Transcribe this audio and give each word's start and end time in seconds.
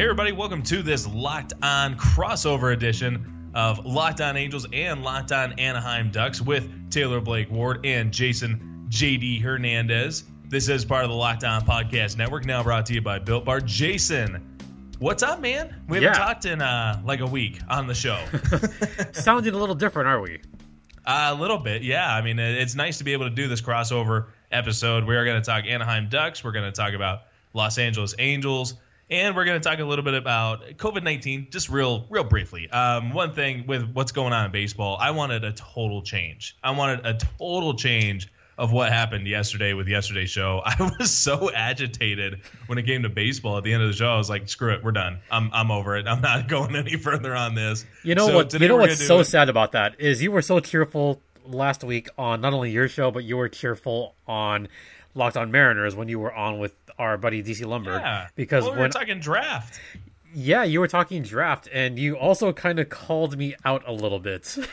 Hey, 0.00 0.04
everybody, 0.04 0.32
welcome 0.32 0.62
to 0.62 0.82
this 0.82 1.06
Locked 1.06 1.52
On 1.60 1.94
crossover 1.94 2.72
edition 2.72 3.50
of 3.54 3.84
Locked 3.84 4.22
On 4.22 4.34
Angels 4.34 4.66
and 4.72 5.04
Locked 5.04 5.30
On 5.30 5.52
Anaheim 5.60 6.10
Ducks 6.10 6.40
with 6.40 6.90
Taylor 6.90 7.20
Blake 7.20 7.50
Ward 7.50 7.84
and 7.84 8.10
Jason 8.10 8.86
JD 8.88 9.42
Hernandez. 9.42 10.24
This 10.48 10.70
is 10.70 10.86
part 10.86 11.04
of 11.04 11.10
the 11.10 11.16
Locked 11.16 11.44
On 11.44 11.60
Podcast 11.66 12.16
Network, 12.16 12.46
now 12.46 12.62
brought 12.62 12.86
to 12.86 12.94
you 12.94 13.02
by 13.02 13.18
Built 13.18 13.44
Bar. 13.44 13.60
Jason, 13.60 14.58
what's 15.00 15.22
up, 15.22 15.38
man? 15.38 15.82
We 15.86 15.98
haven't 15.98 16.14
Yeah. 16.14 16.18
talked 16.18 16.46
in 16.46 16.62
uh, 16.62 17.02
like 17.04 17.20
a 17.20 17.26
week 17.26 17.60
on 17.68 17.86
the 17.86 17.94
show. 17.94 18.24
Sounding 19.12 19.52
a 19.52 19.58
little 19.58 19.74
different, 19.74 20.08
are 20.08 20.22
we? 20.22 20.40
a 21.04 21.34
little 21.34 21.58
bit, 21.58 21.82
yeah. 21.82 22.10
I 22.10 22.22
mean, 22.22 22.38
it's 22.38 22.74
nice 22.74 22.96
to 22.98 23.04
be 23.04 23.12
able 23.12 23.28
to 23.28 23.34
do 23.34 23.48
this 23.48 23.60
crossover 23.60 24.28
episode. 24.50 25.04
We 25.04 25.14
are 25.16 25.26
going 25.26 25.42
to 25.42 25.44
talk 25.44 25.66
Anaheim 25.66 26.08
Ducks. 26.08 26.42
We're 26.42 26.52
going 26.52 26.72
to 26.72 26.72
talk 26.72 26.94
about 26.94 27.24
Los 27.52 27.76
Angeles 27.76 28.14
Angels. 28.18 28.76
And 29.10 29.34
we're 29.34 29.44
going 29.44 29.60
to 29.60 29.68
talk 29.68 29.80
a 29.80 29.84
little 29.84 30.04
bit 30.04 30.14
about 30.14 30.62
COVID 30.76 31.02
nineteen, 31.02 31.48
just 31.50 31.68
real, 31.68 32.06
real 32.10 32.24
briefly. 32.24 32.70
Um, 32.70 33.12
one 33.12 33.34
thing 33.34 33.66
with 33.66 33.90
what's 33.92 34.12
going 34.12 34.32
on 34.32 34.46
in 34.46 34.52
baseball, 34.52 34.96
I 35.00 35.10
wanted 35.10 35.42
a 35.44 35.52
total 35.52 36.02
change. 36.02 36.56
I 36.62 36.70
wanted 36.70 37.04
a 37.04 37.14
total 37.38 37.74
change 37.74 38.28
of 38.56 38.72
what 38.72 38.92
happened 38.92 39.26
yesterday 39.26 39.72
with 39.72 39.88
yesterday's 39.88 40.30
show. 40.30 40.60
I 40.64 40.92
was 40.98 41.10
so 41.10 41.50
agitated 41.50 42.42
when 42.66 42.78
it 42.78 42.84
came 42.84 43.02
to 43.02 43.08
baseball. 43.08 43.56
At 43.58 43.64
the 43.64 43.72
end 43.72 43.82
of 43.82 43.88
the 43.88 43.96
show, 43.96 44.08
I 44.12 44.16
was 44.16 44.30
like, 44.30 44.48
"Screw 44.48 44.72
it, 44.74 44.84
we're 44.84 44.92
done. 44.92 45.18
I'm, 45.30 45.50
I'm 45.52 45.70
over 45.72 45.96
it. 45.96 46.06
I'm 46.06 46.20
not 46.20 46.46
going 46.48 46.76
any 46.76 46.96
further 46.96 47.34
on 47.34 47.54
this." 47.56 47.84
You 48.04 48.14
know 48.14 48.28
So 48.28 48.34
what? 48.36 48.52
You 48.52 48.68
know 48.68 48.76
what's 48.76 49.04
so 49.04 49.18
do- 49.18 49.24
sad 49.24 49.48
about 49.48 49.72
that 49.72 49.98
is 50.00 50.22
you 50.22 50.30
were 50.30 50.42
so 50.42 50.60
cheerful 50.60 51.20
last 51.46 51.82
week 51.82 52.08
on 52.16 52.40
not 52.42 52.52
only 52.52 52.70
your 52.70 52.86
show, 52.86 53.10
but 53.10 53.24
you 53.24 53.36
were 53.36 53.48
cheerful 53.48 54.14
on 54.28 54.68
Locked 55.14 55.36
On 55.36 55.50
Mariners 55.50 55.94
when 55.94 56.08
you 56.08 56.18
were 56.18 56.32
on 56.32 56.58
with 56.58 56.74
our 56.98 57.16
buddy 57.16 57.42
DC 57.42 57.66
Lumber. 57.66 57.92
Yeah, 57.98 58.28
because 58.36 58.64
well, 58.64 58.72
we 58.72 58.76
were 58.78 58.82
when 58.84 58.90
talking 58.90 59.20
draft. 59.20 59.80
yeah, 60.34 60.62
you 60.62 60.80
were 60.80 60.88
talking 60.88 61.22
draft, 61.22 61.68
and 61.72 61.98
you 61.98 62.16
also 62.16 62.52
kind 62.52 62.78
of 62.78 62.88
called 62.88 63.36
me 63.36 63.54
out 63.64 63.82
a 63.86 63.92
little 63.92 64.20
bit. 64.20 64.56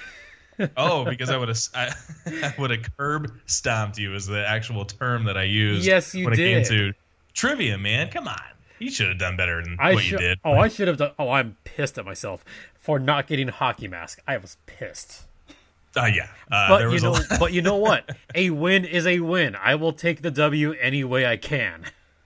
Oh, 0.76 1.06
because 1.06 1.30
I 1.30 1.38
would 1.38 1.50
have 1.50 1.60
I, 1.76 1.94
I 2.26 2.54
would 2.58 2.72
have 2.72 2.98
curb 2.98 3.32
stomped 3.46 4.00
you 4.00 4.16
is 4.16 4.26
the 4.26 4.44
actual 4.44 4.86
term 4.86 5.26
that 5.26 5.38
I 5.38 5.44
used. 5.44 5.86
Yes, 5.86 6.16
you 6.16 6.26
when 6.26 6.34
it 6.34 6.38
came 6.38 6.64
did. 6.64 6.68
to 6.70 6.94
trivia, 7.36 7.78
man. 7.78 8.10
Come 8.10 8.28
on, 8.28 8.42
you 8.80 8.90
should 8.90 9.08
have 9.08 9.20
done 9.20 9.38
better 9.38 9.62
than 9.62 9.78
I 9.80 9.94
what 9.94 10.04
should. 10.04 10.20
you 10.20 10.28
did. 10.30 10.40
Oh, 10.44 10.54
I 10.54 10.68
should 10.68 10.88
have 10.88 10.98
done. 10.98 11.12
Oh, 11.20 11.30
I'm 11.30 11.58
pissed 11.64 12.00
at 12.00 12.06
myself 12.06 12.44
for 12.74 12.98
not 12.98 13.28
getting 13.28 13.50
hockey 13.50 13.88
mask. 13.88 14.20
I 14.28 14.38
was 14.38 14.58
pissed. 14.66 15.26
Oh 15.98 16.06
yeah, 16.06 16.28
uh, 16.52 16.70
But 16.70 16.78
there 16.80 16.94
you 16.94 17.00
know, 17.02 17.16
a 17.16 17.38
but 17.40 17.54
you 17.54 17.62
know 17.62 17.78
what? 17.78 18.16
A 18.36 18.50
win 18.52 18.86
is 18.86 19.06
a 19.08 19.20
win. 19.20 19.56
I 19.56 19.76
will 19.76 19.94
take 19.94 20.22
the 20.22 20.32
W 20.32 20.74
any 20.74 21.04
way 21.04 21.26
I 21.26 21.38
can. 21.38 21.86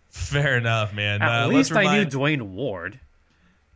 fair 0.09 0.57
enough, 0.57 0.93
man. 0.93 1.21
At 1.21 1.43
Uh, 1.43 1.47
least 1.47 1.71
let's 1.71 1.87
I 1.87 1.95
knew 1.97 2.05
Duane 2.05 2.53
Ward. 2.53 2.99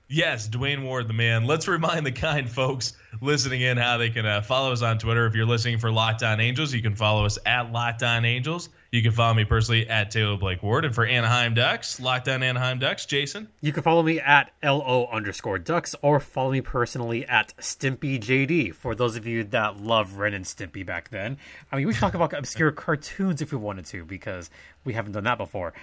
Yes, 0.07 0.47
Duane 0.47 0.83
Ward, 0.83 1.07
the 1.07 1.13
man. 1.13 1.45
Let's 1.45 1.67
remind 1.67 2.05
the 2.05 2.11
kind 2.11 2.47
folks 2.47 2.93
listening 3.21 3.61
in 3.61 3.77
how 3.77 3.97
they 3.97 4.11
can 4.11 4.23
uh, 4.23 4.41
follow 4.41 4.71
us 4.71 4.83
on 4.83 4.99
Twitter. 4.99 5.25
If 5.25 5.33
you're 5.33 5.47
listening 5.47 5.79
for 5.79 5.91
Locked 5.91 6.21
On 6.21 6.39
Angels, 6.39 6.71
you 6.75 6.83
can 6.83 6.95
follow 6.95 7.25
us 7.25 7.39
at 7.43 7.71
Locked 7.71 8.03
On 8.03 8.23
Angels. 8.23 8.69
You 8.91 9.01
can 9.01 9.13
follow 9.13 9.33
me 9.33 9.45
personally 9.45 9.89
at 9.89 10.11
Taylor 10.11 10.37
Blake 10.37 10.61
Ward. 10.61 10.85
And 10.85 10.93
for 10.93 11.07
Anaheim 11.07 11.55
Ducks, 11.55 11.99
Locked 11.99 12.27
On 12.27 12.43
Anaheim 12.43 12.77
Ducks, 12.77 13.07
Jason. 13.07 13.47
You 13.61 13.73
can 13.73 13.81
follow 13.81 14.03
me 14.03 14.19
at 14.19 14.51
LO 14.61 15.07
underscore 15.11 15.57
ducks 15.57 15.95
or 16.03 16.19
follow 16.19 16.51
me 16.51 16.61
personally 16.61 17.25
at 17.25 17.55
Stimpy 17.57 18.19
JD 18.19 18.75
for 18.75 18.93
those 18.93 19.15
of 19.15 19.25
you 19.25 19.43
that 19.45 19.81
love 19.81 20.19
Ren 20.19 20.35
and 20.35 20.45
Stimpy 20.45 20.85
back 20.85 21.09
then. 21.09 21.37
I 21.71 21.77
mean, 21.77 21.87
we 21.87 21.93
should 21.93 22.01
talk 22.01 22.13
about 22.13 22.31
obscure 22.31 22.71
cartoons 22.73 23.41
if 23.41 23.51
we 23.51 23.57
wanted 23.57 23.85
to 23.87 24.05
because 24.05 24.51
we 24.83 24.93
haven't 24.93 25.13
done 25.13 25.23
that 25.23 25.39
before. 25.39 25.73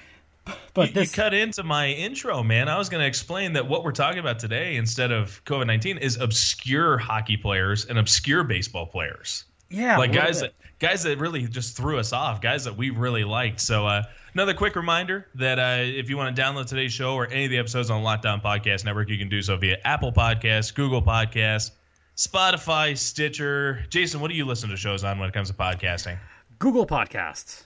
But 0.75 0.89
You- 0.89 0.95
this, 0.95 1.13
you 1.17 1.23
cut 1.23 1.35
into 1.35 1.63
my 1.63 1.89
intro, 1.89 2.43
man. 2.43 2.69
I 2.69 2.79
was 2.79 2.89
going 2.89 3.03
to 3.03 3.07
explain 3.07 3.53
that 3.55 3.69
what 3.69 3.85
we're 3.85 3.93
talking 3.93 4.19
about 4.19 4.39
today, 4.39 4.77
instead 4.77 5.13
of 5.13 5.43
COVID 5.45 5.67
nineteen, 5.67 5.99
is 5.99 6.17
obscure 6.17 6.97
hockey 6.99 7.37
players 7.37 7.85
and 7.85 7.99
obscure 7.99 8.43
baseball 8.43 8.87
players, 8.87 9.45
yeah, 9.71 9.99
like 9.99 10.13
guys 10.13 10.41
that 10.41 10.55
guys 10.79 11.03
that 11.03 11.19
really 11.19 11.47
just 11.47 11.77
threw 11.77 11.99
us 11.99 12.13
off, 12.15 12.41
guys 12.41 12.65
that 12.65 12.77
we 12.77 12.89
really 12.91 13.23
liked. 13.25 13.61
So, 13.61 13.87
uh, 13.87 14.03
another 14.33 14.55
quick 14.55 14.75
reminder 14.75 15.27
that 15.35 15.59
uh, 15.59 15.83
if 15.83 16.09
you 16.09 16.17
want 16.17 16.35
to 16.35 16.43
download 16.43 16.67
today's 16.67 16.93
show 16.95 17.15
or 17.15 17.27
any 17.27 17.45
of 17.45 17.51
the 17.51 17.59
episodes 17.59 17.91
on 17.91 18.03
Locked 18.03 18.25
On 18.25 18.41
Podcast 18.41 18.85
Network, 18.87 19.11
you 19.11 19.19
can 19.19 19.29
do 19.29 19.43
so 19.43 19.57
via 19.59 19.77
Apple 19.85 20.11
Podcasts, 20.13 20.75
Google 20.75 21.03
Podcasts, 21.03 21.71
Spotify, 22.17 22.97
Stitcher. 22.97 23.85
Jason, 23.91 24.21
what 24.21 24.31
do 24.31 24.37
you 24.37 24.45
listen 24.47 24.71
to 24.71 24.77
shows 24.79 25.05
on 25.05 25.19
when 25.19 25.29
it 25.29 25.35
comes 25.35 25.49
to 25.49 25.55
podcasting? 25.55 26.19
Google 26.59 26.87
Podcasts. 26.87 27.65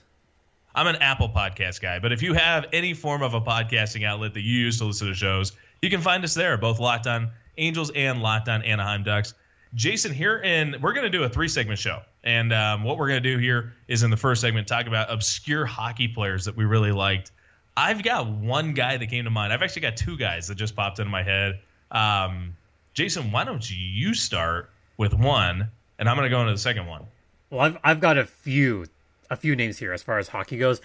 I'm 0.77 0.85
an 0.85 0.97
Apple 0.97 1.27
podcast 1.27 1.81
guy, 1.81 1.97
but 1.97 2.11
if 2.11 2.21
you 2.21 2.35
have 2.35 2.67
any 2.71 2.93
form 2.93 3.23
of 3.23 3.33
a 3.33 3.41
podcasting 3.41 4.05
outlet 4.05 4.35
that 4.35 4.41
you 4.41 4.59
use 4.59 4.77
to 4.77 4.85
listen 4.85 5.07
to 5.07 5.15
shows, 5.15 5.53
you 5.81 5.89
can 5.89 6.01
find 6.01 6.23
us 6.23 6.35
there, 6.35 6.55
both 6.55 6.79
Locked 6.79 7.07
On 7.07 7.31
Angels 7.57 7.89
and 7.95 8.21
Locked 8.21 8.47
On 8.47 8.61
Anaheim 8.61 9.01
Ducks. 9.01 9.33
Jason 9.73 10.13
here, 10.13 10.39
and 10.45 10.79
we're 10.79 10.93
going 10.93 11.11
to 11.11 11.17
do 11.17 11.23
a 11.23 11.29
three 11.29 11.47
segment 11.47 11.79
show. 11.79 12.03
And 12.23 12.53
um, 12.53 12.83
what 12.83 12.99
we're 12.99 13.07
going 13.07 13.23
to 13.23 13.27
do 13.27 13.39
here 13.39 13.73
is 13.87 14.03
in 14.03 14.11
the 14.11 14.17
first 14.17 14.39
segment, 14.39 14.67
talk 14.67 14.85
about 14.85 15.11
obscure 15.11 15.65
hockey 15.65 16.07
players 16.07 16.45
that 16.45 16.55
we 16.55 16.63
really 16.63 16.91
liked. 16.91 17.31
I've 17.75 18.03
got 18.03 18.27
one 18.29 18.75
guy 18.75 18.97
that 18.97 19.07
came 19.07 19.23
to 19.23 19.31
mind. 19.31 19.51
I've 19.51 19.63
actually 19.63 19.81
got 19.81 19.97
two 19.97 20.15
guys 20.15 20.47
that 20.47 20.55
just 20.55 20.75
popped 20.75 20.99
into 20.99 21.09
my 21.09 21.23
head. 21.23 21.59
Um, 21.89 22.55
Jason, 22.93 23.31
why 23.31 23.45
don't 23.45 23.67
you 23.67 24.13
start 24.13 24.69
with 24.97 25.15
one, 25.15 25.69
and 25.97 26.07
I'm 26.07 26.15
going 26.15 26.29
to 26.29 26.35
go 26.35 26.41
into 26.41 26.53
the 26.53 26.59
second 26.59 26.85
one. 26.85 27.07
Well, 27.49 27.61
I've 27.61 27.77
I've 27.83 27.99
got 27.99 28.19
a 28.19 28.25
few 28.25 28.85
a 29.29 29.35
few 29.35 29.55
names 29.55 29.77
here 29.77 29.93
as 29.93 30.01
far 30.03 30.17
as 30.19 30.29
hockey 30.29 30.57
goes, 30.57 30.81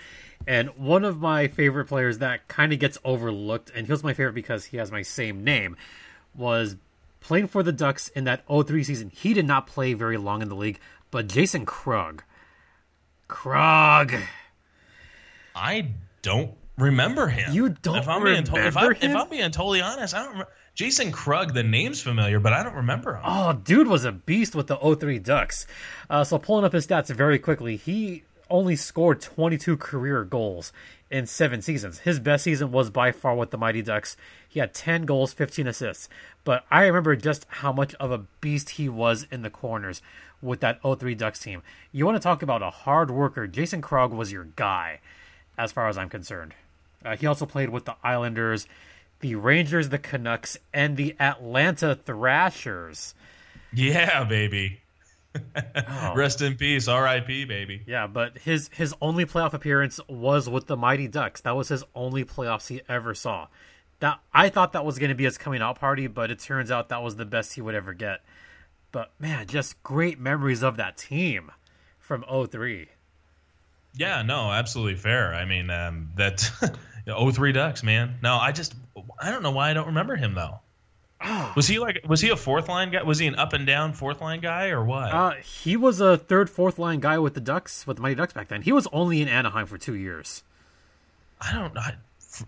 and 0.46 0.70
one 0.76 1.04
of 1.04 1.20
my 1.20 1.48
favorite 1.48 1.86
players 1.86 2.18
that 2.18 2.48
kind 2.48 2.72
of 2.72 2.78
gets 2.78 2.98
overlooked, 3.04 3.70
and 3.74 3.86
he 3.86 3.92
was 3.92 4.02
my 4.02 4.14
favorite 4.14 4.34
because 4.34 4.66
he 4.66 4.76
has 4.76 4.90
my 4.90 5.02
same 5.02 5.44
name, 5.44 5.76
was 6.34 6.76
playing 7.20 7.46
for 7.46 7.62
the 7.62 7.72
Ducks 7.72 8.08
in 8.08 8.24
that 8.24 8.44
03 8.48 8.82
season. 8.84 9.10
He 9.14 9.34
did 9.34 9.46
not 9.46 9.66
play 9.66 9.92
very 9.94 10.16
long 10.16 10.42
in 10.42 10.48
the 10.48 10.56
league, 10.56 10.80
but 11.10 11.28
Jason 11.28 11.64
Krog. 11.66 12.20
Krog. 13.28 14.20
I 15.54 15.88
don't 16.22 16.52
remember 16.78 17.28
him. 17.28 17.52
You 17.52 17.70
don't 17.70 17.96
if 17.98 18.08
I'm 18.08 18.24
being 18.24 18.44
to- 18.44 18.56
if, 18.56 18.76
I, 18.76 18.82
remember 18.82 18.92
if 18.92 19.02
him? 19.02 19.16
I'm 19.16 19.28
being 19.28 19.50
totally 19.50 19.80
honest, 19.80 20.14
I 20.14 20.18
don't. 20.22 20.32
Remember. 20.32 20.52
Jason 20.74 21.12
Krog, 21.12 21.52
the 21.52 21.62
name's 21.62 22.00
familiar, 22.00 22.40
but 22.40 22.54
I 22.54 22.62
don't 22.62 22.74
remember 22.74 23.16
him. 23.16 23.22
Oh, 23.24 23.52
dude 23.52 23.88
was 23.88 24.06
a 24.06 24.12
beast 24.12 24.54
with 24.54 24.68
the 24.68 24.76
03 24.76 25.18
Ducks. 25.18 25.66
Uh, 26.08 26.24
so 26.24 26.38
pulling 26.38 26.64
up 26.64 26.72
his 26.72 26.86
stats 26.86 27.14
very 27.14 27.38
quickly, 27.38 27.76
he 27.76 28.22
only 28.52 28.76
scored 28.76 29.20
22 29.20 29.76
career 29.78 30.24
goals 30.24 30.72
in 31.10 31.26
seven 31.26 31.60
seasons. 31.62 32.00
His 32.00 32.20
best 32.20 32.44
season 32.44 32.70
was 32.70 32.90
by 32.90 33.10
far 33.10 33.34
with 33.34 33.50
the 33.50 33.58
Mighty 33.58 33.82
Ducks. 33.82 34.16
He 34.48 34.60
had 34.60 34.74
10 34.74 35.06
goals, 35.06 35.32
15 35.32 35.66
assists. 35.66 36.08
But 36.44 36.64
I 36.70 36.86
remember 36.86 37.16
just 37.16 37.46
how 37.48 37.72
much 37.72 37.94
of 37.94 38.12
a 38.12 38.24
beast 38.40 38.70
he 38.70 38.88
was 38.88 39.26
in 39.30 39.42
the 39.42 39.50
corners 39.50 40.02
with 40.40 40.60
that 40.60 40.80
03 40.82 41.14
Ducks 41.14 41.40
team. 41.40 41.62
You 41.90 42.04
want 42.04 42.16
to 42.16 42.22
talk 42.22 42.42
about 42.42 42.62
a 42.62 42.70
hard 42.70 43.10
worker? 43.10 43.46
Jason 43.46 43.80
Krog 43.80 44.10
was 44.10 44.30
your 44.30 44.44
guy, 44.44 45.00
as 45.56 45.72
far 45.72 45.88
as 45.88 45.96
I'm 45.96 46.08
concerned. 46.08 46.54
Uh, 47.04 47.16
he 47.16 47.26
also 47.26 47.46
played 47.46 47.70
with 47.70 47.86
the 47.86 47.96
Islanders, 48.04 48.66
the 49.20 49.34
Rangers, 49.34 49.88
the 49.88 49.98
Canucks, 49.98 50.58
and 50.72 50.96
the 50.96 51.16
Atlanta 51.18 51.94
Thrashers. 51.94 53.14
Yeah, 53.72 54.24
baby. 54.24 54.81
Oh. 55.54 56.14
Rest 56.14 56.42
in 56.42 56.56
peace, 56.56 56.88
R.I.P. 56.88 57.44
Baby. 57.46 57.82
Yeah, 57.86 58.06
but 58.06 58.38
his 58.38 58.70
his 58.72 58.94
only 59.00 59.24
playoff 59.24 59.52
appearance 59.54 60.00
was 60.08 60.48
with 60.48 60.66
the 60.66 60.76
Mighty 60.76 61.08
Ducks. 61.08 61.40
That 61.42 61.56
was 61.56 61.68
his 61.68 61.84
only 61.94 62.24
playoffs 62.24 62.68
he 62.68 62.82
ever 62.88 63.14
saw. 63.14 63.48
That 64.00 64.20
I 64.32 64.48
thought 64.48 64.72
that 64.72 64.84
was 64.84 64.98
going 64.98 65.10
to 65.10 65.14
be 65.14 65.24
his 65.24 65.38
coming 65.38 65.62
out 65.62 65.78
party, 65.78 66.06
but 66.06 66.30
it 66.30 66.38
turns 66.40 66.70
out 66.70 66.88
that 66.88 67.02
was 67.02 67.16
the 67.16 67.24
best 67.24 67.54
he 67.54 67.60
would 67.60 67.74
ever 67.74 67.94
get. 67.94 68.20
But 68.90 69.12
man, 69.18 69.46
just 69.46 69.82
great 69.82 70.18
memories 70.18 70.62
of 70.62 70.76
that 70.76 70.96
team 70.96 71.50
from 71.98 72.24
03. 72.28 72.88
Yeah, 73.94 74.22
no, 74.22 74.50
absolutely 74.50 74.96
fair. 74.96 75.34
I 75.34 75.44
mean, 75.44 75.70
um, 75.70 76.10
that 76.16 76.50
03 77.06 77.52
Ducks, 77.52 77.82
man. 77.82 78.16
No, 78.22 78.36
I 78.36 78.52
just 78.52 78.74
I 79.20 79.30
don't 79.30 79.42
know 79.42 79.50
why 79.52 79.70
I 79.70 79.74
don't 79.74 79.86
remember 79.86 80.16
him 80.16 80.34
though. 80.34 80.60
Was 81.56 81.66
he 81.68 81.78
like 81.78 82.04
was 82.08 82.20
he 82.20 82.30
a 82.30 82.36
fourth 82.36 82.68
line 82.68 82.90
guy? 82.90 83.02
Was 83.02 83.18
he 83.18 83.26
an 83.26 83.34
up 83.36 83.52
and 83.52 83.66
down 83.66 83.92
fourth 83.92 84.20
line 84.20 84.40
guy 84.40 84.68
or 84.68 84.84
what? 84.84 85.12
Uh, 85.12 85.30
he 85.42 85.76
was 85.76 86.00
a 86.00 86.16
third, 86.16 86.48
fourth 86.50 86.78
line 86.78 87.00
guy 87.00 87.18
with 87.18 87.34
the 87.34 87.40
Ducks, 87.40 87.86
with 87.86 87.96
the 87.98 88.02
Mighty 88.02 88.14
Ducks 88.16 88.32
back 88.32 88.48
then. 88.48 88.62
He 88.62 88.72
was 88.72 88.86
only 88.92 89.20
in 89.22 89.28
Anaheim 89.28 89.66
for 89.66 89.78
two 89.78 89.94
years. 89.94 90.42
I 91.40 91.52
don't 91.52 91.76
I, 91.76 91.94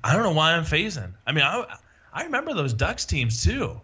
I 0.02 0.12
don't 0.14 0.22
know 0.22 0.32
why 0.32 0.52
I'm 0.52 0.64
phasing. 0.64 1.12
I 1.26 1.32
mean, 1.32 1.44
I 1.44 1.76
I 2.12 2.24
remember 2.24 2.54
those 2.54 2.72
Ducks 2.74 3.04
teams 3.04 3.42
too. 3.44 3.80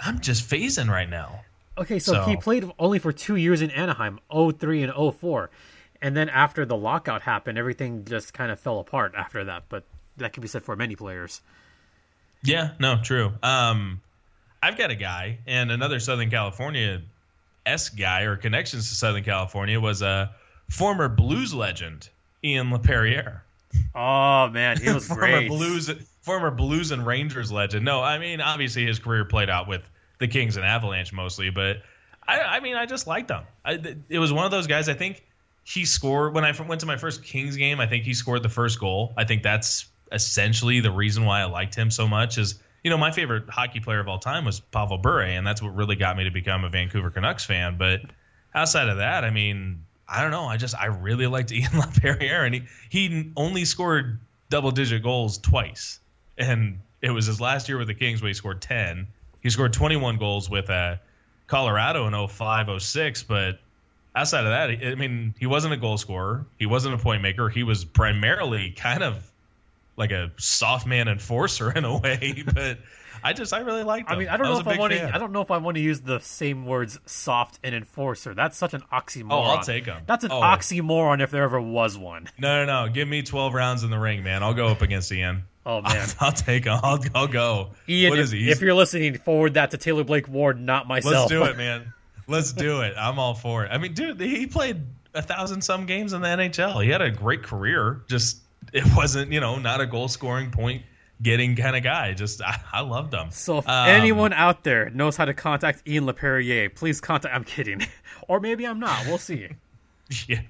I'm 0.00 0.20
just 0.20 0.48
phasing 0.48 0.88
right 0.88 1.08
now. 1.10 1.40
Okay, 1.76 1.98
so, 1.98 2.12
So- 2.14 2.22
he 2.24 2.36
played 2.36 2.68
only 2.78 2.98
for 2.98 3.12
two 3.12 3.36
years 3.36 3.62
in 3.62 3.70
Anaheim, 3.70 4.18
03 4.32 4.82
and 4.84 4.92
04. 5.14 5.50
And 6.00 6.16
then 6.16 6.28
after 6.28 6.64
the 6.64 6.76
lockout 6.76 7.22
happened, 7.22 7.58
everything 7.58 8.04
just 8.04 8.32
kind 8.32 8.50
of 8.52 8.60
fell 8.60 8.78
apart 8.78 9.14
after 9.16 9.44
that. 9.44 9.64
But 9.68 9.84
that 10.16 10.32
can 10.32 10.40
be 10.40 10.48
said 10.48 10.62
for 10.62 10.76
many 10.76 10.94
players. 10.96 11.40
Yeah, 12.44 12.70
no, 12.78 13.00
true. 13.02 13.32
Um, 13.42 14.00
I've 14.62 14.76
got 14.76 14.90
a 14.90 14.94
guy 14.96 15.38
and 15.46 15.70
another 15.70 16.00
Southern 16.00 16.30
California 16.30 17.00
S 17.66 17.88
guy 17.90 18.22
or 18.22 18.36
connections 18.36 18.88
to 18.88 18.94
Southern 18.94 19.24
California 19.24 19.78
was 19.78 20.02
a 20.02 20.34
former 20.68 21.08
blues 21.08 21.52
legend, 21.54 22.08
Ian 22.42 22.70
Laperriere. 22.70 23.40
Oh 23.94 24.48
man, 24.48 24.80
he 24.80 24.90
was 24.92 25.06
Former 25.06 25.20
great. 25.26 25.48
blues 25.48 25.90
former 26.22 26.50
Blues 26.50 26.90
and 26.90 27.06
Rangers 27.06 27.50
legend. 27.52 27.84
No, 27.84 28.02
I 28.02 28.18
mean 28.18 28.40
obviously 28.40 28.84
his 28.86 28.98
career 28.98 29.24
played 29.24 29.48
out 29.50 29.68
with 29.68 29.82
the 30.18 30.28
Kings 30.28 30.56
and 30.56 30.64
Avalanche 30.66 31.12
mostly, 31.12 31.50
but 31.50 31.78
I, 32.26 32.40
I 32.40 32.60
mean 32.60 32.76
I 32.76 32.86
just 32.86 33.06
liked 33.06 33.30
him. 33.30 33.44
I, 33.64 33.96
it 34.08 34.18
was 34.18 34.32
one 34.32 34.44
of 34.44 34.50
those 34.50 34.66
guys. 34.66 34.88
I 34.88 34.94
think 34.94 35.24
he 35.64 35.84
scored 35.84 36.34
when 36.34 36.44
I 36.44 36.52
went 36.62 36.80
to 36.80 36.86
my 36.86 36.96
first 36.96 37.22
Kings 37.22 37.56
game. 37.56 37.80
I 37.80 37.86
think 37.86 38.04
he 38.04 38.14
scored 38.14 38.42
the 38.42 38.48
first 38.48 38.80
goal. 38.80 39.12
I 39.16 39.24
think 39.24 39.42
that's 39.42 39.86
essentially 40.12 40.80
the 40.80 40.90
reason 40.90 41.24
why 41.24 41.40
I 41.40 41.44
liked 41.44 41.74
him 41.74 41.90
so 41.90 42.08
much. 42.08 42.38
Is 42.38 42.54
you 42.82 42.90
know 42.90 42.98
my 42.98 43.10
favorite 43.10 43.48
hockey 43.48 43.80
player 43.80 44.00
of 44.00 44.08
all 44.08 44.18
time 44.18 44.44
was 44.44 44.60
Pavel 44.60 44.98
Bure, 44.98 45.22
and 45.22 45.46
that's 45.46 45.62
what 45.62 45.74
really 45.74 45.96
got 45.96 46.16
me 46.16 46.24
to 46.24 46.30
become 46.30 46.64
a 46.64 46.68
Vancouver 46.68 47.10
Canucks 47.10 47.44
fan. 47.44 47.76
But 47.78 48.02
outside 48.54 48.88
of 48.88 48.98
that, 48.98 49.24
I 49.24 49.30
mean, 49.30 49.84
I 50.08 50.22
don't 50.22 50.30
know. 50.30 50.44
I 50.44 50.56
just 50.56 50.74
I 50.76 50.86
really 50.86 51.26
liked 51.26 51.52
Ian 51.52 51.70
Laperriere, 51.72 52.44
and 52.44 52.54
he 52.54 52.62
he 52.88 53.32
only 53.36 53.64
scored 53.64 54.18
double 54.50 54.70
digit 54.70 55.02
goals 55.02 55.38
twice, 55.38 56.00
and 56.36 56.78
it 57.02 57.10
was 57.10 57.26
his 57.26 57.40
last 57.40 57.68
year 57.68 57.78
with 57.78 57.88
the 57.88 57.94
Kings 57.94 58.22
where 58.22 58.28
he 58.28 58.34
scored 58.34 58.60
ten. 58.62 59.06
He 59.40 59.50
scored 59.50 59.72
21 59.72 60.18
goals 60.18 60.50
with 60.50 60.68
uh, 60.68 60.96
Colorado 61.46 62.08
in 62.08 62.28
05, 62.28 62.82
06, 62.82 63.22
but 63.22 63.60
outside 64.14 64.44
of 64.44 64.50
that, 64.50 64.86
I 64.86 64.94
mean, 64.96 65.34
he 65.38 65.46
wasn't 65.46 65.74
a 65.74 65.76
goal 65.76 65.96
scorer. 65.96 66.44
He 66.58 66.66
wasn't 66.66 66.94
a 66.94 66.98
point 66.98 67.22
maker. 67.22 67.48
He 67.48 67.62
was 67.62 67.84
primarily 67.84 68.72
kind 68.72 69.04
of 69.04 69.30
like 69.98 70.12
a 70.12 70.30
soft 70.38 70.86
man 70.86 71.08
enforcer 71.08 71.70
in 71.76 71.84
a 71.84 71.98
way. 71.98 72.42
But 72.54 72.78
I 73.22 73.32
just, 73.32 73.52
I 73.52 73.58
really 73.60 73.82
like. 73.82 74.04
I 74.08 74.16
mean, 74.16 74.28
I 74.28 74.36
don't 74.36 74.46
I 74.46 74.52
know 74.52 74.60
if 74.60 74.66
I 74.68 74.78
want 74.78 74.92
to. 74.92 75.14
I 75.14 75.18
don't 75.18 75.32
know 75.32 75.42
if 75.42 75.50
I 75.50 75.58
want 75.58 75.76
to 75.76 75.82
use 75.82 76.00
the 76.00 76.20
same 76.20 76.64
words 76.66 76.98
"soft" 77.04 77.58
and 77.64 77.74
"enforcer." 77.74 78.32
That's 78.34 78.56
such 78.56 78.74
an 78.74 78.82
oxymoron. 78.92 79.28
Oh, 79.32 79.40
I'll 79.42 79.62
take 79.62 79.88
'em. 79.88 80.02
That's 80.06 80.24
an 80.24 80.30
Oh. 80.32 80.40
oxymoron 80.40 81.20
if 81.20 81.30
there 81.32 81.42
ever 81.42 81.60
was 81.60 81.98
one. 81.98 82.28
No, 82.38 82.64
no, 82.64 82.84
no. 82.86 82.92
Give 82.92 83.08
me 83.08 83.22
12 83.22 83.52
rounds 83.54 83.82
in 83.82 83.90
the 83.90 83.98
ring, 83.98 84.22
man. 84.22 84.42
I'll 84.44 84.54
go 84.54 84.68
up 84.68 84.82
against 84.82 85.10
Ian. 85.12 85.42
Oh 85.66 85.80
man, 85.82 86.08
I'll, 86.20 86.26
I'll 86.28 86.32
take 86.32 86.64
him. 86.64 86.78
I'll, 86.82 87.00
I'll 87.14 87.26
go. 87.26 87.70
Ian, 87.88 88.10
what 88.10 88.18
if, 88.20 88.30
he? 88.30 88.50
If 88.50 88.60
you're 88.60 88.72
listening, 88.74 89.18
forward 89.18 89.54
that 89.54 89.72
to 89.72 89.76
Taylor 89.78 90.04
Blake 90.04 90.28
Ward, 90.28 90.60
not 90.60 90.86
myself. 90.86 91.14
Let's 91.14 91.30
do 91.30 91.44
it, 91.44 91.56
man. 91.56 91.92
Let's 92.28 92.52
do 92.52 92.82
it. 92.82 92.94
I'm 92.96 93.18
all 93.18 93.34
for 93.34 93.64
it. 93.64 93.70
I 93.72 93.78
mean, 93.78 93.94
dude, 93.94 94.20
he 94.20 94.46
played 94.46 94.80
a 95.14 95.22
thousand 95.22 95.62
some 95.62 95.86
games 95.86 96.12
in 96.12 96.20
the 96.20 96.28
NHL. 96.28 96.82
He 96.84 96.90
had 96.90 97.02
a 97.02 97.10
great 97.10 97.42
career. 97.42 98.02
Just 98.08 98.38
it 98.72 98.84
wasn't, 98.96 99.32
you 99.32 99.40
know, 99.40 99.58
not 99.58 99.80
a 99.80 99.86
goal 99.86 100.08
scoring 100.08 100.50
point 100.50 100.82
getting 101.20 101.56
kind 101.56 101.74
of 101.76 101.82
guy. 101.82 102.12
Just 102.14 102.42
I, 102.42 102.60
I 102.72 102.80
loved 102.80 103.12
him. 103.12 103.30
So 103.30 103.58
if 103.58 103.68
Um, 103.68 103.88
anyone 103.88 104.32
out 104.32 104.64
there 104.64 104.90
knows 104.90 105.16
how 105.16 105.24
to 105.24 105.34
contact 105.34 105.82
Ian 105.88 106.04
Laperriere, 106.04 106.74
please 106.74 107.00
contact. 107.00 107.34
I'm 107.34 107.44
kidding, 107.44 107.86
or 108.28 108.40
maybe 108.40 108.66
I'm 108.66 108.78
not. 108.80 109.06
We'll 109.06 109.18
see. 109.18 109.48
Yeah. 110.26 110.40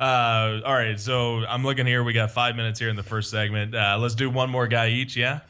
Uh, 0.00 0.62
all 0.64 0.72
right. 0.72 0.98
So 0.98 1.44
I'm 1.44 1.62
looking 1.64 1.84
here. 1.84 2.02
We 2.02 2.14
got 2.14 2.30
five 2.30 2.56
minutes 2.56 2.80
here 2.80 2.88
in 2.88 2.96
the 2.96 3.02
first 3.02 3.30
segment. 3.30 3.74
Uh, 3.74 3.98
let's 4.00 4.14
do 4.14 4.30
one 4.30 4.48
more 4.48 4.66
guy 4.66 4.88
each. 4.88 5.18
Yeah. 5.18 5.40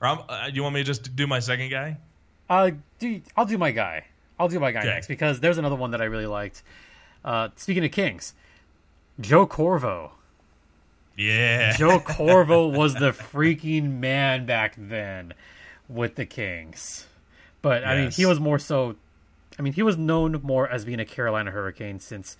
Or 0.00 0.08
uh, 0.08 0.50
you 0.52 0.64
want 0.64 0.74
me 0.74 0.80
to 0.80 0.84
just 0.84 1.14
do 1.14 1.28
my 1.28 1.38
second 1.38 1.68
guy? 1.70 1.96
Uh, 2.50 2.72
do, 2.98 3.20
I'll 3.36 3.44
do 3.46 3.56
my 3.56 3.70
guy. 3.70 4.06
I'll 4.36 4.48
do 4.48 4.58
my 4.58 4.72
guy 4.72 4.80
Okay. 4.80 4.88
next 4.88 5.06
because 5.06 5.38
there's 5.38 5.58
another 5.58 5.76
one 5.76 5.92
that 5.92 6.00
I 6.02 6.06
really 6.06 6.26
liked. 6.26 6.64
Uh, 7.24 7.50
speaking 7.54 7.84
of 7.84 7.92
Kings, 7.92 8.34
Joe 9.20 9.46
Corvo. 9.46 10.10
Yeah. 11.16 11.76
Joe 11.76 12.00
Corvo 12.04 12.68
was 12.68 12.94
the 12.94 13.10
freaking 13.10 13.98
man 14.00 14.46
back 14.46 14.74
then 14.76 15.34
with 15.88 16.16
the 16.16 16.26
Kings. 16.26 17.06
But 17.62 17.84
I 17.84 17.96
mean, 17.96 18.10
he 18.10 18.26
was 18.26 18.40
more 18.40 18.58
so. 18.58 18.96
I 19.58 19.62
mean, 19.62 19.72
he 19.72 19.82
was 19.82 19.96
known 19.96 20.40
more 20.42 20.68
as 20.68 20.84
being 20.84 21.00
a 21.00 21.04
Carolina 21.04 21.50
Hurricane 21.50 22.00
since 22.00 22.36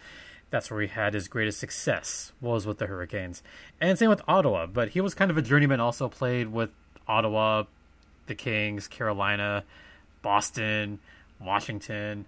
that's 0.50 0.71
where 0.71 0.82
he 0.82 0.88
had 0.88 1.15
his 1.15 1.29
greatest 1.29 1.59
success 1.59 2.32
was 2.41 2.67
with 2.67 2.79
the 2.79 2.87
Hurricanes, 2.87 3.43
and 3.81 3.99
same 3.99 4.11
with 4.11 4.21
Ottawa. 4.29 4.67
But 4.67 4.91
he 4.91 5.00
was 5.00 5.15
kind 5.15 5.31
of 5.31 5.38
a 5.38 5.43
journeyman. 5.43 5.81
Also 5.81 6.09
played 6.09 6.53
with 6.53 6.70
Ottawa, 7.09 7.65
the 8.27 8.35
Kings, 8.35 8.87
Carolina, 8.87 9.65
Boston, 10.23 10.99
Washington. 11.41 12.27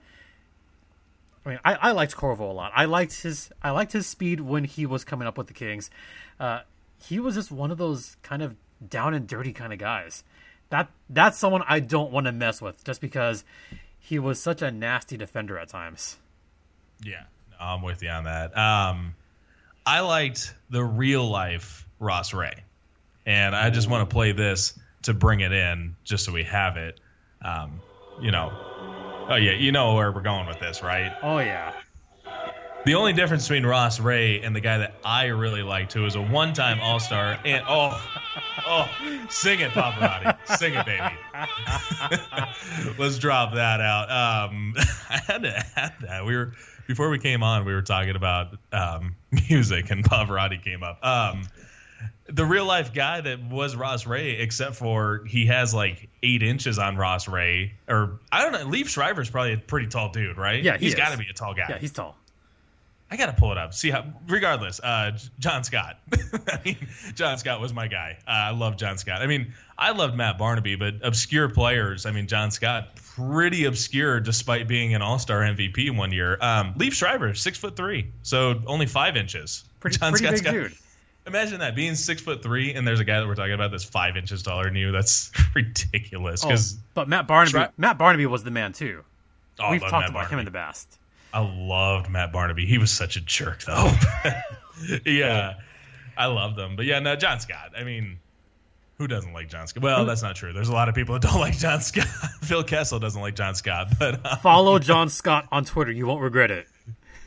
I 1.44 1.48
mean, 1.48 1.58
I, 1.64 1.74
I 1.74 1.92
liked 1.92 2.16
Corvo 2.16 2.50
a 2.50 2.52
lot. 2.52 2.72
I 2.74 2.86
liked 2.86 3.22
his 3.22 3.50
I 3.62 3.70
liked 3.70 3.92
his 3.92 4.06
speed 4.06 4.40
when 4.40 4.64
he 4.64 4.86
was 4.86 5.04
coming 5.04 5.28
up 5.28 5.38
with 5.38 5.46
the 5.46 5.54
Kings. 5.54 5.90
Uh, 6.38 6.60
he 6.98 7.18
was 7.20 7.34
just 7.34 7.50
one 7.50 7.70
of 7.70 7.78
those 7.78 8.16
kind 8.22 8.42
of 8.42 8.56
down 8.86 9.14
and 9.14 9.26
dirty 9.26 9.52
kind 9.52 9.72
of 9.72 9.78
guys. 9.78 10.24
That 10.70 10.90
that's 11.08 11.38
someone 11.38 11.62
I 11.68 11.80
don't 11.80 12.10
want 12.10 12.26
to 12.26 12.32
mess 12.32 12.60
with 12.60 12.82
just 12.84 13.00
because 13.00 13.44
he 13.98 14.18
was 14.18 14.40
such 14.40 14.62
a 14.62 14.70
nasty 14.70 15.16
defender 15.16 15.58
at 15.58 15.68
times. 15.68 16.16
Yeah, 17.02 17.24
I'm 17.60 17.82
with 17.82 18.02
you 18.02 18.08
on 18.08 18.24
that. 18.24 18.56
Um, 18.56 19.14
I 19.84 20.00
liked 20.00 20.54
the 20.70 20.84
real 20.84 21.28
life 21.28 21.86
Ross 22.00 22.34
Rhea, 22.34 22.56
and 23.24 23.54
I 23.54 23.70
just 23.70 23.88
want 23.88 24.08
to 24.08 24.12
play 24.12 24.32
this 24.32 24.78
to 25.02 25.14
bring 25.14 25.40
it 25.40 25.52
in, 25.52 25.94
just 26.04 26.24
so 26.24 26.32
we 26.32 26.44
have 26.44 26.76
it. 26.76 26.98
Um, 27.42 27.80
you 28.20 28.30
know, 28.32 28.50
oh 29.28 29.36
yeah, 29.36 29.52
you 29.52 29.70
know 29.70 29.94
where 29.94 30.10
we're 30.10 30.22
going 30.22 30.46
with 30.46 30.58
this, 30.58 30.82
right? 30.82 31.12
Oh 31.22 31.38
yeah, 31.38 31.72
The 32.86 32.94
only 32.94 33.12
difference 33.14 33.48
between 33.48 33.66
Ross 33.66 33.98
Rhea 33.98 34.44
and 34.44 34.54
the 34.54 34.60
guy 34.60 34.78
that 34.78 34.94
I 35.04 35.24
really 35.26 35.64
liked, 35.64 35.92
who 35.92 36.02
was 36.02 36.14
a 36.14 36.22
one-time 36.22 36.78
All-Star, 36.80 37.36
and 37.44 37.64
oh, 37.68 38.00
oh, 38.64 38.88
sing 39.28 39.58
it, 39.58 39.72
Pavarotti, 39.72 40.36
sing 40.56 40.72
it, 40.72 40.86
baby. 40.86 41.02
Let's 42.96 43.18
drop 43.18 43.54
that 43.54 43.80
out. 43.80 44.48
Um, 44.48 44.74
I 45.10 45.18
had 45.26 45.42
to 45.42 45.66
add 45.74 45.94
that. 46.02 46.24
We 46.26 46.36
were 46.36 46.52
before 46.86 47.10
we 47.10 47.18
came 47.18 47.42
on, 47.42 47.64
we 47.64 47.74
were 47.74 47.82
talking 47.82 48.14
about 48.14 48.56
um, 48.70 49.16
music, 49.50 49.90
and 49.90 50.04
Pavarotti 50.04 50.62
came 50.62 50.84
up. 50.84 51.04
Um, 51.04 51.48
the 52.28 52.44
real 52.44 52.66
life 52.66 52.94
guy 52.94 53.20
that 53.20 53.42
was 53.42 53.74
Ross 53.74 54.06
Rhea, 54.06 54.40
except 54.40 54.76
for 54.76 55.24
he 55.26 55.46
has 55.46 55.74
like 55.74 56.08
eight 56.22 56.44
inches 56.44 56.78
on 56.78 56.96
Ross 56.96 57.26
Rhea, 57.26 57.70
or 57.88 58.20
I 58.30 58.44
don't 58.44 58.52
know. 58.52 58.64
Liev 58.64 58.86
Schreiber's 58.86 59.28
probably 59.28 59.54
a 59.54 59.58
pretty 59.58 59.88
tall 59.88 60.10
dude, 60.10 60.36
right? 60.36 60.62
Yeah, 60.62 60.76
he 60.78 60.84
he's 60.84 60.94
is. 60.94 61.00
got 61.00 61.10
to 61.10 61.18
be 61.18 61.26
a 61.28 61.32
tall 61.32 61.52
guy. 61.52 61.66
yeah, 61.68 61.78
he's 61.78 61.90
tall. 61.90 62.16
I 63.10 63.16
gotta 63.16 63.32
pull 63.34 63.52
it 63.52 63.58
up. 63.58 63.72
See 63.72 63.90
how. 63.90 64.04
Regardless, 64.28 64.80
uh, 64.80 65.16
John 65.38 65.62
Scott. 65.62 65.98
I 66.48 66.60
mean, 66.64 66.76
John 67.14 67.38
Scott 67.38 67.60
was 67.60 67.72
my 67.72 67.86
guy. 67.86 68.18
Uh, 68.26 68.30
I 68.30 68.50
love 68.50 68.76
John 68.76 68.98
Scott. 68.98 69.22
I 69.22 69.26
mean, 69.28 69.52
I 69.78 69.92
loved 69.92 70.16
Matt 70.16 70.38
Barnaby, 70.38 70.74
but 70.74 70.94
obscure 71.02 71.48
players. 71.48 72.04
I 72.04 72.10
mean, 72.10 72.26
John 72.26 72.50
Scott, 72.50 72.96
pretty 73.14 73.66
obscure 73.66 74.18
despite 74.18 74.66
being 74.66 74.94
an 74.94 75.02
All 75.02 75.20
Star 75.20 75.40
MVP 75.42 75.96
one 75.96 76.10
year. 76.10 76.36
Um, 76.40 76.74
Liev 76.74 76.92
Schreiber, 76.94 77.32
six 77.34 77.58
foot 77.58 77.76
three, 77.76 78.08
so 78.22 78.60
only 78.66 78.86
five 78.86 79.16
inches. 79.16 79.62
Pretty 79.78 79.98
John 79.98 80.10
pretty 80.12 80.26
Scott's 80.26 80.40
big 80.42 80.44
got- 80.44 80.52
dude. 80.52 80.72
Imagine 81.28 81.58
that 81.58 81.74
being 81.74 81.96
six 81.96 82.22
foot 82.22 82.40
three, 82.40 82.74
and 82.74 82.86
there's 82.86 83.00
a 83.00 83.04
guy 83.04 83.18
that 83.20 83.26
we're 83.26 83.34
talking 83.34 83.52
about 83.54 83.72
that's 83.72 83.82
five 83.82 84.16
inches 84.16 84.42
taller 84.44 84.64
than 84.64 84.76
you. 84.76 84.92
That's 84.92 85.32
ridiculous. 85.54 86.44
Oh, 86.44 86.48
Because 86.48 86.74
but 86.94 87.08
Matt 87.08 87.26
Barnaby, 87.26 87.50
Shri- 87.50 87.66
Matt 87.76 87.98
Barnaby 87.98 88.26
was 88.26 88.44
the 88.44 88.52
man 88.52 88.72
too. 88.72 89.02
oh, 89.58 89.70
We've 89.72 89.80
talked 89.80 90.08
about 90.08 90.30
him 90.30 90.38
in 90.38 90.44
the 90.44 90.52
past. 90.52 90.98
I 91.36 91.40
loved 91.40 92.08
Matt 92.08 92.32
Barnaby. 92.32 92.64
He 92.66 92.78
was 92.78 92.90
such 92.90 93.16
a 93.16 93.20
jerk, 93.20 93.62
though. 93.64 93.90
yeah, 95.04 95.54
I 96.16 96.26
loved 96.26 96.58
him. 96.58 96.76
But 96.76 96.86
yeah, 96.86 96.98
no, 97.00 97.16
John 97.16 97.40
Scott. 97.40 97.72
I 97.76 97.84
mean, 97.84 98.18
who 98.98 99.06
doesn't 99.06 99.32
like 99.32 99.48
John 99.50 99.66
Scott? 99.66 99.82
Well, 99.82 100.04
that's 100.06 100.22
not 100.22 100.36
true. 100.36 100.52
There's 100.52 100.68
a 100.70 100.72
lot 100.72 100.88
of 100.88 100.94
people 100.94 101.12
that 101.14 101.22
don't 101.22 101.40
like 101.40 101.58
John 101.58 101.80
Scott. 101.80 102.06
Phil 102.42 102.64
Kessel 102.64 102.98
doesn't 102.98 103.20
like 103.20 103.36
John 103.36 103.54
Scott, 103.54 103.88
but 103.98 104.24
uh, 104.24 104.36
Follow 104.36 104.78
John 104.78 105.08
Scott 105.08 105.46
on 105.52 105.64
Twitter. 105.64 105.92
You 105.92 106.06
won't 106.06 106.22
regret 106.22 106.50
it. 106.50 106.66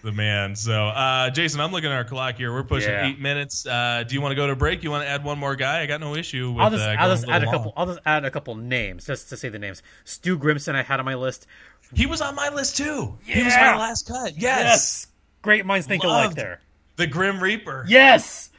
the 0.03 0.11
man. 0.11 0.55
So, 0.55 0.87
uh, 0.87 1.29
Jason, 1.29 1.59
I'm 1.61 1.71
looking 1.71 1.91
at 1.91 1.95
our 1.95 2.03
clock 2.05 2.35
here. 2.37 2.51
We're 2.53 2.63
pushing 2.63 2.89
Yeah. 2.91 3.07
eight 3.07 3.19
minutes. 3.19 3.65
Uh, 3.67 4.03
do 4.07 4.15
you 4.15 4.21
want 4.21 4.31
to 4.31 4.35
go 4.35 4.47
to 4.47 4.55
break? 4.55 4.83
You 4.83 4.91
want 4.91 5.03
to 5.03 5.09
add 5.09 5.23
one 5.23 5.37
more 5.37 5.55
guy? 5.55 5.81
I 5.81 5.85
got 5.85 5.99
no 5.99 6.15
issue 6.15 6.51
with. 6.51 6.61
I'll 6.63 6.71
just, 6.71 6.83
uh, 6.83 6.95
I'll 6.97 7.09
just 7.09 7.21
little 7.27 7.35
add 7.35 7.43
a 7.43 7.45
long. 7.45 7.53
couple. 7.53 7.73
I'll 7.77 7.85
just 7.85 7.99
add 8.05 8.25
a 8.25 8.31
couple 8.31 8.55
names 8.55 9.05
just 9.05 9.29
to 9.29 9.37
say 9.37 9.49
the 9.49 9.59
names. 9.59 9.83
Stu 10.05 10.37
Grimson, 10.39 10.73
I 10.75 10.81
had 10.83 10.99
on 10.99 11.05
my 11.05 11.15
list. 11.15 11.45
He 11.93 12.05
was 12.05 12.21
on 12.21 12.35
my 12.35 12.49
list 12.49 12.77
too. 12.77 13.17
He 13.25 13.43
was 13.43 13.55
my 13.55 13.75
last 13.77 14.07
cut. 14.07 14.33
Yes. 14.37 15.07
great 15.41 15.65
minds 15.65 15.87
think 15.87 16.03
alike 16.03 16.35
there. 16.35 16.59
The 16.97 17.07
Grim 17.07 17.41
Reaper. 17.41 17.85
Yes, 17.87 18.49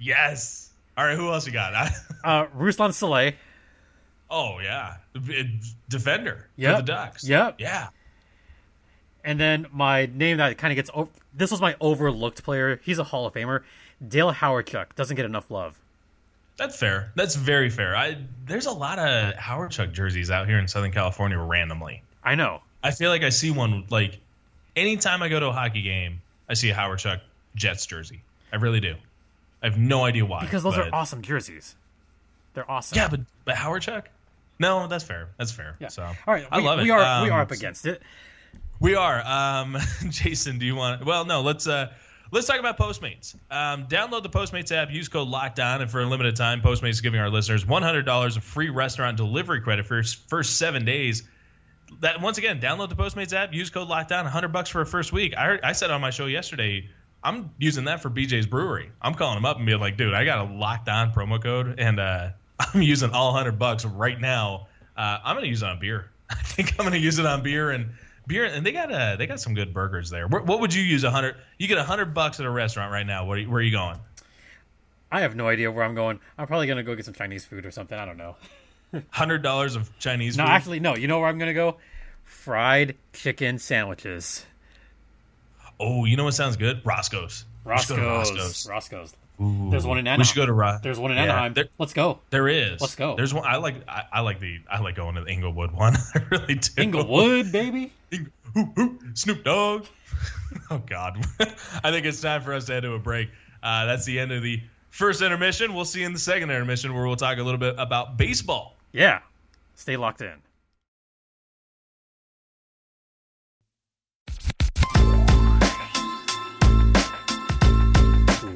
Yes. 0.00 0.70
All 0.96 1.04
right. 1.04 1.16
Who 1.16 1.28
else 1.32 1.46
you 1.46 1.52
got? 1.52 1.74
uh, 2.24 2.46
Ruslan 2.56 2.90
Salei. 2.90 3.34
Oh 4.30 4.58
yeah, 4.58 4.96
defender 5.88 6.48
Yep. 6.56 6.74
for 6.76 6.82
the 6.82 6.86
Ducks. 6.86 7.26
Yep. 7.28 7.56
Yeah. 7.60 7.88
And 9.24 9.38
then 9.40 9.66
my 9.72 10.06
name 10.06 10.36
that 10.38 10.58
kind 10.58 10.72
of 10.72 10.76
gets 10.76 10.90
o- 10.94 11.08
this 11.34 11.50
was 11.50 11.60
my 11.60 11.76
overlooked 11.80 12.42
player. 12.42 12.80
He's 12.84 12.98
a 12.98 13.04
Hall 13.04 13.26
of 13.26 13.34
Famer. 13.34 13.62
Dale 14.06 14.32
Hawerchuk 14.32 14.94
doesn't 14.94 15.16
get 15.16 15.24
enough 15.24 15.50
love. 15.50 15.78
That's 16.56 16.76
fair. 16.76 17.12
That's 17.14 17.36
very 17.36 17.70
fair. 17.70 17.96
I 17.96 18.18
there's 18.46 18.66
a 18.66 18.72
lot 18.72 18.98
of 18.98 19.34
Hawerchuk 19.34 19.92
jerseys 19.92 20.30
out 20.30 20.46
here 20.48 20.58
in 20.58 20.68
Southern 20.68 20.92
California 20.92 21.38
randomly. 21.38 22.02
I 22.22 22.34
know. 22.34 22.60
I 22.82 22.90
feel 22.90 23.10
like 23.10 23.22
I 23.22 23.28
see 23.30 23.50
one 23.50 23.84
like 23.90 24.18
anytime 24.76 25.22
I 25.22 25.28
go 25.28 25.40
to 25.40 25.46
a 25.46 25.52
hockey 25.52 25.82
game, 25.82 26.20
I 26.48 26.54
see 26.54 26.70
a 26.70 26.74
Hawerchuk 26.74 27.20
Jets 27.54 27.86
jersey. 27.86 28.22
I 28.52 28.56
really 28.56 28.80
do. 28.80 28.94
I 29.62 29.66
have 29.66 29.78
no 29.78 30.04
idea 30.04 30.24
why. 30.24 30.40
Because 30.40 30.62
those 30.62 30.76
but- 30.76 30.88
are 30.88 30.94
awesome 30.94 31.22
jerseys. 31.22 31.74
They're 32.54 32.70
awesome. 32.70 32.96
Yeah, 32.96 33.08
but 33.08 33.20
but 33.44 33.54
Hawerchuk? 33.54 34.04
No, 34.58 34.88
that's 34.88 35.04
fair. 35.04 35.28
That's 35.36 35.52
fair. 35.52 35.76
Yeah. 35.78 35.88
So 35.88 36.02
All 36.02 36.14
right. 36.34 36.46
I 36.50 36.58
we, 36.58 36.64
love 36.64 36.78
it. 36.80 36.82
We 36.82 36.90
are 36.90 37.22
we 37.22 37.28
Um, 37.30 37.32
are 37.36 37.42
up 37.42 37.50
against 37.52 37.86
it. 37.86 38.02
We 38.80 38.94
are. 38.96 39.20
Um, 39.24 39.76
Jason, 40.08 40.58
do 40.58 40.66
you 40.66 40.74
want? 40.74 41.04
Well, 41.04 41.24
no. 41.24 41.42
Let's 41.42 41.66
uh, 41.68 41.92
let's 42.32 42.46
talk 42.46 42.58
about 42.58 42.76
Postmates. 42.78 43.34
Um, 43.50 43.86
download 43.86 44.22
the 44.24 44.28
Postmates 44.30 44.72
app, 44.72 44.90
use 44.90 45.08
code 45.08 45.28
Lockdown, 45.28 45.80
and 45.82 45.90
for 45.90 46.00
a 46.00 46.06
limited 46.06 46.34
time, 46.36 46.60
Postmates 46.60 46.90
is 46.90 47.00
giving 47.00 47.20
our 47.20 47.30
listeners 47.30 47.64
$100 47.64 48.36
of 48.36 48.44
free 48.44 48.70
restaurant 48.70 49.16
delivery 49.16 49.60
credit 49.60 49.86
for 49.86 49.94
your 49.96 50.04
first 50.04 50.56
seven 50.56 50.84
days. 50.84 51.22
That 52.00 52.20
once 52.20 52.38
again, 52.38 52.60
download 52.60 52.88
the 52.88 52.96
Postmates 52.96 53.32
app, 53.32 53.52
use 53.52 53.70
code 53.70 53.88
Lockdown, 53.88 54.24
100 54.24 54.48
bucks 54.48 54.70
for 54.70 54.80
a 54.80 54.86
first 54.86 55.12
week. 55.12 55.36
I, 55.36 55.58
I 55.62 55.72
said 55.72 55.90
on 55.90 56.00
my 56.00 56.10
show 56.10 56.26
yesterday, 56.26 56.88
I'm 57.24 57.50
using 57.58 57.84
that 57.84 58.00
for 58.00 58.10
BJ's 58.10 58.46
Brewery. 58.46 58.90
I'm 59.02 59.14
calling 59.14 59.36
them 59.36 59.44
up 59.44 59.56
and 59.56 59.66
being 59.66 59.80
like, 59.80 59.96
dude, 59.96 60.14
I 60.14 60.24
got 60.24 60.46
a 60.46 60.48
Lockdown 60.48 61.12
promo 61.12 61.42
code, 61.42 61.78
and 61.78 61.98
uh, 61.98 62.30
I'm 62.60 62.82
using 62.82 63.10
all 63.10 63.32
100 63.32 63.58
bucks 63.58 63.84
right 63.84 64.20
now. 64.20 64.68
Uh, 64.96 65.18
I'm 65.24 65.36
gonna 65.36 65.46
use 65.46 65.62
it 65.62 65.68
on 65.68 65.78
beer. 65.78 66.10
I 66.30 66.36
think 66.36 66.74
I'm 66.78 66.84
gonna 66.84 66.96
use 66.96 67.18
it 67.18 67.26
on 67.26 67.42
beer 67.42 67.70
and 67.70 67.90
beer, 68.26 68.44
and 68.44 68.64
they 68.64 68.72
got 68.72 68.92
uh, 68.92 69.16
they 69.16 69.26
got 69.26 69.40
some 69.40 69.54
good 69.54 69.72
burgers 69.72 70.10
there. 70.10 70.28
What, 70.28 70.46
what 70.46 70.60
would 70.60 70.74
you 70.74 70.82
use 70.82 71.04
a 71.04 71.10
hundred? 71.10 71.36
You 71.58 71.68
get 71.68 71.78
a 71.78 71.84
hundred 71.84 72.14
bucks 72.14 72.40
at 72.40 72.46
a 72.46 72.50
restaurant 72.50 72.92
right 72.92 73.06
now. 73.06 73.24
Where, 73.24 73.42
where 73.44 73.58
are 73.58 73.62
you 73.62 73.70
going? 73.70 73.98
I 75.10 75.20
have 75.20 75.34
no 75.36 75.48
idea 75.48 75.70
where 75.70 75.84
I'm 75.84 75.94
going. 75.94 76.20
I'm 76.36 76.46
probably 76.46 76.66
gonna 76.66 76.82
go 76.82 76.94
get 76.94 77.04
some 77.04 77.14
Chinese 77.14 77.44
food 77.44 77.64
or 77.64 77.70
something. 77.70 77.98
I 77.98 78.04
don't 78.04 78.18
know. 78.18 78.36
Hundred 79.10 79.42
dollars 79.42 79.76
of 79.76 79.96
Chinese. 79.98 80.36
No, 80.36 80.44
food? 80.44 80.50
actually, 80.50 80.80
no. 80.80 80.96
You 80.96 81.08
know 81.08 81.20
where 81.20 81.28
I'm 81.28 81.38
gonna 81.38 81.54
go? 81.54 81.76
Fried 82.24 82.96
chicken 83.12 83.58
sandwiches. 83.58 84.44
Oh, 85.80 86.04
you 86.04 86.16
know 86.16 86.24
what 86.24 86.34
sounds 86.34 86.56
good? 86.56 86.80
Roscoe's. 86.84 87.44
Roscoe's. 87.64 87.98
Roscoe's. 87.98 88.66
Roscoe's. 88.68 89.14
Ooh. 89.40 89.68
There's 89.70 89.86
one 89.86 89.98
in 89.98 90.06
Anaheim. 90.06 90.18
We 90.18 90.24
should 90.24 90.36
go 90.36 90.46
to 90.46 90.52
Ros. 90.52 90.80
There's 90.80 90.98
one 90.98 91.12
in 91.12 91.16
Yeah, 91.18 91.24
Anaheim. 91.24 91.54
there, 91.54 91.66
Let's 91.78 91.92
go. 91.92 92.18
there 92.30 92.48
is. 92.48 92.80
Let's 92.80 92.96
go. 92.96 93.14
There's 93.14 93.32
one. 93.32 93.44
I 93.46 93.56
like. 93.58 93.76
I, 93.88 94.02
I 94.14 94.20
like 94.20 94.40
the. 94.40 94.58
I 94.68 94.80
like 94.80 94.96
going 94.96 95.14
to 95.14 95.20
the 95.22 95.30
Inglewood 95.30 95.70
one. 95.70 95.94
I 96.14 96.20
really 96.30 96.54
do. 96.56 96.70
Inglewood, 96.82 97.52
baby. 97.52 97.92
Hoo, 98.54 98.98
Snoop 99.14 99.44
Dogg. 99.44 99.86
oh 100.70 100.78
God. 100.78 101.24
I 101.84 101.90
think 101.90 102.06
it's 102.06 102.20
time 102.20 102.42
for 102.42 102.54
us 102.54 102.64
to 102.66 102.72
head 102.72 102.82
to 102.82 102.94
a 102.94 102.98
break. 102.98 103.28
Uh, 103.62 103.86
that's 103.86 104.04
the 104.06 104.18
end 104.18 104.32
of 104.32 104.42
the 104.42 104.60
first 104.90 105.22
intermission. 105.22 105.74
We'll 105.74 105.84
see 105.84 106.00
you 106.00 106.06
in 106.06 106.14
the 106.14 106.18
second 106.18 106.50
intermission 106.50 106.94
where 106.94 107.06
we'll 107.06 107.16
talk 107.16 107.38
a 107.38 107.42
little 107.42 107.60
bit 107.60 107.76
about 107.78 108.16
baseball. 108.16 108.74
Yeah. 108.92 109.20
Stay 109.74 109.96
locked 109.96 110.20
in. 110.22 110.42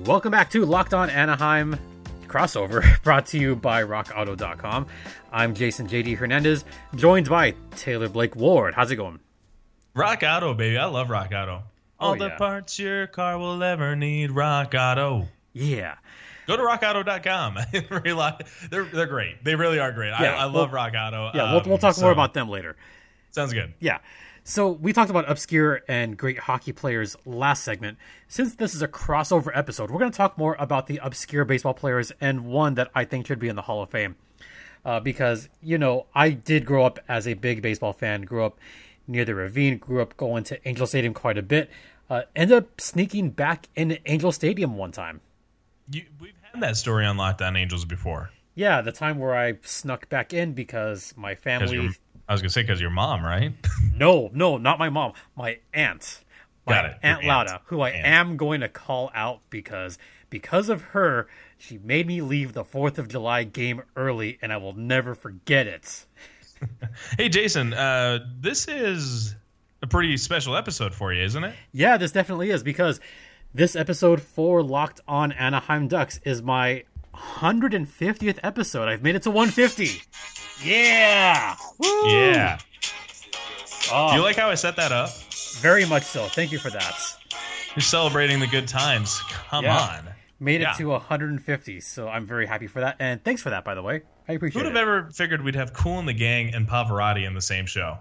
Welcome 0.05 0.33
back 0.33 0.51
to 0.51 0.67
Locked 0.67 0.95
On 0.95 1.09
Anaheim 1.09 1.79
crossover, 2.27 3.01
brought 3.05 3.27
to 3.27 3.39
you 3.39 3.55
by 3.55 3.83
RockAuto.com. 3.85 4.87
I'm 5.33 5.55
Jason 5.55 5.87
JD 5.87 6.17
Hernandez, 6.17 6.65
joined 6.97 7.29
by 7.29 7.55
Taylor 7.77 8.09
Blake 8.09 8.35
Ward. 8.35 8.75
How's 8.75 8.91
it 8.91 8.97
going? 8.97 9.21
Rock 9.95 10.23
Auto, 10.25 10.55
baby. 10.55 10.77
I 10.77 10.87
love 10.87 11.09
Rock 11.09 11.31
Auto. 11.33 11.62
All 12.01 12.12
Oh, 12.12 12.17
the 12.17 12.29
yeah. 12.29 12.37
parts 12.37 12.79
your 12.79 13.07
car 13.07 13.39
will 13.39 13.62
ever 13.62 13.95
need. 13.95 14.33
Rock 14.33 14.75
Auto. 14.75 15.29
Yeah. 15.53 15.95
Go 16.47 16.57
to 16.57 16.63
rockauto.com. 16.63 17.59
They're 18.71 18.85
they're 18.85 19.07
great. 19.07 19.45
They 19.45 19.55
really 19.55 19.79
are 19.79 19.93
great. 19.93 20.09
Yeah, 20.21 20.35
I, 20.35 20.43
I 20.43 20.45
love 20.45 20.55
well- 20.55 20.69
Rock 20.71 20.95
Auto. 20.97 21.31
Yeah, 21.35 21.53
we'll, 21.53 21.61
Um, 21.63 21.69
we'll 21.69 21.79
talk 21.79 21.95
so- 21.95 22.03
more 22.03 22.13
about 22.13 22.35
them 22.35 22.49
later. 22.49 22.77
Sounds 23.31 23.53
good. 23.53 23.73
Yeah. 23.81 23.99
So 24.45 24.71
we 24.71 24.93
talked 24.93 25.09
about 25.11 25.31
obscure 25.31 25.83
and 25.89 26.17
great 26.17 26.39
hockey 26.39 26.73
players 26.73 27.17
last 27.25 27.63
segment. 27.63 27.97
Since 28.27 28.57
this 28.57 28.75
is 28.75 28.83
a 28.83 28.89
crossover 28.89 29.51
episode, 29.55 29.91
we're 29.91 30.01
going 30.01 30.11
to 30.11 30.17
talk 30.17 30.37
more 30.37 30.57
about 30.59 30.89
the 30.89 30.99
obscure 31.03 31.45
baseball 31.45 31.75
players 31.75 32.11
and 32.21 32.45
one 32.47 32.75
that 32.75 32.91
I 32.95 33.05
think 33.05 33.29
should 33.29 33.39
be 33.39 33.49
in 33.49 33.55
the 33.57 33.63
Hall 33.63 33.83
of 33.83 33.91
Fame. 33.91 34.17
Uh, 34.85 34.99
because, 34.99 35.49
you 35.63 35.79
know, 35.79 36.07
I 36.13 36.31
did 36.31 36.67
grow 36.67 36.85
up 36.85 36.99
as 37.09 37.29
a 37.29 37.35
big 37.35 37.63
baseball 37.63 37.93
fan, 37.93 38.23
grew 38.23 38.45
up 38.45 38.59
near 39.07 39.25
the 39.25 39.35
ravine, 39.37 39.79
grew 39.79 40.03
up 40.03 40.17
going 40.17 40.43
to 40.45 40.69
Angel 40.69 40.89
Stadium 40.89 41.15
quite 41.15 41.39
a 41.39 41.43
bit, 41.43 41.71
uh, 42.11 42.23
ended 42.35 42.57
up 42.59 42.81
sneaking 42.81 43.31
back 43.31 43.69
in 43.77 43.97
Angel 44.07 44.33
Stadium 44.33 44.77
one 44.77 44.91
time. 44.91 45.21
You, 45.93 46.05
we've 46.21 46.33
had 46.53 46.63
that 46.63 46.77
story 46.77 47.07
on 47.07 47.17
Locked 47.17 47.43
On 47.43 47.57
Angels 47.57 47.85
before. 47.85 48.31
Yeah, 48.55 48.81
the 48.83 48.93
time 48.93 49.19
where 49.19 49.35
I 49.37 49.55
snuck 49.63 50.09
back 50.09 50.33
in 50.35 50.53
because 50.53 51.15
my 51.17 51.35
family. 51.35 51.75
your- 51.81 51.93
I 52.29 52.33
was 52.33 52.41
gonna 52.43 52.51
say 52.51 52.63
because 52.63 52.81
your 52.81 52.91
mom, 52.91 53.25
right? 53.25 53.53
No, 53.95 54.31
no, 54.33 54.57
not 54.57 54.79
my 54.79 54.89
mom. 54.89 55.13
My 55.37 55.59
aunt. 55.75 56.25
My 56.67 56.73
Got 56.75 56.85
it. 56.87 56.91
Aunt 57.03 57.19
aunt. 57.19 57.27
Lauda, 57.27 57.61
who 57.67 57.81
I 57.83 57.91
Aunt. 57.91 58.07
am 58.07 58.37
going 58.37 58.61
to 58.63 58.69
call 58.69 59.11
out 59.15 59.41
because 59.51 59.99
because 60.31 60.69
of 60.71 60.81
her, 60.83 61.29
she 61.59 61.77
made 61.79 62.07
me 62.07 62.23
leave 62.23 62.53
the 62.55 62.65
4th 62.65 62.97
of 62.99 63.07
July 63.09 63.45
game 63.45 63.83
early 63.95 64.39
and 64.41 64.51
I 64.53 64.57
will 64.57 64.73
never 64.73 65.15
forget 65.15 65.67
it. 65.67 66.07
hey, 67.19 67.29
Jason. 67.29 67.75
Uh, 67.75 68.21
this 68.41 68.67
is 68.67 69.35
a 69.83 69.87
pretty 69.87 70.17
special 70.17 70.57
episode 70.57 70.95
for 70.95 71.13
you, 71.13 71.23
isn't 71.25 71.45
it? 71.45 71.55
Yeah, 71.73 71.97
this 71.99 72.13
definitely 72.13 72.51
is 72.51 72.63
because 72.63 72.99
this 73.54 73.76
episode 73.76 74.21
for 74.23 74.62
Locked 74.62 75.00
on 75.06 75.32
Anaheim 75.32 75.88
Ducks 75.88 76.21
is 76.25 76.42
my 76.42 76.85
150th 77.14 78.38
episode. 78.42 78.88
I've 78.88 79.02
made 79.02 79.14
it 79.14 79.23
to 79.23 79.30
150. 79.30 80.02
Yeah. 80.64 81.56
Woo! 81.78 82.09
Yeah. 82.09 82.59
Oh, 83.92 84.11
Do 84.11 84.14
you 84.16 84.21
oh. 84.21 84.25
like 84.25 84.37
how 84.37 84.49
I 84.49 84.54
set 84.54 84.76
that 84.76 84.92
up? 84.92 85.11
very 85.61 85.85
much 85.85 86.04
so. 86.04 86.25
Thank 86.26 86.50
you 86.50 86.59
for 86.59 86.71
that. 86.71 86.99
You're 87.76 87.82
celebrating 87.82 88.40
the 88.40 88.47
good 88.47 88.66
times. 88.66 89.21
Come 89.21 89.64
Yeah. 89.64 89.78
on. 89.78 90.09
Made 90.40 90.61
it 90.61 90.64
Yeah. 90.64 90.73
to 90.75 90.92
150, 90.92 91.80
so 91.80 92.09
I'm 92.09 92.26
very 92.26 92.47
happy 92.47 92.66
for 92.66 92.80
that. 92.80 92.97
And 92.99 93.23
thanks 93.23 93.42
for 93.42 93.50
that, 93.50 93.64
by 93.64 93.75
the 93.75 93.82
way. 93.82 94.02
I 94.28 94.32
appreciate 94.32 94.62
it. 94.62 94.64
Who'd 94.64 94.75
have 94.75 94.80
ever 94.82 95.11
figured 95.11 95.42
we'd 95.42 95.54
have 95.56 95.73
Kool 95.73 96.02
& 96.02 96.04
the 96.04 96.12
Gang 96.14 96.54
and 96.54 96.66
Pavarotti 96.66 97.26
in 97.26 97.35
the 97.35 97.40
same 97.42 97.66
show? 97.66 97.99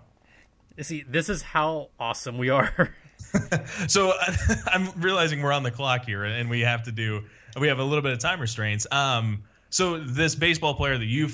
See, 0.79 1.03
this 1.07 1.29
is 1.29 1.41
how 1.41 1.89
awesome 1.99 2.37
we 2.37 2.49
are. 2.49 2.95
So 3.87 4.13
I'm 4.67 4.91
realizing 4.97 5.41
we're 5.41 5.51
on 5.51 5.63
the 5.63 5.71
clock 5.71 6.05
here, 6.05 6.23
and 6.23 6.49
we 6.49 6.61
have 6.61 6.83
to 6.83 6.91
do. 6.91 7.23
We 7.59 7.67
have 7.67 7.79
a 7.79 7.83
little 7.83 8.01
bit 8.01 8.13
of 8.13 8.19
time 8.19 8.39
restraints. 8.39 8.87
Um, 8.91 9.43
so 9.69 9.99
this 9.99 10.35
baseball 10.35 10.75
player 10.75 10.97
that 10.97 11.05
you 11.05 11.29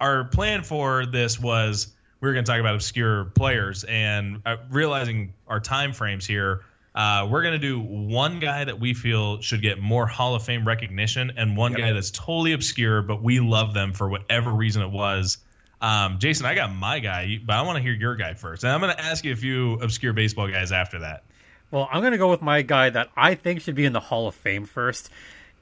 our 0.00 0.24
plan 0.24 0.62
for 0.62 1.06
this 1.06 1.38
was 1.40 1.94
we 2.20 2.28
were 2.28 2.34
going 2.34 2.44
to 2.44 2.50
talk 2.50 2.60
about 2.60 2.74
obscure 2.74 3.26
players, 3.26 3.84
and 3.84 4.42
uh, 4.46 4.56
realizing 4.70 5.34
our 5.46 5.60
time 5.60 5.92
frames 5.92 6.26
here, 6.26 6.62
uh, 6.94 7.26
we're 7.30 7.42
going 7.42 7.52
to 7.52 7.58
do 7.58 7.80
one 7.80 8.40
guy 8.40 8.64
that 8.64 8.80
we 8.80 8.92
feel 8.94 9.40
should 9.40 9.62
get 9.62 9.80
more 9.80 10.06
Hall 10.06 10.34
of 10.34 10.42
Fame 10.42 10.66
recognition, 10.66 11.32
and 11.36 11.56
one 11.56 11.72
guy 11.72 11.92
that's 11.92 12.10
totally 12.10 12.52
obscure, 12.52 13.02
but 13.02 13.22
we 13.22 13.40
love 13.40 13.72
them 13.74 13.92
for 13.92 14.08
whatever 14.08 14.50
reason 14.50 14.82
it 14.82 14.90
was. 14.90 15.38
Um, 15.80 16.18
Jason, 16.18 16.44
I 16.44 16.54
got 16.54 16.74
my 16.74 16.98
guy, 16.98 17.38
but 17.44 17.54
I 17.54 17.62
want 17.62 17.76
to 17.76 17.82
hear 17.82 17.92
your 17.92 18.16
guy 18.16 18.34
first, 18.34 18.64
and 18.64 18.72
I'm 18.72 18.80
going 18.80 18.94
to 18.94 19.00
ask 19.00 19.24
you 19.24 19.32
a 19.32 19.36
few 19.36 19.74
obscure 19.74 20.12
baseball 20.12 20.48
guys 20.48 20.72
after 20.72 20.98
that. 21.00 21.22
Well, 21.70 21.88
I'm 21.92 22.00
going 22.00 22.12
to 22.12 22.18
go 22.18 22.30
with 22.30 22.42
my 22.42 22.62
guy 22.62 22.90
that 22.90 23.10
I 23.16 23.34
think 23.34 23.60
should 23.60 23.74
be 23.74 23.84
in 23.84 23.92
the 23.92 24.00
Hall 24.00 24.26
of 24.28 24.34
Fame 24.34 24.64
first. 24.66 25.10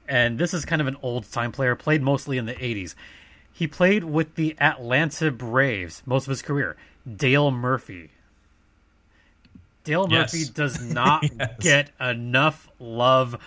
And 0.07 0.37
this 0.39 0.53
is 0.53 0.63
kind 0.65 0.81
of 0.81 0.87
an 0.87 0.95
old 1.01 1.29
time 1.31 1.51
player, 1.51 1.75
played 1.75 2.01
mostly 2.01 2.37
in 2.37 2.45
the 2.45 2.53
80s. 2.53 2.95
He 3.51 3.67
played 3.67 4.03
with 4.03 4.35
the 4.35 4.55
Atlanta 4.59 5.31
Braves 5.31 6.03
most 6.05 6.25
of 6.27 6.29
his 6.29 6.41
career. 6.41 6.77
Dale 7.11 7.51
Murphy. 7.51 8.11
Dale 9.83 10.07
Yes. 10.09 10.33
Murphy 10.33 10.45
does 10.53 10.81
not 10.93 11.23
Yes. 11.39 11.49
get 11.59 11.91
enough 11.99 12.69
love 12.79 13.37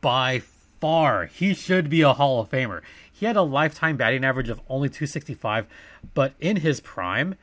by 0.00 0.40
far. 0.80 1.26
He 1.26 1.54
should 1.54 1.90
be 1.90 2.02
a 2.02 2.12
Hall 2.14 2.40
of 2.40 2.50
Famer. 2.50 2.82
He 3.12 3.26
had 3.26 3.36
a 3.36 3.42
lifetime 3.42 3.96
batting 3.96 4.24
average 4.24 4.48
of 4.48 4.60
only 4.68 4.88
265, 4.88 5.66
but 6.14 6.34
in 6.40 6.56
his 6.58 6.80
prime, 6.80 7.34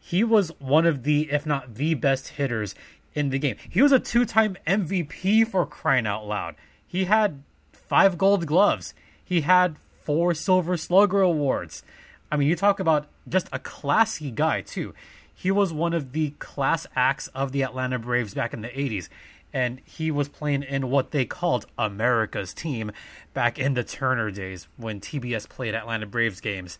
he 0.00 0.24
was 0.24 0.48
one 0.58 0.84
of 0.84 1.04
the, 1.04 1.30
if 1.30 1.46
not 1.46 1.76
the 1.76 1.94
best 1.94 2.28
hitters 2.30 2.74
in 3.14 3.30
the 3.30 3.38
game. 3.38 3.56
He 3.68 3.82
was 3.82 3.92
a 3.92 3.98
two 3.98 4.24
time 4.24 4.56
MVP 4.66 5.46
for 5.46 5.66
crying 5.66 6.06
out 6.06 6.26
loud. 6.26 6.56
He 6.86 7.04
had 7.04 7.42
five 7.72 8.18
gold 8.18 8.46
gloves, 8.46 8.94
he 9.24 9.42
had 9.42 9.76
four 10.02 10.34
silver 10.34 10.76
slugger 10.76 11.20
awards. 11.20 11.82
I 12.30 12.36
mean, 12.36 12.48
you 12.48 12.56
talk 12.56 12.80
about 12.80 13.08
just 13.28 13.48
a 13.52 13.58
classy 13.58 14.30
guy, 14.30 14.62
too. 14.62 14.94
He 15.34 15.50
was 15.50 15.72
one 15.72 15.92
of 15.92 16.12
the 16.12 16.30
class 16.38 16.86
acts 16.96 17.28
of 17.28 17.52
the 17.52 17.62
Atlanta 17.62 17.98
Braves 17.98 18.34
back 18.34 18.54
in 18.54 18.62
the 18.62 18.68
80s. 18.68 19.08
And 19.52 19.80
he 19.84 20.10
was 20.10 20.28
playing 20.28 20.62
in 20.62 20.88
what 20.88 21.10
they 21.10 21.26
called 21.26 21.66
America's 21.76 22.54
team 22.54 22.92
back 23.34 23.58
in 23.58 23.74
the 23.74 23.84
Turner 23.84 24.30
days 24.30 24.66
when 24.78 25.00
TBS 25.00 25.46
played 25.48 25.74
Atlanta 25.74 26.06
Braves 26.06 26.40
games 26.40 26.78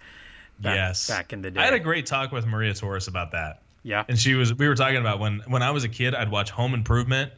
back, 0.59 0.77
yes, 0.77 1.09
back 1.09 1.33
in 1.33 1.43
the 1.43 1.51
day. 1.51 1.61
I 1.61 1.65
had 1.67 1.75
a 1.75 1.81
great 1.81 2.07
talk 2.07 2.33
with 2.33 2.47
Maria 2.47 2.73
Torres 2.73 3.09
about 3.09 3.33
that, 3.33 3.62
yeah. 3.83 4.05
and 4.09 4.19
she 4.19 4.35
was. 4.35 4.55
We 4.55 4.69
were 4.69 4.75
talking 4.75 4.97
about 4.99 5.19
when 5.21 5.41
when 5.47 5.63
I 5.63 5.71
was 5.71 5.85
a 5.85 5.89
kid, 5.89 6.15
I'd 6.15 6.31
watch 6.31 6.51
Home 6.51 6.75
Improvement, 6.75 7.33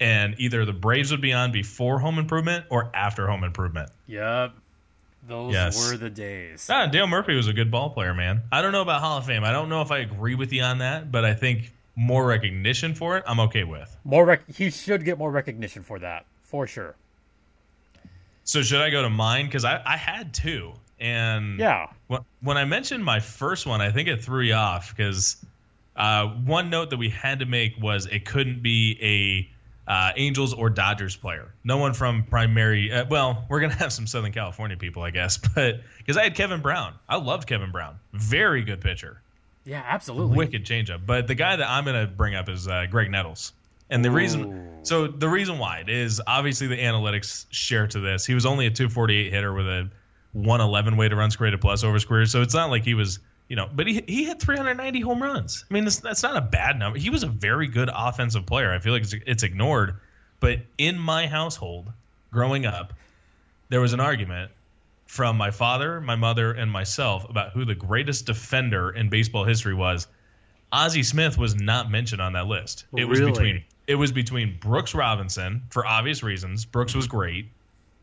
and 0.00 0.34
either 0.38 0.64
the 0.64 0.72
Braves 0.72 1.10
would 1.10 1.20
be 1.20 1.32
on 1.32 1.52
before 1.52 1.98
Home 1.98 2.18
Improvement 2.18 2.66
or 2.70 2.90
after 2.94 3.26
Home 3.28 3.44
Improvement. 3.44 3.90
Yep. 4.06 4.52
Those 5.28 5.52
Yes. 5.52 5.90
were 5.90 5.96
the 5.96 6.10
days. 6.10 6.66
Ah, 6.68 6.86
Dale 6.86 7.06
Murphy 7.06 7.36
was 7.36 7.46
a 7.46 7.52
good 7.52 7.70
ball 7.70 7.90
player, 7.90 8.12
man. 8.12 8.42
I 8.50 8.60
don't 8.60 8.72
know 8.72 8.82
about 8.82 9.00
Hall 9.00 9.18
of 9.18 9.26
Fame. 9.26 9.44
I 9.44 9.52
don't 9.52 9.68
know 9.68 9.80
if 9.80 9.92
I 9.92 9.98
agree 9.98 10.34
with 10.34 10.52
you 10.52 10.62
on 10.62 10.78
that, 10.78 11.12
but 11.12 11.24
I 11.24 11.34
think 11.34 11.70
more 11.94 12.26
recognition 12.26 12.94
for 12.94 13.16
it, 13.18 13.24
I'm 13.26 13.38
okay 13.40 13.62
with. 13.64 13.96
More 14.02 14.24
rec- 14.24 14.50
he 14.50 14.70
should 14.70 15.04
get 15.04 15.18
more 15.18 15.30
recognition 15.30 15.84
for 15.84 16.00
that, 16.00 16.24
for 16.42 16.66
sure. 16.66 16.96
So 18.44 18.62
should 18.62 18.80
I 18.80 18.90
go 18.90 19.02
to 19.02 19.10
mine? 19.10 19.46
Because 19.46 19.64
I, 19.64 19.80
I 19.86 19.96
had 19.96 20.34
two, 20.34 20.72
and 20.98 21.58
Yeah. 21.60 21.86
when, 22.08 22.22
when 22.40 22.56
I 22.56 22.64
mentioned 22.64 23.04
my 23.04 23.20
first 23.20 23.66
one, 23.66 23.80
I 23.80 23.90
think 23.92 24.08
it 24.08 24.24
threw 24.24 24.42
you 24.42 24.54
off 24.54 24.94
because 24.96 25.36
uh, 25.96 26.26
one 26.26 26.70
note 26.70 26.90
that 26.90 26.96
we 26.96 27.08
had 27.10 27.40
to 27.40 27.46
make 27.46 27.74
was 27.80 28.06
it 28.06 28.24
couldn't 28.24 28.62
be 28.62 29.48
uh, 29.86 30.12
Angels 30.16 30.54
or 30.54 30.70
Dodgers 30.70 31.16
player. 31.16 31.52
No 31.64 31.76
one 31.78 31.92
from 31.92 32.24
primary. 32.24 32.90
Uh, 32.92 33.04
well, 33.10 33.44
we're 33.48 33.60
gonna 33.60 33.74
have 33.74 33.92
some 33.92 34.06
Southern 34.06 34.32
California 34.32 34.76
people, 34.76 35.02
I 35.02 35.10
guess, 35.10 35.36
but 35.54 35.80
because 35.98 36.16
I 36.16 36.22
had 36.24 36.34
Kevin 36.34 36.60
Brown, 36.60 36.94
I 37.08 37.16
loved 37.16 37.46
Kevin 37.48 37.70
Brown, 37.72 37.96
very 38.12 38.62
good 38.62 38.80
pitcher, 38.80 39.20
Yeah, 39.64 39.82
absolutely. 39.84 40.36
wicked 40.36 40.64
changeup. 40.64 41.04
But 41.04 41.26
the 41.26 41.34
guy 41.34 41.56
that 41.56 41.68
I'm 41.68 41.84
gonna 41.84 42.06
bring 42.06 42.34
up 42.34 42.48
is 42.48 42.68
uh, 42.68 42.86
Graig 42.90 43.10
Nettles, 43.10 43.52
and 43.90 44.04
the 44.04 44.10
reason. 44.10 44.68
So 44.84 45.06
the 45.06 45.28
reason 45.28 45.58
why 45.58 45.78
it 45.78 45.88
is 45.88 46.20
obviously 46.26 46.66
the 46.68 46.78
analytics 46.78 47.46
share 47.50 47.86
to 47.88 48.00
this. 48.00 48.24
He 48.26 48.34
was 48.34 48.46
only 48.46 48.66
a 48.66 48.70
248 48.70 49.32
hitter 49.32 49.52
with 49.52 49.66
a 49.66 49.88
111 50.32 50.96
weighted 50.96 51.16
runs 51.18 51.36
created 51.36 51.60
plus 51.60 51.84
over 51.84 51.94
his 51.94 52.04
career, 52.04 52.26
so 52.26 52.40
it's 52.42 52.54
not 52.54 52.70
like 52.70 52.84
he 52.84 52.94
was. 52.94 53.18
You 53.52 53.56
know, 53.56 53.68
but 53.70 53.86
he 53.86 54.02
he 54.08 54.24
hit 54.24 54.40
390 54.40 55.00
home 55.00 55.22
runs. 55.22 55.66
I 55.70 55.74
mean, 55.74 55.84
that's, 55.84 55.98
that's 55.98 56.22
not 56.22 56.38
a 56.38 56.40
bad 56.40 56.78
number. 56.78 56.98
He 56.98 57.10
was 57.10 57.22
a 57.22 57.26
very 57.26 57.66
good 57.66 57.90
offensive 57.94 58.46
player. 58.46 58.72
I 58.72 58.78
feel 58.78 58.94
like 58.94 59.02
it's, 59.02 59.14
it's 59.26 59.42
ignored. 59.42 59.96
But 60.40 60.60
in 60.78 60.98
my 60.98 61.26
household, 61.26 61.92
growing 62.30 62.64
up, 62.64 62.94
there 63.68 63.82
was 63.82 63.92
an 63.92 64.00
argument 64.00 64.52
from 65.04 65.36
my 65.36 65.50
father, 65.50 66.00
my 66.00 66.16
mother, 66.16 66.52
and 66.52 66.70
myself 66.70 67.28
about 67.28 67.52
who 67.52 67.66
the 67.66 67.74
greatest 67.74 68.24
defender 68.24 68.88
in 68.88 69.10
baseball 69.10 69.44
history 69.44 69.74
was. 69.74 70.06
Ozzie 70.72 71.02
Smith 71.02 71.36
was 71.36 71.54
not 71.54 71.90
mentioned 71.90 72.22
on 72.22 72.32
that 72.32 72.46
list. 72.46 72.86
It 72.96 73.04
was 73.04 73.20
Really? 73.20 73.32
between 73.32 73.64
it 73.86 73.96
was 73.96 74.12
between 74.12 74.56
Brooks 74.60 74.94
Robinson 74.94 75.60
for 75.68 75.86
obvious 75.86 76.22
reasons. 76.22 76.64
Brooks 76.64 76.94
was 76.94 77.06
great, 77.06 77.50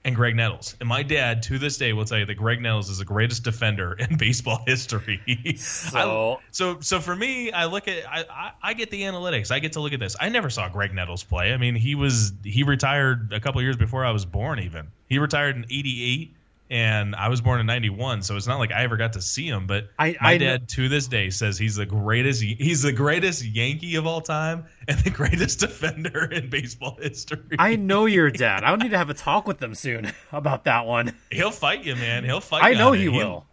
and 0.05 0.15
Graig 0.15 0.33
Nettles. 0.35 0.75
And 0.79 0.87
my 0.87 1.03
dad, 1.03 1.43
to 1.43 1.59
this 1.59 1.77
day, 1.77 1.91
will 1.93 2.05
tell 2.05 2.17
you 2.19 2.25
that 2.25 2.37
Graig 2.37 2.61
Nettles 2.61 2.89
is 2.89 2.99
the 2.99 3.05
greatest 3.05 3.43
defender 3.43 3.93
in 3.93 4.17
baseball 4.17 4.63
history. 4.65 5.19
So- 5.57 6.39
I- 6.39 6.45
so, 6.51 6.79
so 6.79 6.99
for 6.99 7.15
me, 7.15 7.51
I 7.51 7.65
look 7.65 7.87
at 7.87 8.03
I, 8.09 8.23
I, 8.31 8.51
I 8.63 8.73
get 8.73 8.91
the 8.91 9.01
analytics. 9.03 9.51
I 9.51 9.59
get 9.59 9.73
to 9.73 9.81
look 9.81 9.93
at 9.93 9.99
this. 9.99 10.15
I 10.19 10.29
never 10.29 10.49
saw 10.49 10.69
Graig 10.69 10.93
Nettles 10.93 11.23
play. 11.23 11.53
I 11.53 11.57
mean, 11.57 11.75
he 11.75 11.95
was 11.95 12.31
he 12.43 12.63
retired 12.63 13.33
a 13.33 13.39
couple 13.39 13.61
years 13.61 13.75
before 13.77 14.05
I 14.05 14.11
was 14.11 14.25
born. 14.25 14.59
Even 14.59 14.87
he 15.07 15.19
retired 15.19 15.55
in 15.57 15.65
'88, 15.65 16.35
and 16.69 17.15
I 17.15 17.29
was 17.29 17.41
born 17.41 17.59
in 17.59 17.65
'91. 17.65 18.21
So 18.21 18.35
it's 18.35 18.45
not 18.47 18.59
like 18.59 18.71
I 18.71 18.83
ever 18.83 18.95
got 18.97 19.13
to 19.13 19.21
see 19.21 19.47
him. 19.47 19.65
But 19.67 19.89
I- 19.97 20.15
my 20.21 20.31
I 20.33 20.37
dad, 20.37 20.69
to 20.69 20.87
this 20.89 21.07
day, 21.07 21.29
says 21.29 21.57
he's 21.57 21.75
the 21.75 21.85
greatest. 21.85 22.41
He's 22.43 22.81
the 22.83 22.91
greatest 22.93 23.43
Yankee 23.43 23.95
of 23.95 24.05
all 24.05 24.21
time 24.21 24.65
and 24.87 24.97
the 24.99 25.09
greatest 25.21 25.59
defender 25.59 26.25
in 26.25 26.49
baseball 26.49 26.97
history. 27.01 27.39
I 27.57 27.75
know 27.75 28.05
your 28.05 28.29
dad. 28.31 28.63
I 28.63 28.75
need 28.75 28.91
to 28.91 28.97
have 28.97 29.09
a 29.09 29.13
talk 29.15 29.47
with 29.47 29.57
them 29.59 29.73
soon 29.75 30.11
about 30.31 30.65
that 30.65 30.85
one. 30.85 31.13
He'll 31.31 31.51
fight 31.51 31.83
you, 31.83 31.95
man. 31.95 32.23
He'll 32.23 32.41
fight. 32.41 32.63
You. 32.71 32.75
I 32.75 32.79
know 32.79 32.91
he 32.91 33.05
it. 33.05 33.09
will. 33.11 33.45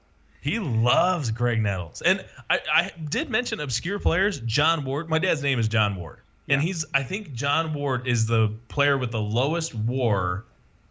He 0.42 0.58
loves 0.60 1.32
Graig 1.32 1.60
Nettles, 1.60 2.02
and 2.02 2.24
I, 2.48 2.60
I 2.72 2.92
did 3.08 3.30
mention 3.30 3.58
obscure 3.58 3.98
players. 3.98 4.38
John 4.40 4.84
Ward. 4.84 5.08
My 5.08 5.18
dad's 5.18 5.42
name 5.42 5.58
is 5.58 5.66
John 5.66 5.96
Ward, 5.96 6.18
and 6.48 6.60
Yeah. 6.62 6.66
he's. 6.66 6.84
I 6.94 7.02
think 7.02 7.32
John 7.32 7.74
Ward 7.74 8.06
is 8.06 8.26
the 8.26 8.52
player 8.68 8.96
with 8.96 9.10
the 9.10 9.20
lowest 9.20 9.74
WAR 9.74 10.44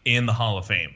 in 0.03 0.25
the 0.25 0.33
Hall 0.33 0.57
of 0.57 0.65
Fame. 0.65 0.95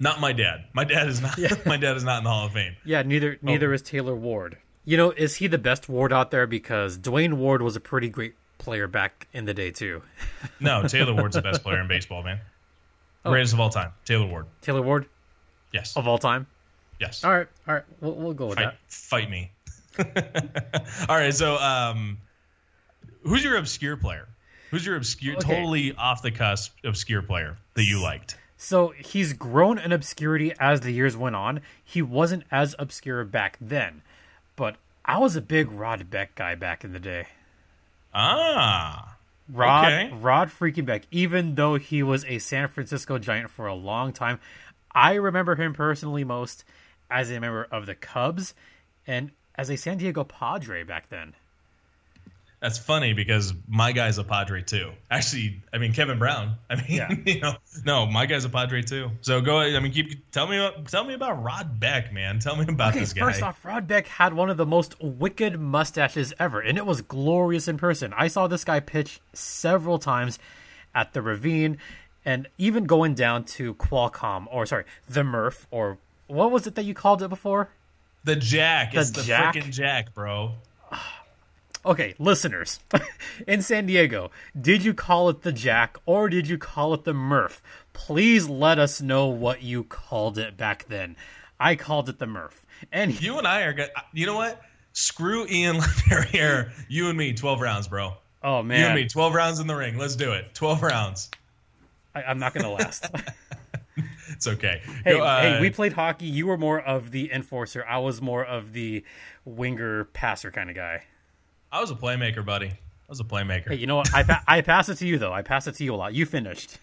Not 0.00 0.18
my 0.20 0.32
dad. 0.32 0.64
My 0.72 0.84
dad 0.84 1.08
is 1.08 1.20
not. 1.20 1.38
my 1.66 1.76
dad 1.76 1.96
is 1.96 2.02
not 2.04 2.18
in 2.18 2.24
the 2.24 2.30
Hall 2.30 2.46
of 2.46 2.52
Fame. 2.52 2.74
Yeah, 2.84 3.02
neither 3.02 3.34
Oh. 3.34 3.38
neither 3.42 3.72
is 3.74 3.82
Taylor 3.82 4.14
Ward. 4.16 4.56
You 4.84 4.96
know, 4.96 5.10
is 5.10 5.36
he 5.36 5.46
the 5.46 5.58
best 5.58 5.88
Ward 5.88 6.12
out 6.12 6.30
there? 6.30 6.46
Because 6.46 6.96
Duane 6.96 7.38
Ward 7.38 7.60
was 7.62 7.76
a 7.76 7.80
pretty 7.80 8.08
great 8.08 8.34
player 8.58 8.86
back 8.88 9.28
in 9.32 9.44
the 9.44 9.54
day 9.54 9.70
too. 9.70 10.02
No, 10.60 10.86
Taylor 10.88 11.14
Ward's 11.14 11.36
the 11.36 11.42
best 11.42 11.62
player 11.62 11.80
in 11.80 11.86
baseball, 11.88 12.22
man. 12.22 12.40
Oh. 13.24 13.30
Greatest 13.30 13.52
of 13.52 13.60
all 13.60 13.68
time, 13.70 13.92
Taylor 14.06 14.26
Ward. 14.26 14.46
Taylor 14.62 14.82
Ward 14.82 15.06
Yes, 15.72 15.96
of 15.96 16.08
all 16.08 16.18
time. 16.18 16.46
yes. 16.98 17.22
All 17.22 17.30
right, 17.30 17.46
all 17.68 17.74
right, 17.74 17.84
we'll, 18.00 18.14
we'll 18.14 18.32
go 18.34 18.46
with 18.46 18.56
fight, 18.58 18.64
that. 18.64 18.76
fight 18.88 19.30
me. 19.30 19.50
All 21.08 21.16
right, 21.16 21.34
so 21.34 21.56
um, 21.56 22.18
who's 23.22 23.44
your 23.44 23.56
obscure 23.56 23.96
player? 23.96 24.26
Who's 24.70 24.86
your 24.86 24.96
obscure, 24.96 25.36
Okay. 25.36 25.46
totally 25.54 25.92
off 25.94 26.22
the 26.22 26.30
cusp 26.30 26.72
obscure 26.84 27.22
player 27.22 27.56
that 27.74 27.84
you 27.84 28.00
liked? 28.02 28.36
So 28.62 28.88
he's 28.90 29.32
grown 29.32 29.78
in 29.78 29.90
obscurity 29.90 30.52
as 30.60 30.82
the 30.82 30.90
years 30.90 31.16
went 31.16 31.34
on. 31.34 31.62
He 31.82 32.02
wasn't 32.02 32.44
as 32.50 32.74
obscure 32.78 33.24
back 33.24 33.56
then, 33.58 34.02
but 34.54 34.76
I 35.02 35.16
was 35.16 35.34
a 35.34 35.40
big 35.40 35.72
Rod 35.72 36.10
Beck 36.10 36.34
guy 36.34 36.56
back 36.56 36.84
in 36.84 36.92
the 36.92 37.00
day. 37.00 37.28
Ah, 38.12 39.16
Rod 39.50 39.86
Okay. 39.86 40.12
Rod 40.12 40.50
freaking 40.50 40.84
Beck, 40.84 41.04
even 41.10 41.54
though 41.54 41.76
he 41.76 42.02
was 42.02 42.22
a 42.26 42.38
San 42.38 42.68
Francisco 42.68 43.18
Giant 43.18 43.48
for 43.50 43.66
a 43.66 43.74
long 43.74 44.12
time, 44.12 44.38
I 44.94 45.14
remember 45.14 45.54
him 45.54 45.72
personally 45.72 46.22
most 46.22 46.62
as 47.10 47.30
a 47.30 47.40
member 47.40 47.66
of 47.70 47.86
the 47.86 47.94
Cubs 47.94 48.52
and 49.06 49.30
as 49.54 49.70
a 49.70 49.76
San 49.76 49.96
Diego 49.96 50.22
Padre 50.22 50.82
back 50.82 51.08
then. 51.08 51.32
That's 52.60 52.76
funny 52.78 53.14
because 53.14 53.54
my 53.66 53.92
guy's 53.92 54.18
a 54.18 54.24
Padre 54.24 54.62
too. 54.62 54.92
Actually, 55.10 55.62
I 55.72 55.78
mean 55.78 55.92
Kevin 55.94 56.18
Brown. 56.18 56.56
I 56.68 56.76
mean, 56.76 56.84
Yeah. 56.88 57.08
you 57.26 57.40
know, 57.40 57.54
no, 57.84 58.06
my 58.06 58.26
guy's 58.26 58.44
a 58.44 58.48
Padre 58.50 58.82
too. 58.82 59.10
So 59.22 59.40
go. 59.40 59.60
ahead. 59.60 59.74
I 59.76 59.80
mean, 59.80 59.92
keep 59.92 60.30
tell 60.30 60.46
me 60.46 60.58
about, 60.58 60.86
tell 60.88 61.04
me 61.04 61.14
about 61.14 61.42
Rod 61.42 61.80
Beck, 61.80 62.12
man. 62.12 62.38
Tell 62.38 62.56
me 62.56 62.66
about 62.68 62.90
Okay, 62.90 63.00
this 63.00 63.12
guy. 63.14 63.24
first 63.24 63.42
off, 63.42 63.64
Rod 63.64 63.86
Beck 63.88 64.06
had 64.06 64.34
one 64.34 64.50
of 64.50 64.56
the 64.58 64.66
most 64.66 64.94
wicked 65.02 65.58
mustaches 65.58 66.32
ever, 66.38 66.60
and 66.60 66.76
it 66.76 66.84
was 66.84 67.00
glorious 67.00 67.66
in 67.66 67.78
person. 67.78 68.12
I 68.16 68.28
saw 68.28 68.46
this 68.46 68.64
guy 68.64 68.80
pitch 68.80 69.20
several 69.32 69.98
times 69.98 70.38
at 70.94 71.12
the 71.14 71.22
Ravine, 71.22 71.78
and 72.24 72.46
even 72.58 72.84
going 72.84 73.14
down 73.14 73.44
to 73.44 73.74
Qualcomm, 73.74 74.46
or 74.50 74.66
sorry, 74.66 74.84
the 75.08 75.24
Murph, 75.24 75.66
or 75.70 75.96
what 76.26 76.50
was 76.50 76.66
it 76.66 76.74
that 76.74 76.84
you 76.84 76.92
called 76.94 77.22
it 77.22 77.28
before? 77.28 77.70
the 78.22 78.36
Jack. 78.36 78.92
The 78.92 79.00
it's 79.00 79.10
the 79.12 79.22
Jack? 79.22 79.54
freaking 79.54 79.70
Jack, 79.70 80.14
bro. 80.14 80.52
Okay, 81.84 82.14
listeners, 82.18 82.80
in 83.46 83.62
San 83.62 83.86
Diego, 83.86 84.30
did 84.58 84.84
you 84.84 84.92
call 84.92 85.30
it 85.30 85.42
the 85.42 85.52
Jack 85.52 85.96
or 86.04 86.28
did 86.28 86.46
you 86.46 86.58
call 86.58 86.92
it 86.92 87.04
the 87.04 87.14
Murph? 87.14 87.62
Please 87.94 88.48
let 88.48 88.78
us 88.78 89.00
know 89.00 89.28
what 89.28 89.62
you 89.62 89.84
called 89.84 90.36
it 90.36 90.58
back 90.58 90.86
then. 90.88 91.16
I 91.58 91.76
called 91.76 92.08
it 92.10 92.18
the 92.18 92.26
Murph. 92.26 92.66
And 92.92 93.18
You 93.20 93.38
and 93.38 93.46
I 93.46 93.62
are 93.62 93.72
good. 93.72 93.88
You 94.12 94.26
know 94.26 94.36
what? 94.36 94.60
Screw 94.92 95.46
Ian 95.48 95.76
Laperriere. 95.80 96.70
You 96.88 97.08
and 97.08 97.16
me, 97.16 97.32
twelve 97.32 97.60
rounds, 97.60 97.88
bro. 97.88 98.12
oh 98.42 98.62
man. 98.62 98.80
You 98.80 98.86
and 98.86 98.94
me, 98.96 99.08
12 99.08 99.34
rounds 99.34 99.58
in 99.60 99.66
the 99.66 99.76
ring. 99.76 99.96
Let's 99.96 100.16
do 100.16 100.32
it. 100.32 100.54
12 100.54 100.82
rounds. 100.82 101.30
I, 102.14 102.24
I'm 102.24 102.38
not 102.38 102.52
gonna 102.54 102.70
last. 102.72 103.06
It's 104.32 104.46
okay. 104.46 104.80
Hey, 105.04 105.18
Go, 105.18 105.22
uh, 105.22 105.40
hey, 105.40 105.60
we 105.60 105.68
played 105.68 105.92
hockey. 105.92 106.24
You 106.24 106.46
were 106.46 106.56
more 106.56 106.80
of 106.80 107.10
the 107.10 107.30
enforcer. 107.30 107.84
I 107.86 107.98
was 107.98 108.22
more 108.22 108.42
of 108.42 108.72
the 108.72 109.04
winger 109.44 110.04
passer 110.04 110.50
kind 110.50 110.70
of 110.70 110.76
guy. 110.76 111.02
I 111.72 111.80
was 111.80 111.90
a 111.90 111.94
playmaker, 111.94 112.44
buddy. 112.44 112.68
I 112.68 113.08
was 113.08 113.20
a 113.20 113.24
playmaker. 113.24 113.68
Hey, 113.68 113.76
you 113.76 113.86
know 113.86 113.96
what? 113.96 114.12
I 114.14 114.22
pa- 114.22 114.42
I 114.46 114.60
pass 114.60 114.88
it 114.88 114.96
to 114.96 115.06
you 115.06 115.18
though. 115.18 115.32
I 115.32 115.42
pass 115.42 115.66
it 115.66 115.74
to 115.76 115.84
you 115.84 115.94
a 115.94 115.96
lot. 115.96 116.14
You 116.14 116.26
finished. 116.26 116.78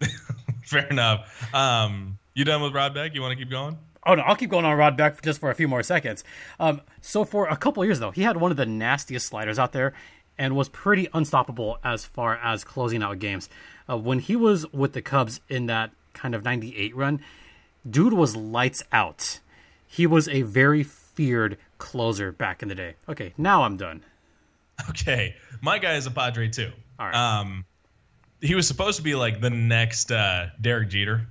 Fair 0.64 0.86
enough. 0.86 1.54
Um, 1.54 2.18
you 2.34 2.44
done 2.44 2.62
with 2.62 2.74
Rod 2.74 2.94
Beck? 2.94 3.14
You 3.14 3.22
want 3.22 3.32
to 3.32 3.36
keep 3.36 3.50
going? 3.50 3.78
Oh 4.04 4.14
no, 4.14 4.22
I'll 4.22 4.36
keep 4.36 4.50
going 4.50 4.64
on 4.64 4.76
Rod 4.76 4.96
Beck 4.96 5.16
for 5.16 5.22
just 5.22 5.40
for 5.40 5.50
a 5.50 5.54
few 5.54 5.66
more 5.68 5.82
seconds. 5.82 6.22
Um, 6.60 6.80
so 7.00 7.24
for 7.24 7.46
a 7.48 7.56
couple 7.56 7.84
years 7.84 7.98
though, 7.98 8.10
he 8.12 8.22
had 8.22 8.36
one 8.36 8.50
of 8.50 8.56
the 8.56 8.66
nastiest 8.66 9.26
sliders 9.26 9.58
out 9.58 9.72
there, 9.72 9.92
and 10.38 10.54
was 10.54 10.68
pretty 10.68 11.08
unstoppable 11.12 11.78
as 11.82 12.04
far 12.04 12.36
as 12.36 12.62
closing 12.62 13.02
out 13.02 13.18
games. 13.18 13.48
Uh, 13.88 13.96
when 13.96 14.18
he 14.18 14.36
was 14.36 14.70
with 14.72 14.92
the 14.92 15.02
Cubs 15.02 15.40
in 15.48 15.66
that 15.66 15.90
kind 16.12 16.34
of 16.34 16.44
'98 16.44 16.94
run, 16.94 17.20
dude 17.88 18.12
was 18.12 18.36
lights 18.36 18.82
out. 18.92 19.40
He 19.86 20.06
was 20.06 20.28
a 20.28 20.42
very 20.42 20.82
feared 20.82 21.58
closer 21.78 22.30
back 22.32 22.62
in 22.62 22.68
the 22.68 22.74
day. 22.74 22.94
Okay, 23.08 23.32
now 23.38 23.62
I'm 23.62 23.76
done. 23.76 24.02
Okay. 24.90 25.34
My 25.60 25.78
guy 25.78 25.94
is 25.94 26.06
a 26.06 26.10
Padre, 26.10 26.48
too. 26.48 26.70
All 26.98 27.06
right. 27.06 27.14
Um, 27.14 27.64
he 28.40 28.54
was 28.54 28.68
supposed 28.68 28.96
to 28.98 29.02
be 29.02 29.14
like 29.14 29.40
the 29.40 29.50
next 29.50 30.12
uh, 30.12 30.48
Derek 30.60 30.90
Jeter. 30.90 31.26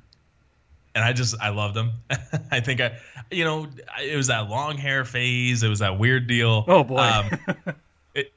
And 0.96 1.04
I 1.04 1.14
just, 1.14 1.36
I 1.42 1.50
loved 1.50 1.76
him. 1.78 1.92
I 2.52 2.60
think 2.60 2.82
I, 2.82 2.98
you 3.30 3.44
know, 3.44 3.68
it 4.02 4.16
was 4.16 4.28
that 4.28 4.50
long 4.50 4.78
hair 4.78 5.04
phase. 5.06 5.62
It 5.62 5.68
was 5.68 5.80
that 5.80 6.00
weird 6.00 6.26
deal. 6.28 6.64
Oh, 6.68 6.84
boy. 6.84 6.98
Um, 7.00 7.30
it, 8.16 8.32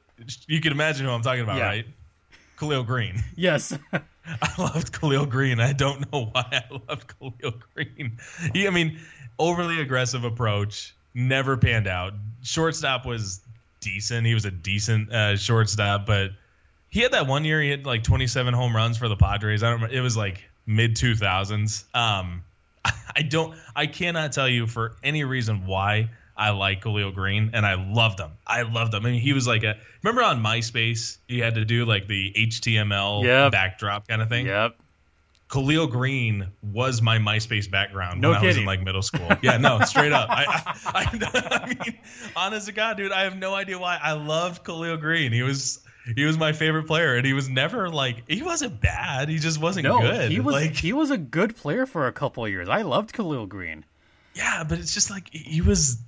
you 0.47 0.61
can 0.61 0.73
imagine 0.73 1.07
who 1.07 1.13
I'm 1.13 1.23
talking 1.23 1.43
about, 1.43 1.57
Yeah. 1.59 1.67
right? 1.67 1.87
Khalil 2.59 2.83
Greene. 2.83 3.23
yes. 3.37 3.77
I 3.93 4.51
loved 4.59 4.93
Khalil 4.93 5.25
Greene. 5.27 5.61
I 5.61 5.73
don't 5.73 6.13
know 6.13 6.27
why 6.33 6.45
I 6.53 6.63
loved 6.89 7.13
Khalil 7.19 7.55
Greene. 7.75 8.19
He, 8.53 8.67
I 8.67 8.71
mean, 8.71 8.99
overly 9.39 9.81
aggressive 9.81 10.25
approach 10.25 10.95
never 11.15 11.57
panned 11.57 11.87
out. 11.87 12.13
Shortstop 12.43 13.07
was 13.07 13.41
decent. 13.81 14.27
He 14.27 14.35
was 14.35 14.45
a 14.45 14.51
decent 14.51 15.13
uh, 15.13 15.37
shortstop, 15.37 16.07
but 16.07 16.31
he 16.89 17.01
had 17.01 17.13
that 17.13 17.27
one 17.27 17.45
year. 17.45 17.61
He 17.61 17.71
had 17.71 17.85
like 17.87 18.03
27 18.03 18.55
home 18.55 18.75
runs 18.75 18.97
for 18.99 19.09
the 19.09 19.17
Padres. 19.17 19.63
I 19.63 19.67
don't. 19.71 19.77
remember. 19.83 19.95
It 19.97 20.01
was 20.01 20.17
like 20.17 20.43
mid 20.67 20.97
2000s. 20.97 21.85
Um, 21.95 22.43
I 22.85 23.23
don't. 23.23 23.57
I 23.77 23.87
cannot 23.87 24.33
tell 24.33 24.49
you 24.49 24.67
for 24.67 24.97
any 25.03 25.25
reason 25.25 25.67
why 25.67 26.11
I 26.37 26.51
like 26.51 26.83
Khalil 26.83 27.11
Greene, 27.13 27.51
and 27.55 27.67
I 27.67 27.75
loved 27.75 28.21
him. 28.21 28.31
I 28.47 28.63
loved 28.63 28.95
him. 28.95 29.05
I 29.05 29.11
mean, 29.11 29.21
he 29.21 29.33
was 29.33 29.47
like 29.47 29.65
a. 29.65 29.77
Remember 30.03 30.23
on 30.23 30.43
MySpace, 30.43 31.19
you 31.27 31.43
had 31.43 31.57
to 31.57 31.65
do 31.65 31.85
like 31.85 32.07
the 32.07 32.33
HTML 32.37 33.25
Yep. 33.25 33.53
backdrop 33.53 34.07
kind 34.09 34.23
of 34.23 34.29
thing. 34.29 34.47
yep. 34.47 34.77
Khalil 35.51 35.87
Greene 35.87 36.49
was 36.63 37.01
my 37.01 37.19
MySpace 37.19 37.71
background 37.71 38.21
No 38.21 38.31
when 38.33 38.39
I 38.39 38.45
was 38.45 38.57
in 38.59 38.65
like 38.67 38.83
middle 38.83 39.01
school. 39.03 39.29
Yeah, 39.43 39.57
no, 39.57 39.81
straight 39.81 40.13
up. 40.13 40.29
I, 40.31 40.45
I, 40.47 40.75
I, 40.95 41.61
I 41.65 41.67
mean, 41.69 41.99
honest 42.37 42.67
to 42.67 42.73
God, 42.73 42.97
dude, 42.99 43.13
I 43.13 43.23
have 43.23 43.37
no 43.37 43.55
idea 43.55 43.79
why. 43.79 43.99
I 44.03 44.13
loved 44.13 44.65
Khalil 44.65 44.97
Greene. 44.99 45.33
He 45.33 45.43
was 45.43 45.81
he 46.17 46.25
was 46.25 46.37
my 46.39 46.53
favorite 46.53 46.87
player, 46.87 47.17
and 47.17 47.25
he 47.27 47.33
was 47.33 47.49
never 47.49 47.89
like 47.89 48.25
he 48.29 48.43
wasn't 48.43 48.81
bad. 48.81 49.29
He 49.31 49.39
just 49.39 49.59
wasn't 49.61 49.85
No, 49.85 50.01
good. 50.01 50.31
he 50.31 50.41
was 50.41 50.55
like 50.55 50.75
he 50.77 50.93
was 50.93 51.11
a 51.11 51.19
good 51.19 51.57
player 51.57 51.87
for 51.87 52.07
a 52.07 52.13
couple 52.13 52.45
of 52.45 52.51
years. 52.51 52.69
I 52.69 52.83
loved 52.83 53.13
Khalil 53.15 53.47
Greene. 53.47 53.85
yeah, 54.35 54.65
but 54.65 54.79
it's 54.79 54.93
just 54.95 55.11
like 55.11 55.29
he 55.33 55.61
was. 55.63 55.99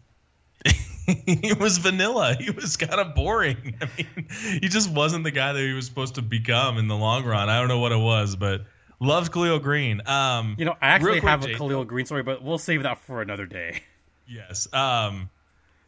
he 1.27 1.53
was 1.59 1.79
vanilla. 1.79 2.37
He 2.39 2.51
was 2.51 2.77
kind 2.77 3.01
of 3.01 3.15
boring. 3.15 3.75
I 3.81 3.89
mean, 3.97 4.27
he 4.61 4.69
just 4.69 4.91
wasn't 4.91 5.25
the 5.25 5.31
guy 5.31 5.53
that 5.55 5.61
he 5.61 5.73
was 5.73 5.87
supposed 5.87 6.17
to 6.17 6.23
become 6.23 6.77
in 6.79 6.87
the 6.89 6.97
long 6.97 7.25
run. 7.25 7.49
I 7.49 7.59
don't 7.59 7.69
know 7.69 7.79
what 7.81 7.93
it 7.93 7.99
was, 7.99 8.37
but 8.37 8.63
loved 9.01 9.33
Khalil 9.33 9.59
Greene. 9.59 10.03
Um, 10.07 10.55
You 10.59 10.65
know, 10.67 10.77
I 10.81 10.89
actually 10.89 11.21
quick, 11.21 11.23
have 11.25 11.45
a 11.45 11.55
Khalil 11.55 11.85
Greene 11.85 12.07
story, 12.07 12.23
but 12.23 12.43
we'll 12.43 12.59
save 12.59 12.83
that 12.85 12.99
for 12.99 13.23
another 13.23 13.47
day. 13.47 13.83
Yes. 14.33 14.73
Um, 14.73 15.29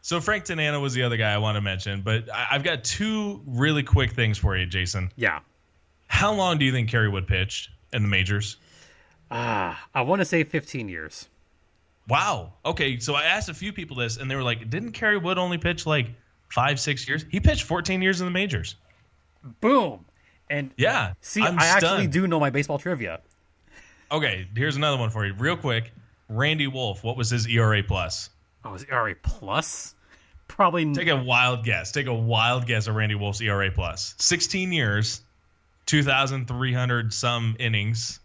so 0.00 0.20
Frank 0.20 0.42
Tanana 0.42 0.80
was 0.80 0.94
the 0.94 1.04
other 1.04 1.16
guy 1.16 1.32
I 1.32 1.38
want 1.38 1.54
to 1.54 1.60
mention, 1.60 2.02
but 2.02 2.28
I- 2.28 2.48
I've 2.50 2.64
got 2.64 2.82
two 2.82 3.40
really 3.46 3.84
quick 3.84 4.10
things 4.14 4.36
for 4.36 4.56
you, 4.56 4.66
Jason. 4.66 5.12
Yeah. 5.14 5.38
How 6.08 6.32
long 6.32 6.58
do 6.58 6.64
you 6.64 6.72
think 6.72 6.90
Kerry 6.90 7.08
Wood 7.08 7.28
pitched 7.28 7.70
in 7.92 8.02
the 8.02 8.08
majors? 8.08 8.56
Ah, 9.30 9.80
I 9.94 10.00
want 10.02 10.22
to 10.22 10.24
say 10.24 10.42
15 10.42 10.88
years. 10.88 11.28
Wow. 12.08 12.54
Okay, 12.64 12.98
so 12.98 13.14
I 13.14 13.26
asked 13.26 13.48
a 13.48 13.54
few 13.54 13.72
people 13.72 13.96
this, 13.96 14.16
and 14.16 14.28
they 14.28 14.34
were 14.34 14.42
like, 14.42 14.68
"Didn't 14.68 14.90
Kerry 14.90 15.18
Wood 15.18 15.38
only 15.38 15.58
pitch 15.58 15.86
like 15.86 16.08
five, 16.48 16.80
six 16.80 17.06
years? 17.06 17.24
He 17.30 17.38
pitched 17.38 17.62
14 17.62 18.02
years 18.02 18.20
in 18.20 18.26
the 18.26 18.32
majors." 18.32 18.74
Boom. 19.60 20.04
And 20.52 20.70
Yeah. 20.76 21.14
see, 21.22 21.42
I'm 21.42 21.58
I 21.58 21.64
actually 21.66 22.06
do 22.06 22.26
know 22.26 22.38
my 22.38 22.50
baseball 22.50 22.78
trivia. 22.78 23.20
Okay, 24.10 24.46
here's 24.54 24.76
another 24.76 24.98
one 24.98 25.08
for 25.08 25.24
you, 25.26 25.32
real 25.32 25.56
quick. 25.56 25.90
Randy 26.28 26.66
Wolf, 26.66 27.02
what 27.02 27.16
was 27.16 27.30
his 27.30 27.46
ERA 27.48 27.82
plus? 27.82 28.28
Oh, 28.64 28.74
is 28.74 28.82
it 28.82 28.90
ERA 28.90 29.14
plus? 29.22 29.94
Probably 30.48 30.92
Take 30.92 31.08
a 31.08 31.16
wild 31.16 31.64
guess. 31.64 31.90
Take 31.92 32.06
a 32.06 32.12
wild 32.14 32.66
guess 32.66 32.86
at 32.86 32.94
Randy 32.94 33.14
Wolf's 33.14 33.40
ERA 33.40 33.70
plus. 33.70 34.14
16 34.18 34.70
years, 34.72 35.22
2,300 35.86 37.12
some 37.14 37.56
innings. 37.58 38.20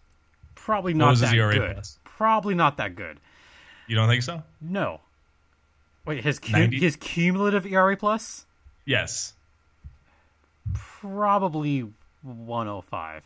probably 0.55 0.93
not 0.93 1.11
was 1.11 1.21
his 1.21 1.29
that 1.29 1.37
ERA 1.37 1.53
good. 1.53 1.73
plus? 1.75 1.97
Probably 2.03 2.53
not 2.55 2.75
that 2.77 2.95
good. 2.95 3.19
You 3.87 3.95
don't 3.95 4.09
think 4.09 4.23
so? 4.23 4.43
No. 4.59 4.99
Wait, 6.05 6.21
his 6.25 6.39
cum- 6.39 6.71
his 6.73 6.97
cumulative 6.97 7.65
ERA 7.65 7.95
plus 7.95 8.45
Yes. 8.85 9.33
probably 10.73 11.87
105. 12.23 13.23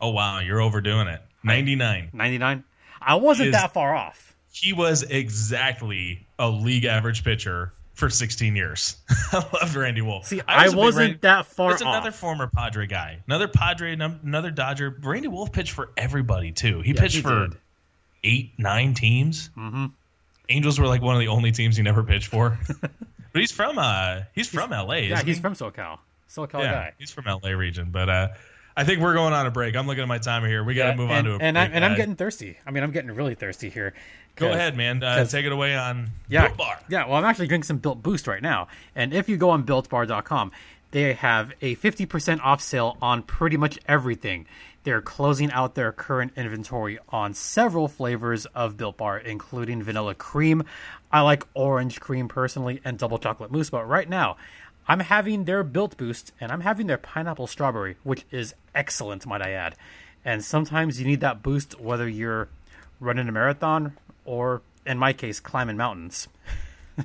Oh 0.00 0.10
wow, 0.10 0.40
you're 0.40 0.60
overdoing 0.60 1.08
it. 1.08 1.22
99. 1.44 2.10
99. 2.12 2.64
I 3.00 3.14
wasn't 3.16 3.48
Is- 3.48 3.54
that 3.54 3.72
far 3.72 3.94
off. 3.94 4.34
He 4.52 4.72
was 4.72 5.02
exactly 5.02 6.26
a 6.38 6.48
league 6.48 6.86
average 6.86 7.22
pitcher 7.24 7.72
for 7.92 8.08
16 8.08 8.56
years. 8.56 8.96
I 9.32 9.44
loved 9.52 9.74
Randy 9.74 10.00
Wolf. 10.00 10.26
See, 10.26 10.40
I, 10.40 10.62
I, 10.62 10.64
a 10.64 10.68
big 10.70 10.76
wasn't 10.76 11.00
Randy- 11.02 11.18
that 11.22 11.46
far 11.46 11.70
That's 11.70 11.82
another 11.82 12.10
former 12.10 12.46
Padre 12.46 12.86
guy. 12.86 13.18
Another 13.26 13.48
Padre, 13.48 13.92
another 13.92 14.50
Dodger. 14.50 14.96
Randy 15.02 15.28
Wolf 15.28 15.52
pitched 15.52 15.72
for 15.72 15.90
everybody 15.96 16.52
too. 16.52 16.80
He 16.80 16.92
Yeah, 16.92 17.00
pitched 17.00 17.16
he 17.16 17.22
for 17.22 17.48
did. 17.48 17.56
eight, 18.24 18.52
nine 18.58 18.94
teams. 18.94 19.50
Mm-hmm. 19.56 19.86
Angels 20.48 20.78
were 20.80 20.86
like 20.86 21.02
one 21.02 21.14
of 21.16 21.20
the 21.20 21.28
only 21.28 21.52
teams 21.52 21.76
he 21.76 21.82
never 21.82 22.02
pitched 22.02 22.28
for. 22.28 22.58
but 22.80 22.90
he's 23.34 23.52
from 23.52 23.76
uh 23.78 24.20
he's 24.34 24.48
from 24.48 24.70
LA. 24.70 24.94
Yeah, 24.94 25.22
he's 25.22 25.36
he? 25.36 25.42
from 25.42 25.54
SoCal. 25.54 25.98
SoCal 26.28 26.60
yeah, 26.60 26.72
guy. 26.72 26.92
he's 26.98 27.10
from 27.10 27.24
LA 27.26 27.50
region. 27.50 27.90
But 27.90 28.08
uh 28.08 28.28
I 28.78 28.84
think 28.84 29.00
we're 29.00 29.14
going 29.14 29.32
on 29.32 29.46
a 29.46 29.50
break. 29.50 29.74
I'm 29.74 29.86
looking 29.86 30.02
at 30.02 30.08
my 30.08 30.18
timer 30.18 30.48
here. 30.48 30.62
We 30.62 30.74
got 30.74 30.90
to 30.90 30.96
move 30.98 31.08
and, 31.08 31.18
on 31.18 31.24
to 31.24 31.30
a 31.30 31.48
and, 31.48 31.54
break. 31.56 31.70
and 31.72 31.82
I'm 31.82 31.96
getting 31.96 32.14
thirsty. 32.14 32.58
I 32.66 32.70
mean, 32.70 32.82
I'm 32.82 32.90
getting 32.90 33.10
really 33.10 33.34
thirsty 33.34 33.70
here. 33.70 33.94
Go 34.34 34.50
ahead, 34.52 34.76
man. 34.76 35.02
Uh, 35.02 35.24
take 35.24 35.46
it 35.46 35.52
away 35.52 35.74
on 35.74 36.10
Yeah, 36.28 36.48
Built 36.48 36.58
Bar. 36.58 36.80
yeah. 36.90 37.06
Well, 37.06 37.16
I'm 37.16 37.24
actually 37.24 37.46
drinking 37.46 37.64
some 37.68 37.78
Built 37.78 38.02
Boost 38.02 38.26
right 38.26 38.42
now, 38.42 38.68
and 38.94 39.14
if 39.14 39.30
you 39.30 39.38
go 39.38 39.48
on 39.48 39.64
BuiltBar.com, 39.64 40.52
they 40.90 41.14
have 41.14 41.52
a 41.62 41.74
50% 41.76 42.40
off 42.42 42.60
sale 42.60 42.98
on 43.00 43.22
pretty 43.22 43.56
much 43.56 43.78
everything. 43.88 44.46
They're 44.84 45.00
closing 45.00 45.50
out 45.52 45.74
their 45.74 45.90
current 45.90 46.34
inventory 46.36 46.98
on 47.08 47.32
several 47.32 47.88
flavors 47.88 48.44
of 48.46 48.76
Built 48.76 48.98
Bar, 48.98 49.18
including 49.18 49.82
vanilla 49.82 50.14
cream. 50.14 50.62
I 51.10 51.22
like 51.22 51.44
orange 51.54 51.98
cream 51.98 52.28
personally, 52.28 52.82
and 52.84 52.98
double 52.98 53.18
chocolate 53.18 53.50
mousse. 53.50 53.70
But 53.70 53.88
right 53.88 54.08
now, 54.08 54.36
I'm 54.88 55.00
having 55.00 55.44
their 55.44 55.64
Built 55.64 55.96
Boost, 55.96 56.32
and 56.40 56.52
I'm 56.52 56.60
having 56.60 56.86
their 56.86 56.98
pineapple 56.98 57.46
strawberry, 57.46 57.96
which 58.04 58.24
is 58.30 58.54
excellent, 58.74 59.26
might 59.26 59.42
I 59.42 59.50
add. 59.50 59.74
And 60.24 60.44
sometimes 60.44 61.00
you 61.00 61.06
need 61.06 61.20
that 61.20 61.42
boost, 61.42 61.80
whether 61.80 62.08
you're 62.08 62.48
running 63.00 63.28
a 63.28 63.32
marathon 63.32 63.96
or, 64.24 64.62
in 64.84 64.98
my 64.98 65.12
case, 65.12 65.40
climbing 65.40 65.76
mountains. 65.76 66.28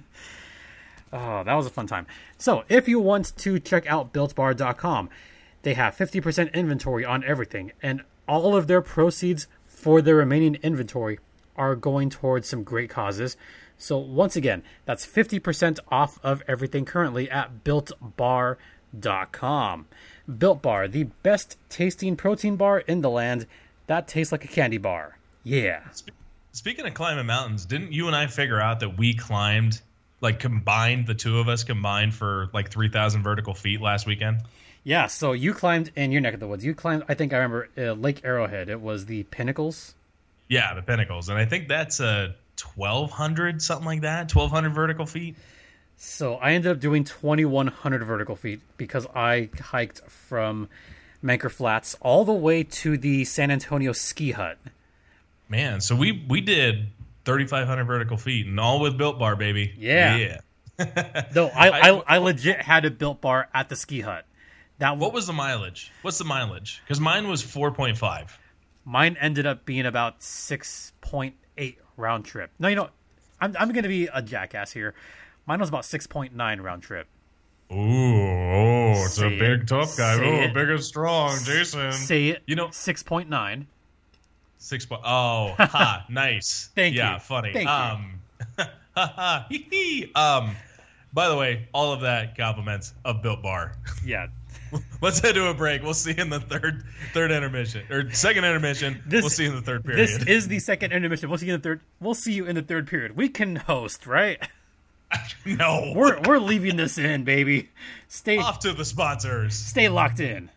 oh, 1.13 1.43
that 1.43 1.53
was 1.53 1.65
a 1.65 1.71
fun 1.71 1.87
time. 1.87 2.05
So, 2.37 2.63
if 2.69 2.87
you 2.87 2.99
want 2.99 3.35
to 3.37 3.59
check 3.59 3.87
out 3.87 4.13
BuiltBar.com, 4.13 5.09
they 5.63 5.73
have 5.73 5.95
50% 5.95 6.53
inventory 6.53 7.05
on 7.05 7.23
everything, 7.23 7.71
and 7.81 8.03
all 8.27 8.55
of 8.55 8.67
their 8.67 8.81
proceeds 8.81 9.47
for 9.65 10.01
their 10.01 10.15
remaining 10.15 10.55
inventory 10.55 11.19
are 11.55 11.75
going 11.75 12.09
towards 12.09 12.47
some 12.47 12.63
great 12.63 12.89
causes. 12.89 13.37
So, 13.81 13.97
once 13.97 14.35
again, 14.35 14.61
that's 14.85 15.07
50% 15.07 15.79
off 15.89 16.19
of 16.21 16.43
everything 16.47 16.85
currently 16.85 17.27
at 17.31 17.63
BuiltBar.com. 17.63 18.57
Built 20.37 20.61
Bar, 20.61 20.87
the 20.87 21.05
best 21.23 21.57
tasting 21.67 22.15
protein 22.15 22.57
bar 22.57 22.77
in 22.79 23.01
the 23.01 23.09
land 23.09 23.47
that 23.87 24.07
tastes 24.07 24.31
like 24.31 24.45
a 24.45 24.47
candy 24.47 24.77
bar. 24.77 25.17
Yeah. 25.43 25.81
Speaking 26.51 26.85
of 26.85 26.93
climbing 26.93 27.25
mountains, 27.25 27.65
didn't 27.65 27.91
you 27.91 28.05
and 28.05 28.15
I 28.15 28.27
figure 28.27 28.61
out 28.61 28.81
that 28.81 28.99
we 28.99 29.15
climbed, 29.15 29.81
like 30.21 30.39
combined, 30.39 31.07
the 31.07 31.15
two 31.15 31.39
of 31.39 31.49
us 31.49 31.63
combined 31.63 32.13
for 32.13 32.51
like 32.53 32.69
3,000 32.69 33.23
vertical 33.23 33.55
feet 33.55 33.81
last 33.81 34.05
weekend? 34.05 34.41
Yeah, 34.83 35.07
so 35.07 35.31
you 35.31 35.55
climbed 35.55 35.91
in 35.95 36.11
your 36.11 36.21
neck 36.21 36.35
of 36.35 36.39
the 36.39 36.47
woods. 36.47 36.63
You 36.63 36.75
climbed, 36.75 37.05
I 37.09 37.15
think 37.15 37.33
I 37.33 37.37
remember, 37.37 37.67
uh, 37.75 37.93
Lake 37.93 38.21
Arrowhead. 38.23 38.69
It 38.69 38.79
was 38.79 39.07
the 39.07 39.23
Pinnacles. 39.23 39.95
Yeah, 40.49 40.75
the 40.75 40.81
pinnacles. 40.83 41.29
And 41.29 41.39
I 41.39 41.45
think 41.45 41.67
that's 41.67 41.99
a 41.99 42.35
1,200, 42.61 43.61
something 43.61 43.85
like 43.85 44.01
that, 44.01 44.33
1,200 44.33 44.69
vertical 44.73 45.05
feet. 45.05 45.35
So 45.97 46.35
I 46.35 46.53
ended 46.53 46.71
up 46.71 46.79
doing 46.79 47.03
2,100 47.03 48.03
vertical 48.03 48.35
feet 48.35 48.61
because 48.77 49.05
I 49.15 49.49
hiked 49.59 50.01
from 50.09 50.67
Manker 51.23 51.51
Flats 51.51 51.95
all 52.01 52.25
the 52.25 52.33
way 52.33 52.63
to 52.63 52.97
the 52.97 53.23
San 53.25 53.51
Antonio 53.51 53.91
ski 53.91 54.31
hut. 54.31 54.57
Man, 55.49 55.81
so 55.81 55.95
we 55.95 56.23
we 56.27 56.41
did 56.41 56.87
3,500 57.25 57.83
vertical 57.85 58.17
feet 58.17 58.47
and 58.47 58.59
all 58.59 58.79
with 58.79 58.97
Built 58.97 59.19
Bar, 59.19 59.35
baby. 59.35 59.73
Yeah. 59.77 60.17
Yeah. 60.17 60.37
No, 61.35 61.47
I, 61.49 61.69
I, 61.69 61.89
I- 62.07 62.17
legit 62.17 62.59
had 62.61 62.85
a 62.85 62.89
built 62.89 63.21
bar 63.21 63.47
at 63.53 63.69
the 63.69 63.75
ski 63.75 64.01
hut. 64.01 64.25
That 64.79 64.97
What 64.97 65.13
was 65.13 65.27
the 65.27 65.33
mileage? 65.33 65.91
What's 66.01 66.17
the 66.17 66.23
mileage? 66.23 66.81
Because 66.83 66.99
mine 66.99 67.27
was 67.27 67.43
4.5. 67.43 68.29
mine 68.83 69.15
ended 69.21 69.45
up 69.45 69.63
being 69.63 69.85
about 69.85 70.21
6.8 70.21 71.33
round 71.97 72.25
trip. 72.25 72.51
No, 72.59 72.67
you 72.67 72.75
know, 72.75 72.89
I'm 73.39 73.55
I'm 73.59 73.71
gonna 73.71 73.87
be 73.87 74.07
a 74.07 74.21
jackass 74.21 74.71
here. 74.71 74.93
Mine 75.45 75.59
was 75.59 75.69
about 75.69 75.83
6.9 75.83 76.61
round 76.61 76.83
trip. 76.83 77.07
Ooh, 77.71 77.75
oh, 77.75 78.91
it's 79.05 79.13
Say 79.15 79.27
a 79.27 79.39
big 79.39 79.61
it. 79.61 79.67
tough 79.67 79.95
guy. 79.97 80.17
Say 80.17 80.39
Oh, 80.41 80.43
it. 80.43 80.53
big 80.53 80.69
and 80.69 80.83
strong, 80.83 81.37
Jason. 81.43 81.91
Say 81.93 82.27
it. 82.29 82.43
You 82.45 82.55
know, 82.55 82.67
6.9. 82.67 83.65
Six 84.57 84.85
point. 84.85 85.01
Oh, 85.03 85.55
ha, 85.57 86.05
nice. 86.09 86.69
Thank 86.75 86.95
yeah, 86.95 87.07
you. 87.07 87.11
Yeah, 87.13 87.17
funny. 87.19 87.53
Thank 87.53 87.65
you. 87.67 87.73
um, 87.73 88.19
ha, 88.57 88.69
ha, 88.95 89.45
hee, 89.49 89.67
hee. 89.71 90.11
um, 90.13 90.55
by 91.13 91.27
the 91.29 91.35
way, 91.35 91.67
all 91.73 91.91
of 91.93 92.01
that 92.01 92.37
compliments 92.37 92.93
of 93.05 93.21
Built 93.23 93.41
Bar. 93.41 93.75
Yeah. 94.05 94.27
Let's 95.01 95.19
head 95.19 95.35
to 95.35 95.47
a 95.47 95.53
break. 95.53 95.83
We'll 95.83 95.93
see 95.93 96.13
you 96.13 96.21
in 96.21 96.29
the 96.29 96.39
third 96.39 96.83
third 97.13 97.31
intermission 97.31 97.83
or 97.89 98.11
second 98.11 98.45
intermission. 98.45 99.01
This- 99.05 99.21
we'll 99.23 99.29
see 99.29 99.43
you 99.43 99.49
in 99.49 99.55
the 99.55 99.61
third 99.61 99.83
period. 99.83 99.99
This 99.99 100.25
is 100.27 100.47
the 100.47 100.59
second 100.59 100.91
intermission. 100.93 101.29
We'll 101.29 101.37
see 101.39 101.47
you 101.47 101.53
in 101.55 101.59
the 101.61 101.63
third. 101.63 101.81
We'll 101.99 102.13
see 102.13 102.33
you 102.33 102.45
in 102.45 102.55
the 102.55 102.61
third 102.61 102.87
period. 102.87 103.15
We 103.17 103.29
can 103.29 103.55
host, 103.55 104.07
right? 104.07 104.39
no, 105.45 105.93
We're 105.95 106.19
we're 106.21 106.39
leaving 106.39 106.77
this 106.77 106.97
in, 106.97 107.23
baby. 107.23 107.69
Stay 108.07 108.37
off 108.37 108.59
to 108.59 108.73
the 108.73 108.85
sponsors. 108.85 109.53
stay 109.55 109.89
locked 109.89 110.19
in. 110.19 110.49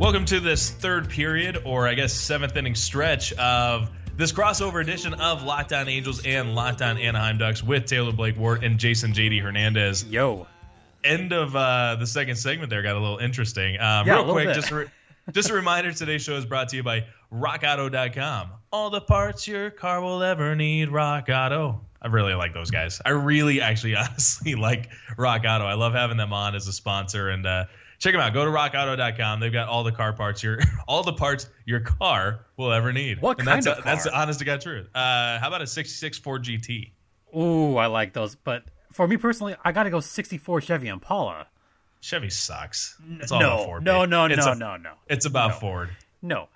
Welcome 0.00 0.24
to 0.26 0.40
this 0.40 0.70
third 0.70 1.10
period, 1.10 1.62
or 1.66 1.86
I 1.86 1.92
guess 1.92 2.14
seventh 2.14 2.56
inning 2.56 2.74
stretch 2.74 3.34
of 3.34 3.90
this 4.16 4.32
crossover 4.32 4.80
edition 4.80 5.12
of 5.12 5.42
Locked 5.42 5.74
On 5.74 5.88
Angels 5.90 6.24
and 6.24 6.54
Locked 6.54 6.80
On 6.80 6.96
Anaheim 6.96 7.36
Ducks 7.36 7.62
with 7.62 7.84
Taylor 7.84 8.10
Blake 8.12 8.38
Ward 8.38 8.64
and 8.64 8.78
Jason 8.78 9.12
JD 9.12 9.42
Hernandez. 9.42 10.04
Yo. 10.04 10.46
end 11.04 11.34
of 11.34 11.54
uh, 11.54 11.96
the 12.00 12.06
second 12.06 12.36
segment 12.36 12.70
there 12.70 12.82
got 12.82 12.96
a 12.96 12.98
little 12.98 13.18
interesting. 13.18 13.74
Um, 13.78 14.06
Yeah, 14.06 14.14
a 14.14 14.16
real 14.16 14.18
little 14.20 14.34
quick, 14.34 14.46
bit. 14.46 14.54
just 14.54 14.70
a, 14.70 14.74
re- 14.76 14.86
just 15.32 15.50
a 15.50 15.54
reminder: 15.54 15.92
today's 15.92 16.22
show 16.22 16.34
is 16.36 16.46
brought 16.46 16.70
to 16.70 16.76
you 16.76 16.82
by 16.82 17.04
RockAuto.com. 17.30 18.52
All 18.72 18.88
the 18.88 19.02
parts 19.02 19.46
your 19.46 19.68
car 19.70 20.00
will 20.00 20.22
ever 20.22 20.56
need. 20.56 20.88
Rock 20.88 21.28
Auto. 21.28 21.82
I 22.00 22.06
really 22.06 22.32
like 22.32 22.54
those 22.54 22.70
guys. 22.70 23.02
I 23.04 23.10
really, 23.10 23.60
actually, 23.60 23.94
honestly 23.96 24.54
like 24.54 24.88
Rock 25.18 25.42
Auto. 25.46 25.66
I 25.66 25.74
love 25.74 25.92
having 25.92 26.16
them 26.16 26.32
on 26.32 26.54
as 26.54 26.66
a 26.68 26.72
sponsor, 26.72 27.28
and 27.28 27.44
uh, 27.46 27.64
check 28.00 28.12
them 28.12 28.20
out. 28.20 28.34
Go 28.34 28.44
to 28.44 28.50
rockauto.com. 28.50 29.38
They've 29.38 29.52
got 29.52 29.68
all 29.68 29.84
the 29.84 29.92
car 29.92 30.12
parts 30.12 30.42
your 30.42 30.58
all 30.88 31.04
the 31.04 31.12
parts 31.12 31.48
your 31.64 31.78
car 31.80 32.46
will 32.56 32.72
ever 32.72 32.92
need. 32.92 33.22
What 33.22 33.38
and 33.38 33.46
kind 33.46 33.62
that's 33.62 33.78
of 33.78 33.84
That's 33.84 34.02
car? 34.02 34.12
the 34.12 34.18
honest 34.18 34.38
to 34.40 34.44
God 34.44 34.60
truth. 34.60 34.88
Uh, 34.94 35.38
how 35.38 35.46
about 35.46 35.62
a 35.62 35.66
66 35.68 36.18
Ford 36.18 36.42
GT? 36.44 36.90
Ooh, 37.36 37.76
I 37.76 37.86
like 37.86 38.12
those. 38.12 38.34
But 38.34 38.64
for 38.92 39.06
me 39.06 39.16
personally, 39.16 39.54
I 39.64 39.70
got 39.70 39.84
to 39.84 39.90
go 39.90 40.00
64 40.00 40.62
Chevy 40.62 40.88
Impala. 40.88 41.46
Chevy 42.00 42.30
sucks. 42.30 42.96
It's 43.20 43.30
all 43.30 43.38
no, 43.40 43.46
about 43.54 43.64
Ford. 43.66 43.84
no, 43.84 44.04
no, 44.06 44.24
It's 44.24 44.44
no, 44.46 44.52
a- 44.52 44.54
no, 44.56 44.76
no, 44.78 44.92
It's 45.08 45.26
about 45.26 45.50
No. 45.50 45.54
Ford. 45.56 45.90
no, 46.22 46.48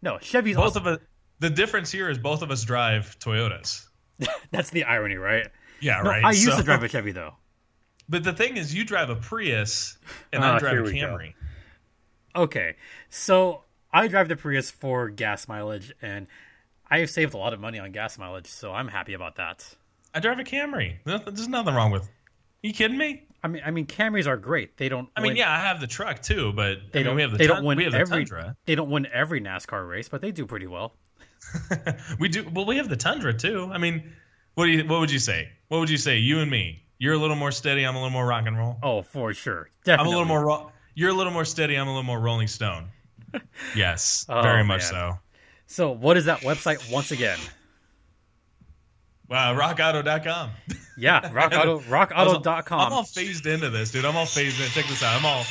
no. 0.00 0.18
Chevy's 0.18 0.56
Both 0.56 0.76
awesome. 0.76 0.86
of 0.86 0.94
us. 0.94 0.98
The 1.40 1.50
difference 1.50 1.90
here 1.90 2.08
is 2.08 2.16
both 2.16 2.42
of 2.42 2.50
us 2.52 2.62
drive 2.62 3.18
Toyotas. 3.18 3.84
That's 4.52 4.70
the 4.70 4.84
irony, 4.84 5.16
right? 5.16 5.48
Yeah, 5.80 6.00
No, 6.02 6.10
right. 6.10 6.24
I 6.24 6.30
used 6.30 6.44
So- 6.44 6.56
to 6.58 6.62
drive 6.62 6.84
a 6.84 6.88
Chevy 6.88 7.10
though. 7.10 7.34
But 8.08 8.24
the 8.24 8.32
thing 8.32 8.56
is, 8.56 8.74
you 8.74 8.84
drive 8.84 9.10
a 9.10 9.16
Prius, 9.16 9.96
and 10.32 10.44
Ah, 10.44 10.56
I 10.56 10.58
drive 10.58 10.78
a 10.78 10.82
go. 10.82 10.88
Camry. 10.90 11.34
Okay, 12.36 12.76
so 13.10 13.62
I 13.92 14.08
drive 14.08 14.28
the 14.28 14.36
Prius 14.36 14.70
for 14.70 15.08
gas 15.08 15.48
mileage, 15.48 15.92
and 16.02 16.26
I 16.90 16.98
have 16.98 17.10
saved 17.10 17.34
a 17.34 17.38
lot 17.38 17.52
of 17.54 17.60
money 17.60 17.78
on 17.78 17.92
gas 17.92 18.18
mileage, 18.18 18.46
so 18.48 18.72
I'm 18.72 18.88
happy 18.88 19.14
about 19.14 19.36
that. 19.36 19.64
I 20.12 20.20
drive 20.20 20.38
a 20.38 20.44
Camry. 20.44 20.96
There's 21.04 21.48
nothing 21.48 21.74
wrong 21.74 21.90
with. 21.92 22.08
You 22.62 22.72
kidding 22.72 22.98
me? 22.98 23.24
I 23.42 23.48
mean, 23.48 23.62
I 23.64 23.70
mean, 23.70 23.86
Camrys 23.86 24.26
are 24.26 24.36
great. 24.36 24.76
They 24.78 24.88
don't. 24.88 25.08
I 25.16 25.20
mean, 25.20 25.30
win, 25.30 25.36
yeah, 25.36 25.52
I 25.52 25.60
have 25.60 25.80
the 25.80 25.86
truck 25.86 26.22
too, 26.22 26.52
but 26.54 26.78
they 26.92 27.00
I 27.00 27.02
mean, 27.02 27.06
don't. 27.06 27.16
we 27.16 27.22
have 27.22 27.30
the 27.32 27.38
they 27.38 27.46
Tun- 27.46 27.56
don't 27.56 27.64
win 27.66 27.76
we 27.78 27.84
have 27.84 27.92
the 27.92 27.98
every. 27.98 28.24
Tundra. 28.24 28.56
They 28.64 28.74
don't 28.74 28.90
win 28.90 29.06
every 29.12 29.40
NASCAR 29.40 29.86
race, 29.88 30.08
but 30.08 30.22
they 30.22 30.30
do 30.32 30.46
pretty 30.46 30.66
well. 30.66 30.94
we 32.18 32.28
do. 32.28 32.48
Well, 32.50 32.64
we 32.64 32.78
have 32.78 32.88
the 32.88 32.96
Tundra 32.96 33.34
too. 33.34 33.68
I 33.72 33.76
mean, 33.78 34.12
what 34.54 34.64
do 34.66 34.70
you? 34.72 34.84
What 34.86 35.00
would 35.00 35.10
you 35.10 35.18
say? 35.18 35.50
What 35.68 35.78
would 35.80 35.90
you 35.90 35.98
say? 35.98 36.18
You 36.18 36.40
and 36.40 36.50
me. 36.50 36.83
You're 37.04 37.12
a 37.12 37.18
little 37.18 37.36
more 37.36 37.52
steady. 37.52 37.84
I'm 37.84 37.94
a 37.96 37.98
little 37.98 38.08
more 38.08 38.24
rock 38.26 38.46
and 38.46 38.56
roll. 38.56 38.78
Oh, 38.82 39.02
for 39.02 39.34
sure, 39.34 39.68
I'm 39.86 40.06
a 40.06 40.08
little 40.08 40.24
more. 40.24 40.42
Ro- 40.46 40.72
you're 40.94 41.10
a 41.10 41.12
little 41.12 41.34
more 41.34 41.44
steady. 41.44 41.74
I'm 41.76 41.86
a 41.86 41.90
little 41.90 42.02
more 42.02 42.18
Rolling 42.18 42.46
Stone. 42.48 42.88
Yes, 43.76 44.24
Oh, 44.30 44.40
very 44.40 44.64
much 44.64 44.80
man. 44.80 44.90
so. 44.90 45.18
So, 45.66 45.90
what 45.90 46.16
is 46.16 46.24
that 46.24 46.40
website 46.40 46.90
once 46.90 47.10
again? 47.10 47.38
Wow, 49.28 49.54
rockauto.com. 49.54 50.50
Yeah, 50.96 51.20
rockauto, 51.32 51.76
was- 51.76 51.84
I'm 52.86 52.92
all 52.94 53.04
phased 53.04 53.44
into 53.46 53.68
this, 53.68 53.90
dude. 53.90 54.06
I'm 54.06 54.16
all 54.16 54.24
phased 54.24 54.58
in. 54.60 54.66
Check 54.68 54.86
this 54.86 55.02
out. 55.02 55.18
I'm 55.18 55.26
all 55.26 55.44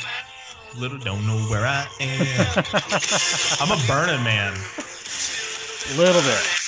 little 0.76 0.98
don't 0.98 1.24
know 1.24 1.36
where 1.50 1.64
I 1.64 1.86
am. 2.00 2.64
I'm 3.60 3.70
a 3.70 3.80
burning 3.86 4.24
man. 4.24 4.54
little 5.96 6.20
bit. 6.22 6.63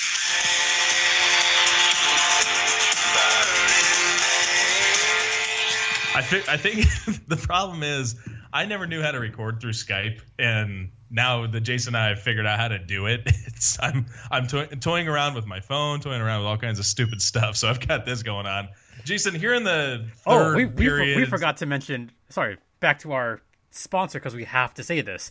I 6.17 6.21
think 6.21 6.49
I 6.49 6.57
think 6.57 7.25
the 7.27 7.37
problem 7.37 7.83
is 7.83 8.15
I 8.51 8.65
never 8.65 8.87
knew 8.87 9.01
how 9.01 9.11
to 9.11 9.19
record 9.19 9.61
through 9.61 9.73
Skype, 9.73 10.19
and 10.39 10.89
now 11.11 11.45
that 11.47 11.61
Jason 11.61 11.95
and 11.95 12.03
I 12.03 12.09
have 12.09 12.19
figured 12.21 12.45
out 12.45 12.59
how 12.59 12.67
to 12.69 12.79
do 12.79 13.05
it, 13.05 13.21
it's 13.25 13.77
I'm 13.81 14.05
I'm 14.31 14.47
toy, 14.47 14.65
toying 14.65 15.07
around 15.07 15.35
with 15.35 15.45
my 15.45 15.59
phone, 15.59 15.99
toying 15.99 16.21
around 16.21 16.39
with 16.41 16.47
all 16.47 16.57
kinds 16.57 16.79
of 16.79 16.85
stupid 16.85 17.21
stuff. 17.21 17.55
So 17.55 17.67
I've 17.69 17.85
got 17.85 18.05
this 18.05 18.23
going 18.23 18.45
on. 18.47 18.69
Jason, 19.05 19.35
here 19.35 19.53
in 19.53 19.63
the 19.63 20.07
Oh, 20.25 20.37
third 20.39 20.55
we 20.57 20.65
we, 20.65 20.87
for- 20.87 20.99
we 21.19 21.25
forgot 21.25 21.57
to 21.57 21.65
mention. 21.65 22.11
Sorry, 22.29 22.57
back 22.79 22.99
to 22.99 23.13
our 23.13 23.41
sponsor 23.71 24.19
because 24.19 24.33
we 24.35 24.45
have 24.45 24.73
to 24.75 24.83
say 24.83 25.01
this 25.01 25.29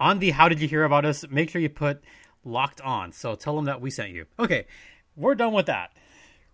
on 0.00 0.18
the 0.20 0.30
"How 0.30 0.48
did 0.48 0.60
you 0.60 0.68
hear 0.68 0.84
about 0.84 1.04
us?" 1.04 1.24
Make 1.28 1.50
sure 1.50 1.60
you 1.60 1.68
put 1.68 2.02
"locked 2.44 2.80
on." 2.80 3.12
So 3.12 3.34
tell 3.34 3.56
them 3.56 3.66
that 3.66 3.80
we 3.80 3.90
sent 3.90 4.10
you. 4.10 4.24
Okay, 4.38 4.66
we're 5.16 5.34
done 5.34 5.52
with 5.52 5.66
that. 5.66 5.92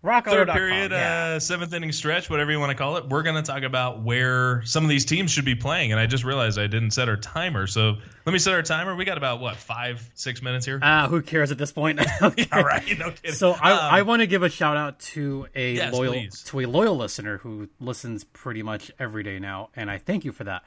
RockAuto.com. 0.03 0.33
third 0.33 0.49
period, 0.49 0.91
yeah. 0.91 1.33
uh, 1.35 1.39
seventh 1.39 1.73
inning 1.73 1.91
stretch, 1.91 2.27
whatever 2.27 2.51
you 2.51 2.59
want 2.59 2.71
to 2.71 2.75
call 2.75 2.97
it. 2.97 3.07
We're 3.07 3.21
going 3.21 3.35
to 3.35 3.43
talk 3.43 3.61
about 3.61 4.01
where 4.01 4.63
some 4.65 4.83
of 4.83 4.89
these 4.89 5.05
teams 5.05 5.29
should 5.29 5.45
be 5.45 5.53
playing, 5.53 5.91
and 5.91 5.99
I 6.01 6.07
just 6.07 6.23
realized 6.23 6.57
I 6.57 6.65
didn't 6.65 6.91
set 6.91 7.07
our 7.07 7.17
timer. 7.17 7.67
So 7.67 7.97
let 8.25 8.33
me 8.33 8.39
set 8.39 8.53
our 8.55 8.63
timer. 8.63 8.95
We 8.95 9.05
got 9.05 9.17
about 9.17 9.39
what 9.41 9.57
five, 9.57 10.09
six 10.15 10.41
minutes 10.41 10.65
here. 10.65 10.79
Ah, 10.81 11.07
who 11.07 11.21
cares 11.21 11.51
at 11.51 11.57
this 11.59 11.71
point? 11.71 11.99
Okay. 12.21 12.47
all 12.51 12.63
right, 12.63 12.83
no 12.97 13.11
kidding. 13.11 13.33
So 13.33 13.51
I, 13.51 13.71
Um, 13.73 13.79
I 13.81 14.01
want 14.01 14.21
to 14.21 14.27
give 14.27 14.41
a 14.43 14.49
shout 14.49 14.75
out 14.77 14.99
to 14.99 15.47
a 15.53 15.73
Yes, 15.75 15.93
loyal 15.93 16.13
please. 16.13 16.41
to 16.45 16.61
a 16.61 16.65
loyal 16.65 16.97
listener 16.97 17.37
who 17.37 17.69
listens 17.79 18.23
pretty 18.23 18.63
much 18.63 18.91
every 18.99 19.21
day 19.23 19.37
now, 19.39 19.69
and 19.75 19.91
I 19.91 19.97
thank 19.99 20.25
you 20.25 20.31
for 20.31 20.43
that. 20.45 20.63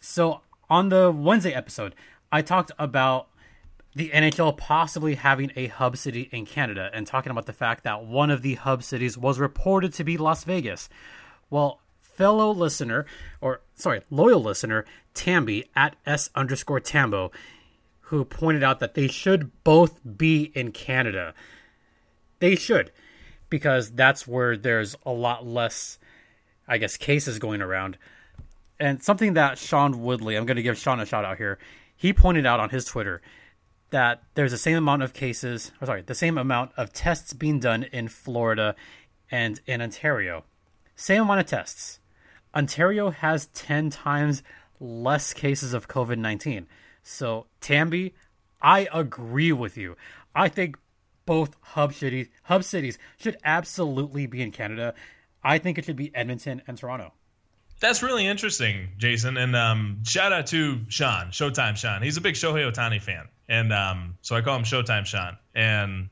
So 0.00 0.40
on 0.70 0.88
the 0.88 1.10
Wednesday 1.10 1.52
episode, 1.52 1.94
I 2.30 2.42
talked 2.42 2.70
about 2.78 3.28
the 3.94 4.10
NHL 4.10 4.56
possibly 4.56 5.16
having 5.16 5.52
a 5.54 5.66
hub 5.66 5.96
city 5.96 6.28
in 6.32 6.46
Canada 6.46 6.90
and 6.94 7.06
talking 7.06 7.30
about 7.30 7.46
the 7.46 7.52
fact 7.52 7.84
that 7.84 8.04
one 8.04 8.30
of 8.30 8.42
the 8.42 8.54
hub 8.54 8.82
cities 8.82 9.18
was 9.18 9.38
reported 9.38 9.92
to 9.94 10.04
be 10.04 10.16
Las 10.16 10.44
Vegas. 10.44 10.88
Well, 11.50 11.80
fellow 11.98 12.50
listener, 12.50 13.06
or 13.40 13.60
sorry, 13.74 14.02
loyal 14.10 14.42
listener, 14.42 14.84
Tamby 15.14 15.64
at 15.76 15.96
S 16.06 16.30
underscore 16.34 16.80
Tambo, 16.80 17.32
who 18.00 18.24
pointed 18.24 18.62
out 18.62 18.80
that 18.80 18.94
they 18.94 19.08
should 19.08 19.50
both 19.64 20.00
be 20.16 20.52
in 20.54 20.72
Canada. 20.72 21.34
They 22.38 22.56
should, 22.56 22.92
because 23.50 23.90
that's 23.90 24.26
where 24.26 24.56
there's 24.56 24.96
a 25.04 25.12
lot 25.12 25.46
less, 25.46 25.98
I 26.66 26.78
guess, 26.78 26.96
cases 26.96 27.38
going 27.38 27.60
around. 27.60 27.98
And 28.80 29.02
something 29.02 29.34
that 29.34 29.58
Sean 29.58 30.02
Woodley, 30.02 30.36
I'm 30.36 30.46
going 30.46 30.56
to 30.56 30.62
give 30.62 30.78
Sean 30.78 31.00
a 31.00 31.06
shout 31.06 31.24
out 31.24 31.36
here, 31.36 31.58
he 31.94 32.12
pointed 32.12 32.46
out 32.46 32.58
on 32.58 32.70
his 32.70 32.84
Twitter 32.84 33.22
that 33.92 34.22
there's 34.34 34.50
the 34.50 34.58
same 34.58 34.76
amount 34.76 35.02
of 35.02 35.12
cases, 35.12 35.70
or 35.80 35.86
sorry, 35.86 36.02
the 36.02 36.14
same 36.14 36.36
amount 36.36 36.72
of 36.76 36.92
tests 36.92 37.32
being 37.32 37.60
done 37.60 37.84
in 37.84 38.08
Florida 38.08 38.74
and 39.30 39.60
in 39.66 39.80
Ontario. 39.80 40.44
Same 40.96 41.22
amount 41.22 41.40
of 41.40 41.46
tests. 41.46 42.00
Ontario 42.54 43.10
has 43.10 43.46
10 43.46 43.90
times 43.90 44.42
less 44.80 45.32
cases 45.32 45.72
of 45.72 45.88
COVID 45.88 46.18
19. 46.18 46.66
So, 47.02 47.46
Tamby, 47.60 48.12
I 48.60 48.88
agree 48.92 49.52
with 49.52 49.76
you. 49.76 49.96
I 50.34 50.48
think 50.48 50.76
both 51.26 51.56
hub 51.60 51.94
cities, 51.94 52.28
hub 52.44 52.64
cities 52.64 52.98
should 53.18 53.36
absolutely 53.44 54.26
be 54.26 54.42
in 54.42 54.52
Canada. 54.52 54.94
I 55.44 55.58
think 55.58 55.78
it 55.78 55.84
should 55.84 55.96
be 55.96 56.14
Edmonton 56.14 56.62
and 56.66 56.78
Toronto. 56.78 57.12
That's 57.82 58.00
really 58.00 58.26
interesting, 58.28 58.90
Jason. 58.96 59.36
And 59.36 59.56
um, 59.56 60.04
shout 60.06 60.32
out 60.32 60.46
to 60.46 60.80
Sean, 60.88 61.26
Showtime 61.32 61.76
Sean. 61.76 62.00
He's 62.00 62.16
a 62.16 62.20
big 62.20 62.36
Shohei 62.36 62.70
Ohtani 62.72 63.02
fan. 63.02 63.26
And 63.48 63.72
um, 63.72 64.14
so 64.22 64.36
I 64.36 64.40
call 64.40 64.56
him 64.56 64.62
Showtime 64.62 65.04
Sean. 65.04 65.36
And 65.52 66.08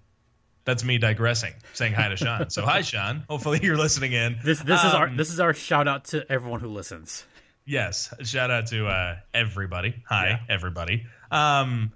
that's 0.64 0.83
me 0.83 0.98
digressing, 0.98 1.54
saying 1.74 1.92
hi 1.92 2.09
to 2.09 2.16
Sean. 2.16 2.50
So 2.50 2.62
hi, 2.66 2.83
Sean. 2.83 3.24
Hopefully 3.30 3.61
you're 3.62 3.76
listening 3.76 4.12
in. 4.12 4.40
This 4.44 4.59
this 4.61 4.83
is 4.83 4.92
our 4.92 5.06
Um, 5.06 5.16
this 5.16 5.30
is 5.30 5.38
our 5.38 5.54
shout 5.54 5.87
out 5.87 6.06
to 6.06 6.30
everyone 6.30 6.59
who 6.59 6.68
listens. 6.68 7.24
Yes, 7.64 8.12
shout 8.24 8.50
out 8.50 8.66
to 8.68 8.88
uh, 8.88 9.16
everybody. 9.33 9.94
Hi, 10.09 10.28
Yeah. 10.30 10.38
everybody. 10.48 11.06
Um, 11.30 11.92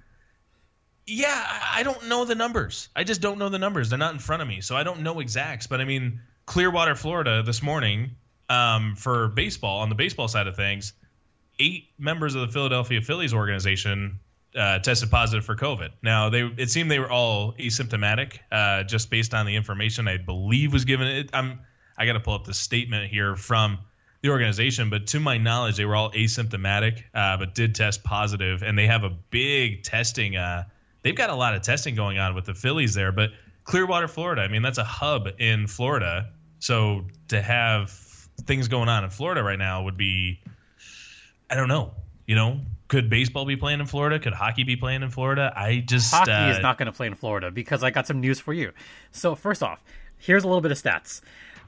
yeah, 1.05 1.45
I 1.73 1.83
don't 1.83 2.09
know 2.09 2.25
the 2.25 2.37
numbers. 2.37 2.89
I 2.95 3.03
just 3.03 3.21
don't 3.21 3.39
know 3.39 3.49
the 3.49 3.59
numbers. 3.59 3.91
They're 3.91 3.99
not 3.99 4.13
in 4.15 4.21
front 4.21 4.41
of 4.41 4.47
me, 4.47 4.61
so 4.61 4.77
I 4.77 4.85
don't 4.85 5.01
know 5.01 5.19
exacts. 5.19 5.67
But 5.67 5.81
I 5.81 5.85
mean, 5.85 6.21
Clearwater, 6.47 6.95
Florida, 6.95 7.43
this 7.43 7.61
morning 7.61 8.13
um, 8.49 8.95
for 8.97 9.29
baseball 9.29 9.81
on 9.81 9.89
the 9.89 9.95
baseball 9.95 10.29
side 10.29 10.47
of 10.47 10.57
things, 10.57 10.93
eight 11.59 11.89
members 11.99 12.35
of 12.35 12.43
the 12.43 12.49
Philadelphia 12.49 13.01
Phillies 13.01 13.33
organization 13.33 14.21
uh, 14.57 14.79
tested 14.79 15.11
positive 15.11 15.45
for 15.45 15.57
COVID. 15.57 15.91
Now 16.03 16.31
they 16.31 16.43
it 16.43 16.71
seemed 16.71 16.91
they 16.91 16.99
were 16.99 17.11
all 17.11 17.55
asymptomatic, 17.55 18.39
uh, 18.53 18.85
just 18.85 19.11
based 19.11 19.35
on 19.35 19.47
the 19.47 19.57
information 19.57 20.09
I 20.09 20.19
believe 20.19 20.73
was 20.73 20.85
given. 20.85 21.07
It, 21.07 21.31
I'm 21.33 21.61
I 21.97 22.07
got 22.07 22.15
to 22.15 22.21
pull 22.21 22.35
up 22.35 22.45
the 22.45 22.55
statement 22.55 23.11
here 23.11 23.37
from 23.37 23.79
the 24.23 24.31
organization, 24.31 24.91
but 24.91 25.07
to 25.09 25.21
my 25.21 25.39
knowledge, 25.39 25.77
they 25.77 25.85
were 25.85 25.95
all 25.95 26.11
asymptomatic, 26.13 27.03
uh, 27.15 27.37
but 27.37 27.55
did 27.55 27.75
test 27.75 28.03
positive, 28.03 28.63
and 28.63 28.77
they 28.79 28.87
have 28.87 29.05
a 29.05 29.11
big 29.11 29.83
testing. 29.83 30.37
Uh, 30.37 30.65
they've 31.03 31.15
got 31.15 31.31
a 31.31 31.35
lot 31.35 31.55
of 31.55 31.63
testing 31.63 31.95
going 31.95 32.19
on 32.19 32.35
with 32.35 32.47
the 32.47 32.55
Phillies 32.55 32.95
there, 32.95 33.13
but 33.13 33.31
Clearwater, 33.65 34.09
Florida. 34.09 34.43
I 34.43 34.49
mean, 34.49 34.63
that's 34.63 34.79
a 34.79 34.85
hub 34.85 35.29
in 35.39 35.67
Florida, 35.67 36.31
so 36.59 37.05
to 37.29 37.43
have 37.43 37.91
things 38.43 38.69
going 38.69 38.89
on 38.89 39.05
in 39.05 39.11
Florida 39.11 39.43
right 39.43 39.59
now 39.59 39.85
would 39.85 39.97
be, 39.97 40.41
I 41.49 41.55
don't 41.55 41.69
know. 41.69 41.93
You 42.27 42.37
know, 42.37 42.61
could 42.89 43.11
baseball 43.11 43.45
be 43.45 43.57
playing 43.57 43.81
in 43.81 43.87
Florida? 43.87 44.19
Could 44.19 44.33
hockey 44.33 44.65
be 44.65 44.77
playing 44.77 45.03
in 45.03 45.11
Florida? 45.11 45.53
I 45.55 45.81
just 45.81 46.13
Hockey 46.13 46.31
uh, 46.31 46.51
is 46.51 46.61
not 46.61 46.79
going 46.79 46.87
to 46.87 46.93
play 46.93 47.07
in 47.07 47.15
Florida 47.15 47.51
because 47.51 47.83
I 47.83 47.91
got 47.91 48.07
some 48.07 48.21
news 48.21 48.41
for 48.41 48.53
you. 48.55 48.73
So 49.11 49.35
first 49.35 49.63
off, 49.63 49.85
here's 50.17 50.43
a 50.45 50.47
little 50.47 50.63
bit 50.63 50.73
of 50.73 50.81
stats. 50.81 51.21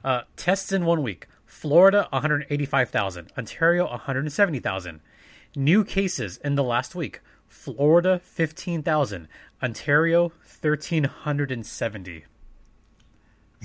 Uh, 0.02 0.22
tests 0.36 0.72
in 0.72 0.86
one 0.86 1.02
week: 1.02 1.26
Florida 1.44 2.08
185,000, 2.10 3.32
Ontario 3.36 3.86
170,000. 3.86 5.00
New 5.54 5.84
cases 5.84 6.38
in 6.38 6.54
the 6.54 6.64
last 6.64 6.94
week: 6.94 7.20
Florida 7.48 8.18
15,000, 8.22 9.28
Ontario 9.62 10.32
1,370. 10.60 12.24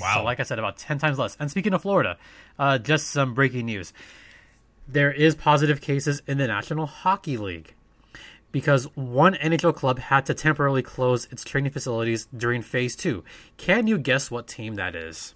Wow. 0.02 0.16
So, 0.16 0.24
like 0.24 0.40
I 0.40 0.44
said, 0.44 0.60
about 0.60 0.78
10 0.78 0.98
times 1.00 1.18
less. 1.18 1.38
And 1.40 1.50
speaking 1.50 1.74
of 1.74 1.82
Florida, 1.82 2.18
uh, 2.60 2.78
just 2.78 3.08
some 3.08 3.34
breaking 3.34 3.66
news. 3.66 3.94
There 4.88 5.12
is 5.12 5.36
positive 5.36 5.80
cases 5.82 6.22
in 6.28 6.38
the 6.38 6.48
National 6.48 6.86
Hockey 6.86 7.38
League 7.38 7.74
because 8.52 8.86
one 8.96 9.36
NHL 9.36 9.74
club 9.76 10.00
had 10.00 10.26
to 10.26 10.34
temporarily 10.34 10.82
close 10.82 11.28
its 11.32 11.44
training 11.44 11.72
facilities 11.72 12.28
during 12.36 12.62
phase 12.62 12.96
two. 12.96 13.24
Can 13.58 13.88
you 13.88 13.98
guess 13.98 14.30
what 14.30 14.48
team 14.48 14.76
that 14.76 14.96
is? 14.96 15.34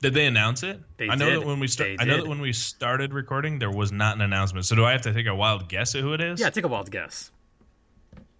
Did 0.00 0.14
they 0.14 0.26
announce 0.26 0.62
it? 0.62 0.80
They 0.96 1.08
I 1.08 1.14
know 1.14 1.30
did. 1.30 1.40
that 1.40 1.46
when 1.46 1.60
we 1.60 1.66
start, 1.66 1.90
I 1.98 2.04
know 2.04 2.18
that 2.18 2.26
when 2.26 2.40
we 2.40 2.52
started 2.52 3.14
recording, 3.14 3.58
there 3.58 3.70
was 3.70 3.90
not 3.90 4.16
an 4.16 4.20
announcement. 4.22 4.66
So 4.66 4.76
do 4.76 4.84
I 4.84 4.92
have 4.92 5.02
to 5.02 5.12
take 5.14 5.26
a 5.26 5.34
wild 5.34 5.68
guess 5.68 5.94
at 5.94 6.02
who 6.02 6.12
it 6.12 6.20
is? 6.20 6.40
Yeah, 6.40 6.50
take 6.50 6.64
a 6.64 6.68
wild 6.68 6.90
guess. 6.90 7.30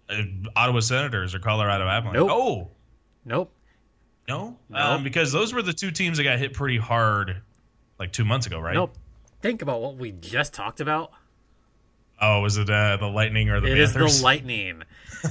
Uh, 0.09 0.21
Ottawa 0.55 0.79
Senators 0.81 1.33
or 1.33 1.39
Colorado 1.39 1.87
Avalanche. 1.87 2.15
Nope. 2.17 2.29
Oh 2.31 2.69
Nope. 3.25 3.51
No, 4.27 4.57
No. 4.69 4.79
Um, 4.79 5.03
because 5.03 5.31
those 5.31 5.53
were 5.53 5.61
the 5.61 5.73
two 5.73 5.91
teams 5.91 6.17
that 6.17 6.23
got 6.23 6.39
hit 6.39 6.53
pretty 6.53 6.77
hard, 6.77 7.41
like 7.99 8.11
two 8.11 8.25
months 8.25 8.47
ago, 8.47 8.59
right? 8.59 8.73
Nope. 8.73 8.95
Think 9.41 9.61
about 9.61 9.81
what 9.81 9.97
we 9.97 10.11
just 10.11 10.53
talked 10.53 10.81
about. 10.81 11.11
Oh, 12.19 12.41
was 12.41 12.57
it 12.57 12.69
uh, 12.69 12.97
the 12.97 13.07
Lightning 13.07 13.49
or 13.49 13.59
the 13.59 13.67
It 13.67 13.77
is 13.77 13.91
Panthers? 13.91 14.17
the 14.19 14.23
Lightning. 14.23 14.83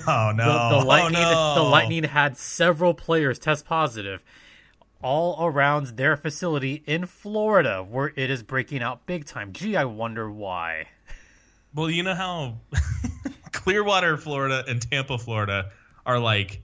oh 0.06 0.32
no! 0.34 0.44
The, 0.44 0.78
the 0.80 0.84
Lightning. 0.84 1.22
Oh, 1.24 1.54
no. 1.56 1.64
The 1.64 1.68
Lightning 1.70 2.04
had 2.04 2.36
several 2.36 2.94
players 2.94 3.38
test 3.38 3.64
positive, 3.64 4.22
all 5.02 5.44
around 5.46 5.96
their 5.96 6.16
facility 6.16 6.82
in 6.86 7.06
Florida, 7.06 7.82
where 7.82 8.12
it 8.16 8.30
is 8.30 8.42
breaking 8.42 8.82
out 8.82 9.06
big 9.06 9.24
time. 9.24 9.52
Gee, 9.52 9.76
I 9.76 9.84
wonder 9.84 10.30
why. 10.30 10.88
Well, 11.74 11.90
you 11.90 12.02
know 12.02 12.14
how 12.14 12.58
Clearwater, 13.52 14.16
Florida, 14.16 14.62
and 14.68 14.80
Tampa, 14.80 15.18
Florida 15.18 15.70
are 16.06 16.18
like 16.18 16.62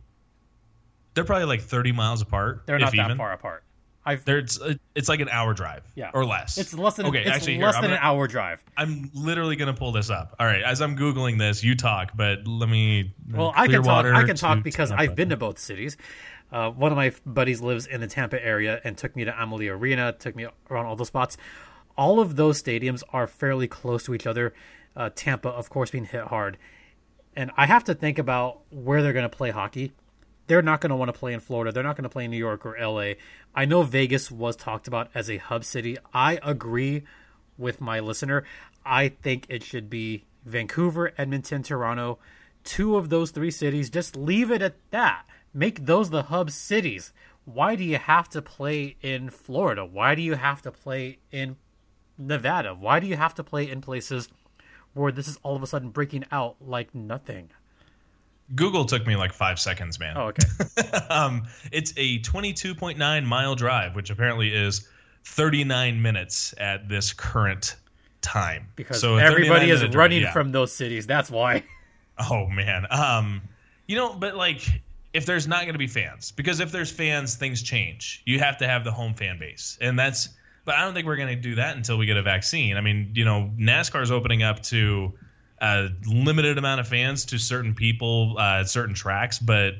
they're 1.14 1.24
probably 1.24 1.46
like 1.46 1.62
30 1.62 1.92
miles 1.92 2.22
apart. 2.22 2.62
They're 2.66 2.78
not 2.78 2.92
that 2.92 3.04
even. 3.06 3.16
far 3.16 3.32
apart. 3.32 3.64
I've. 4.04 4.24
They're, 4.24 4.38
it's, 4.38 4.58
it's 4.94 5.08
like 5.10 5.20
an 5.20 5.28
hour 5.28 5.52
drive, 5.52 5.82
Yeah. 5.94 6.10
or 6.14 6.24
less. 6.24 6.56
It's 6.56 6.72
less 6.72 6.94
than. 6.94 7.06
okay. 7.06 7.20
it's 7.20 7.30
actually, 7.30 7.58
less 7.58 7.74
I'm 7.74 7.82
than 7.82 7.90
gonna- 7.90 8.00
an 8.00 8.06
hour 8.06 8.26
drive. 8.26 8.62
I'm 8.76 9.10
literally 9.12 9.56
gonna 9.56 9.74
pull 9.74 9.92
this 9.92 10.08
up. 10.08 10.34
All 10.40 10.46
right, 10.46 10.62
as 10.62 10.80
I'm 10.80 10.96
googling 10.96 11.38
this, 11.38 11.62
you 11.62 11.74
talk, 11.74 12.12
but 12.16 12.46
let 12.46 12.68
me. 12.70 13.12
Well, 13.30 13.52
I 13.54 13.68
can 13.68 13.82
talk. 13.82 14.06
I 14.06 14.24
can 14.24 14.36
talk 14.36 14.56
to 14.58 14.64
because 14.64 14.88
Tampa. 14.88 15.02
I've 15.02 15.14
been 15.14 15.28
to 15.28 15.36
both 15.36 15.58
cities. 15.58 15.98
Uh, 16.50 16.70
one 16.70 16.90
of 16.92 16.96
my 16.96 17.12
buddies 17.26 17.60
lives 17.60 17.86
in 17.86 18.00
the 18.00 18.06
Tampa 18.06 18.42
area 18.44 18.80
and 18.84 18.96
took 18.96 19.14
me 19.14 19.24
to 19.24 19.40
Amalie 19.40 19.68
Arena, 19.68 20.12
took 20.12 20.34
me 20.34 20.46
around 20.70 20.86
all 20.86 20.96
the 20.96 21.04
spots. 21.06 21.36
All 21.96 22.20
of 22.20 22.36
those 22.36 22.60
stadiums 22.60 23.02
are 23.12 23.26
fairly 23.26 23.68
close 23.68 24.04
to 24.04 24.14
each 24.14 24.26
other. 24.26 24.54
Uh, 24.96 25.10
Tampa, 25.14 25.50
of 25.50 25.68
course, 25.70 25.90
being 25.90 26.06
hit 26.06 26.24
hard, 26.24 26.56
and 27.36 27.50
I 27.56 27.66
have 27.66 27.84
to 27.84 27.94
think 27.94 28.18
about 28.18 28.62
where 28.70 29.02
they're 29.02 29.12
going 29.12 29.28
to 29.30 29.36
play 29.36 29.50
hockey. 29.50 29.92
They're 30.50 30.62
not 30.62 30.80
going 30.80 30.90
to 30.90 30.96
want 30.96 31.14
to 31.14 31.16
play 31.16 31.32
in 31.32 31.38
Florida. 31.38 31.70
They're 31.70 31.84
not 31.84 31.94
going 31.94 32.02
to 32.02 32.08
play 32.08 32.24
in 32.24 32.32
New 32.32 32.36
York 32.36 32.66
or 32.66 32.76
LA. 32.76 33.12
I 33.54 33.66
know 33.66 33.84
Vegas 33.84 34.32
was 34.32 34.56
talked 34.56 34.88
about 34.88 35.08
as 35.14 35.30
a 35.30 35.36
hub 35.36 35.62
city. 35.62 35.96
I 36.12 36.40
agree 36.42 37.04
with 37.56 37.80
my 37.80 38.00
listener. 38.00 38.42
I 38.84 39.10
think 39.10 39.46
it 39.48 39.62
should 39.62 39.88
be 39.88 40.24
Vancouver, 40.44 41.12
Edmonton, 41.16 41.62
Toronto. 41.62 42.18
Two 42.64 42.96
of 42.96 43.10
those 43.10 43.30
three 43.30 43.52
cities. 43.52 43.90
Just 43.90 44.16
leave 44.16 44.50
it 44.50 44.60
at 44.60 44.74
that. 44.90 45.22
Make 45.54 45.86
those 45.86 46.10
the 46.10 46.24
hub 46.24 46.50
cities. 46.50 47.12
Why 47.44 47.76
do 47.76 47.84
you 47.84 47.98
have 47.98 48.28
to 48.30 48.42
play 48.42 48.96
in 49.02 49.30
Florida? 49.30 49.84
Why 49.84 50.16
do 50.16 50.22
you 50.22 50.34
have 50.34 50.62
to 50.62 50.72
play 50.72 51.20
in 51.30 51.58
Nevada? 52.18 52.74
Why 52.74 52.98
do 52.98 53.06
you 53.06 53.14
have 53.14 53.36
to 53.36 53.44
play 53.44 53.70
in 53.70 53.80
places 53.80 54.28
where 54.94 55.12
this 55.12 55.28
is 55.28 55.38
all 55.44 55.54
of 55.54 55.62
a 55.62 55.68
sudden 55.68 55.90
breaking 55.90 56.24
out 56.32 56.56
like 56.60 56.92
nothing? 56.92 57.50
Google 58.54 58.84
took 58.84 59.06
me 59.06 59.16
like 59.16 59.32
five 59.32 59.58
seconds, 59.58 59.98
man. 59.98 60.16
Oh, 60.16 60.32
okay. 60.32 60.46
um, 61.10 61.46
it's 61.72 61.92
a 61.96 62.18
22.9 62.20 63.24
mile 63.24 63.54
drive, 63.54 63.94
which 63.94 64.10
apparently 64.10 64.52
is 64.54 64.88
39 65.24 66.00
minutes 66.00 66.54
at 66.58 66.88
this 66.88 67.12
current 67.12 67.76
time. 68.20 68.68
Because 68.76 69.00
So 69.00 69.16
everybody 69.16 69.70
is 69.70 69.86
running 69.94 70.22
yeah. 70.22 70.32
from 70.32 70.52
those 70.52 70.72
cities. 70.72 71.06
That's 71.06 71.30
why. 71.30 71.64
Oh 72.28 72.46
man. 72.48 72.86
Um, 72.90 73.40
you 73.86 73.96
know, 73.96 74.12
but 74.12 74.36
like, 74.36 74.60
if 75.14 75.24
there's 75.24 75.48
not 75.48 75.62
going 75.62 75.72
to 75.72 75.78
be 75.78 75.86
fans, 75.86 76.32
because 76.32 76.60
if 76.60 76.70
there's 76.70 76.92
fans, 76.92 77.34
things 77.34 77.62
change. 77.62 78.22
You 78.26 78.38
have 78.40 78.58
to 78.58 78.68
have 78.68 78.84
the 78.84 78.92
home 78.92 79.14
fan 79.14 79.38
base, 79.38 79.78
and 79.80 79.98
that's. 79.98 80.28
But 80.66 80.74
I 80.74 80.84
don't 80.84 80.92
think 80.92 81.06
we're 81.06 81.16
going 81.16 81.34
to 81.34 81.42
do 81.42 81.54
that 81.54 81.78
until 81.78 81.96
we 81.96 82.04
get 82.04 82.18
a 82.18 82.22
vaccine. 82.22 82.76
I 82.76 82.82
mean, 82.82 83.12
you 83.14 83.24
know, 83.24 83.50
NASCAR 83.58 84.02
is 84.02 84.10
opening 84.10 84.42
up 84.42 84.62
to 84.64 85.14
a 85.60 85.88
limited 86.06 86.56
amount 86.58 86.80
of 86.80 86.88
fans 86.88 87.26
to 87.26 87.38
certain 87.38 87.74
people 87.74 88.36
uh, 88.38 88.64
certain 88.64 88.94
tracks, 88.94 89.38
but 89.38 89.74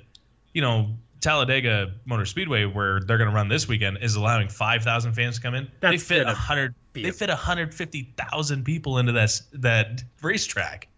you 0.52 0.60
know, 0.62 0.90
Talladega 1.20 1.92
Motor 2.06 2.24
Speedway, 2.26 2.64
where 2.64 3.00
they're 3.00 3.18
going 3.18 3.28
to 3.30 3.34
run 3.36 3.48
this 3.48 3.68
weekend, 3.68 3.98
is 4.00 4.14
allowing 4.16 4.48
5,000 4.48 5.12
fans 5.12 5.36
to 5.36 5.42
come 5.42 5.54
in. 5.54 5.70
they 5.80 5.96
fit 5.98 6.26
100. 6.26 6.74
be 6.92 7.02
They 7.02 7.10
fit 7.10 7.28
150,000 7.28 8.64
people 8.64 8.98
into 8.98 9.12
that 9.12 9.22
s- 9.24 9.42
that 9.52 10.02
racetrack. 10.22 10.88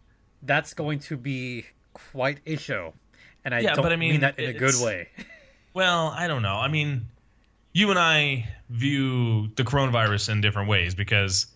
That's 0.43 0.75
going 0.75 0.99
to 1.01 1.17
be 1.17 1.67
quite 1.93 2.39
a 2.47 2.57
show. 2.57 2.95
And 3.45 3.55
I 3.55 3.61
Yeah, 3.61 3.75
don't 3.75 3.83
but 3.83 3.93
I 3.93 3.97
mean, 3.97 4.13
mean 4.13 4.21
that 4.21 4.39
in 4.39 4.49
a 4.51 4.53
good 4.53 4.81
way. 4.83 5.09
Well, 5.75 6.09
I 6.17 6.27
don't 6.29 6.43
know. 6.43 6.57
I 6.57 6.69
mean, 6.69 7.07
you 7.73 7.91
and 7.91 7.99
I 7.99 8.49
view 8.71 9.49
the 9.57 9.65
coronavirus 9.65 10.29
in 10.31 10.41
different 10.41 10.69
ways 10.69 10.95
because 10.95 11.47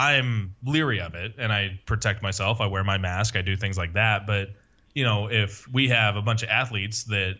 I'm 0.00 0.54
leery 0.64 1.00
of 1.00 1.14
it 1.14 1.34
and 1.38 1.52
I 1.52 1.78
protect 1.84 2.22
myself. 2.22 2.60
I 2.62 2.66
wear 2.66 2.82
my 2.82 2.96
mask. 2.96 3.36
I 3.36 3.42
do 3.42 3.54
things 3.54 3.76
like 3.76 3.92
that. 3.92 4.26
But, 4.26 4.48
you 4.94 5.04
know, 5.04 5.30
if 5.30 5.68
we 5.70 5.88
have 5.88 6.16
a 6.16 6.22
bunch 6.22 6.42
of 6.42 6.48
athletes 6.48 7.04
that 7.04 7.36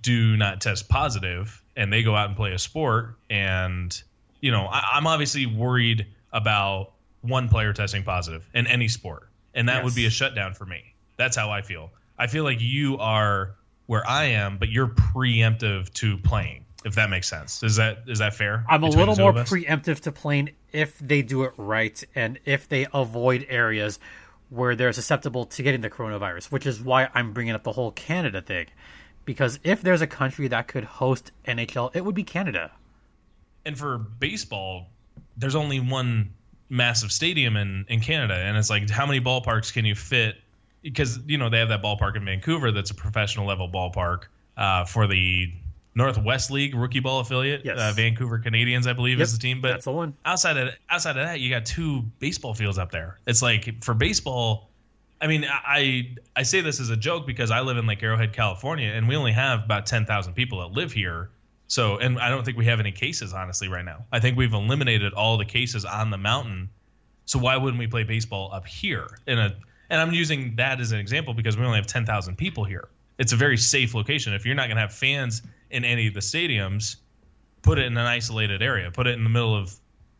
do 0.00 0.36
not 0.36 0.62
test 0.62 0.88
positive 0.88 1.62
and 1.76 1.92
they 1.92 2.02
go 2.02 2.16
out 2.16 2.28
and 2.28 2.36
play 2.36 2.52
a 2.52 2.58
sport, 2.58 3.16
and, 3.28 4.02
you 4.40 4.50
know, 4.50 4.66
I, 4.66 4.92
I'm 4.94 5.06
obviously 5.06 5.44
worried 5.44 6.06
about 6.32 6.92
one 7.20 7.50
player 7.50 7.74
testing 7.74 8.02
positive 8.02 8.48
in 8.54 8.66
any 8.66 8.88
sport. 8.88 9.28
And 9.52 9.68
that 9.68 9.84
would 9.84 9.94
be 9.94 10.06
a 10.06 10.10
shutdown 10.10 10.54
for 10.54 10.64
me. 10.64 10.94
That's 11.18 11.36
how 11.36 11.50
I 11.50 11.60
feel. 11.60 11.90
I 12.16 12.28
feel 12.28 12.44
like 12.44 12.60
you 12.60 12.96
are 12.98 13.56
where 13.86 14.08
I 14.08 14.24
am, 14.26 14.56
but 14.56 14.70
you're 14.70 14.88
preemptive 14.88 15.92
to 15.94 16.16
playing. 16.18 16.64
If 16.84 16.94
that 16.94 17.10
makes 17.10 17.28
sense, 17.28 17.62
is 17.62 17.76
that 17.76 18.04
is 18.06 18.20
that 18.20 18.34
fair? 18.34 18.64
I'm 18.68 18.82
a 18.82 18.88
little 18.88 19.16
more 19.16 19.34
preemptive 19.34 20.00
to 20.00 20.12
playing 20.12 20.50
if 20.72 20.98
they 20.98 21.20
do 21.22 21.44
it 21.44 21.52
right 21.58 22.02
and 22.14 22.38
if 22.44 22.68
they 22.68 22.86
avoid 22.94 23.46
areas 23.50 23.98
where 24.48 24.74
they're 24.74 24.92
susceptible 24.92 25.44
to 25.46 25.62
getting 25.62 25.82
the 25.82 25.90
coronavirus, 25.90 26.50
which 26.50 26.66
is 26.66 26.80
why 26.80 27.08
I'm 27.14 27.32
bringing 27.32 27.54
up 27.54 27.64
the 27.64 27.72
whole 27.72 27.92
Canada 27.92 28.40
thing. 28.40 28.66
Because 29.24 29.60
if 29.62 29.82
there's 29.82 30.00
a 30.00 30.06
country 30.06 30.48
that 30.48 30.68
could 30.68 30.84
host 30.84 31.30
NHL, 31.46 31.94
it 31.94 32.04
would 32.04 32.14
be 32.14 32.24
Canada. 32.24 32.72
and 33.64 33.78
for 33.78 33.98
baseball, 33.98 34.86
there's 35.36 35.54
only 35.54 35.80
one 35.80 36.30
massive 36.70 37.12
stadium 37.12 37.56
in 37.56 37.84
in 37.88 38.00
Canada, 38.00 38.34
and 38.34 38.56
it's 38.56 38.70
like 38.70 38.88
how 38.88 39.06
many 39.06 39.20
ballparks 39.20 39.72
can 39.72 39.84
you 39.84 39.94
fit? 39.94 40.36
Because 40.82 41.18
you 41.26 41.36
know 41.36 41.50
they 41.50 41.58
have 41.58 41.68
that 41.68 41.82
ballpark 41.82 42.16
in 42.16 42.24
Vancouver 42.24 42.72
that's 42.72 42.90
a 42.90 42.94
professional 42.94 43.46
level 43.46 43.68
ballpark 43.68 44.24
uh, 44.56 44.84
for 44.86 45.06
the 45.06 45.52
Northwest 45.94 46.50
League 46.50 46.74
rookie 46.74 47.00
ball 47.00 47.20
affiliate. 47.20 47.62
Yes. 47.64 47.78
Uh, 47.78 47.92
Vancouver 47.94 48.38
Canadians, 48.38 48.86
I 48.86 48.92
believe, 48.92 49.20
is 49.20 49.32
the 49.32 49.40
team. 49.40 49.60
But 49.60 49.68
That's 49.72 49.84
the 49.84 49.92
one. 49.92 50.14
outside 50.24 50.56
of 50.56 50.68
outside 50.88 51.16
of 51.16 51.26
that, 51.26 51.40
you 51.40 51.50
got 51.50 51.66
two 51.66 52.02
baseball 52.18 52.54
fields 52.54 52.78
up 52.78 52.90
there. 52.90 53.18
It's 53.26 53.42
like 53.42 53.82
for 53.82 53.94
baseball. 53.94 54.68
I 55.20 55.26
mean, 55.26 55.44
I 55.50 56.14
I 56.36 56.44
say 56.44 56.60
this 56.60 56.80
as 56.80 56.90
a 56.90 56.96
joke 56.96 57.26
because 57.26 57.50
I 57.50 57.60
live 57.60 57.76
in 57.76 57.86
like 57.86 58.02
Arrowhead, 58.02 58.32
California, 58.32 58.90
and 58.90 59.08
we 59.08 59.16
only 59.16 59.32
have 59.32 59.64
about 59.64 59.86
ten 59.86 60.06
thousand 60.06 60.34
people 60.34 60.60
that 60.60 60.72
live 60.72 60.92
here. 60.92 61.28
So, 61.66 61.98
and 61.98 62.18
I 62.18 62.30
don't 62.30 62.44
think 62.44 62.56
we 62.56 62.64
have 62.66 62.80
any 62.80 62.92
cases 62.92 63.32
honestly 63.32 63.68
right 63.68 63.84
now. 63.84 64.04
I 64.10 64.18
think 64.18 64.36
we've 64.36 64.54
eliminated 64.54 65.12
all 65.12 65.36
the 65.38 65.44
cases 65.44 65.84
on 65.84 66.10
the 66.10 66.18
mountain. 66.18 66.68
So 67.26 67.38
why 67.38 67.56
wouldn't 67.56 67.78
we 67.78 67.86
play 67.86 68.02
baseball 68.04 68.50
up 68.52 68.66
here 68.66 69.08
in 69.26 69.38
a? 69.38 69.54
And 69.88 70.00
I'm 70.00 70.12
using 70.12 70.56
that 70.56 70.80
as 70.80 70.92
an 70.92 71.00
example 71.00 71.34
because 71.34 71.56
we 71.56 71.64
only 71.64 71.78
have 71.78 71.86
ten 71.86 72.06
thousand 72.06 72.36
people 72.36 72.64
here. 72.64 72.88
It's 73.18 73.32
a 73.32 73.36
very 73.36 73.56
safe 73.56 73.94
location. 73.94 74.32
If 74.32 74.46
you're 74.46 74.54
not 74.54 74.68
going 74.68 74.76
to 74.76 74.80
have 74.80 74.94
fans 74.94 75.42
in 75.70 75.84
any 75.84 76.06
of 76.06 76.14
the 76.14 76.20
stadiums, 76.20 76.96
put 77.62 77.78
it 77.78 77.86
in 77.86 77.96
an 77.96 78.06
isolated 78.06 78.62
area. 78.62 78.90
Put 78.90 79.06
it 79.06 79.16
in 79.16 79.24
the 79.24 79.30
middle 79.30 79.56
of, 79.56 79.74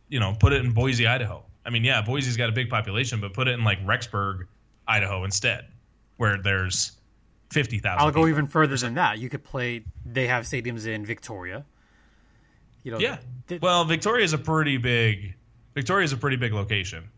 you 0.09 0.19
know, 0.19 0.35
put 0.39 0.53
it 0.53 0.63
in 0.63 0.71
Boise, 0.73 1.07
Idaho. 1.07 1.43
I 1.65 1.69
mean, 1.69 1.83
yeah, 1.83 2.01
Boise's 2.01 2.37
got 2.37 2.49
a 2.49 2.51
big 2.51 2.69
population, 2.69 3.21
but 3.21 3.33
put 3.33 3.47
it 3.47 3.51
in 3.51 3.63
like 3.63 3.85
Rexburg, 3.85 4.47
Idaho 4.87 5.23
instead, 5.23 5.65
where 6.17 6.41
there's 6.41 6.93
fifty 7.51 7.79
thousand. 7.79 8.05
I'll 8.05 8.11
go 8.11 8.27
even 8.27 8.47
further 8.47 8.77
than 8.77 8.95
that. 8.95 9.19
You 9.19 9.29
could 9.29 9.43
play. 9.43 9.83
They 10.05 10.27
have 10.27 10.45
stadiums 10.45 10.87
in 10.87 11.05
Victoria. 11.05 11.65
You 12.83 12.93
know, 12.93 12.99
Yeah. 12.99 13.17
Well, 13.61 13.83
Victoria's 13.85 14.33
a 14.33 14.37
pretty 14.39 14.77
big. 14.77 15.35
Victoria's 15.75 16.13
a 16.13 16.17
pretty 16.17 16.37
big 16.37 16.53
location. 16.53 17.09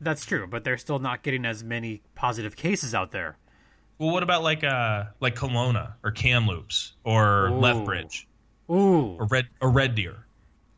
that's 0.00 0.24
true, 0.26 0.46
but 0.46 0.64
they're 0.64 0.78
still 0.78 0.98
not 0.98 1.22
getting 1.22 1.44
as 1.44 1.64
many 1.64 2.02
positive 2.14 2.56
cases 2.56 2.94
out 2.94 3.10
there. 3.12 3.36
Well, 4.00 4.10
what 4.10 4.22
about 4.22 4.42
like 4.42 4.64
uh 4.64 5.04
like 5.20 5.36
Kelowna 5.36 5.92
or 6.02 6.10
Kamloops 6.10 6.94
or 7.04 7.48
Ooh. 7.48 7.60
Lethbridge 7.60 8.26
Ooh, 8.70 9.16
or 9.18 9.26
Red 9.26 9.48
or 9.60 9.70
Red 9.70 9.94
Deer? 9.94 10.24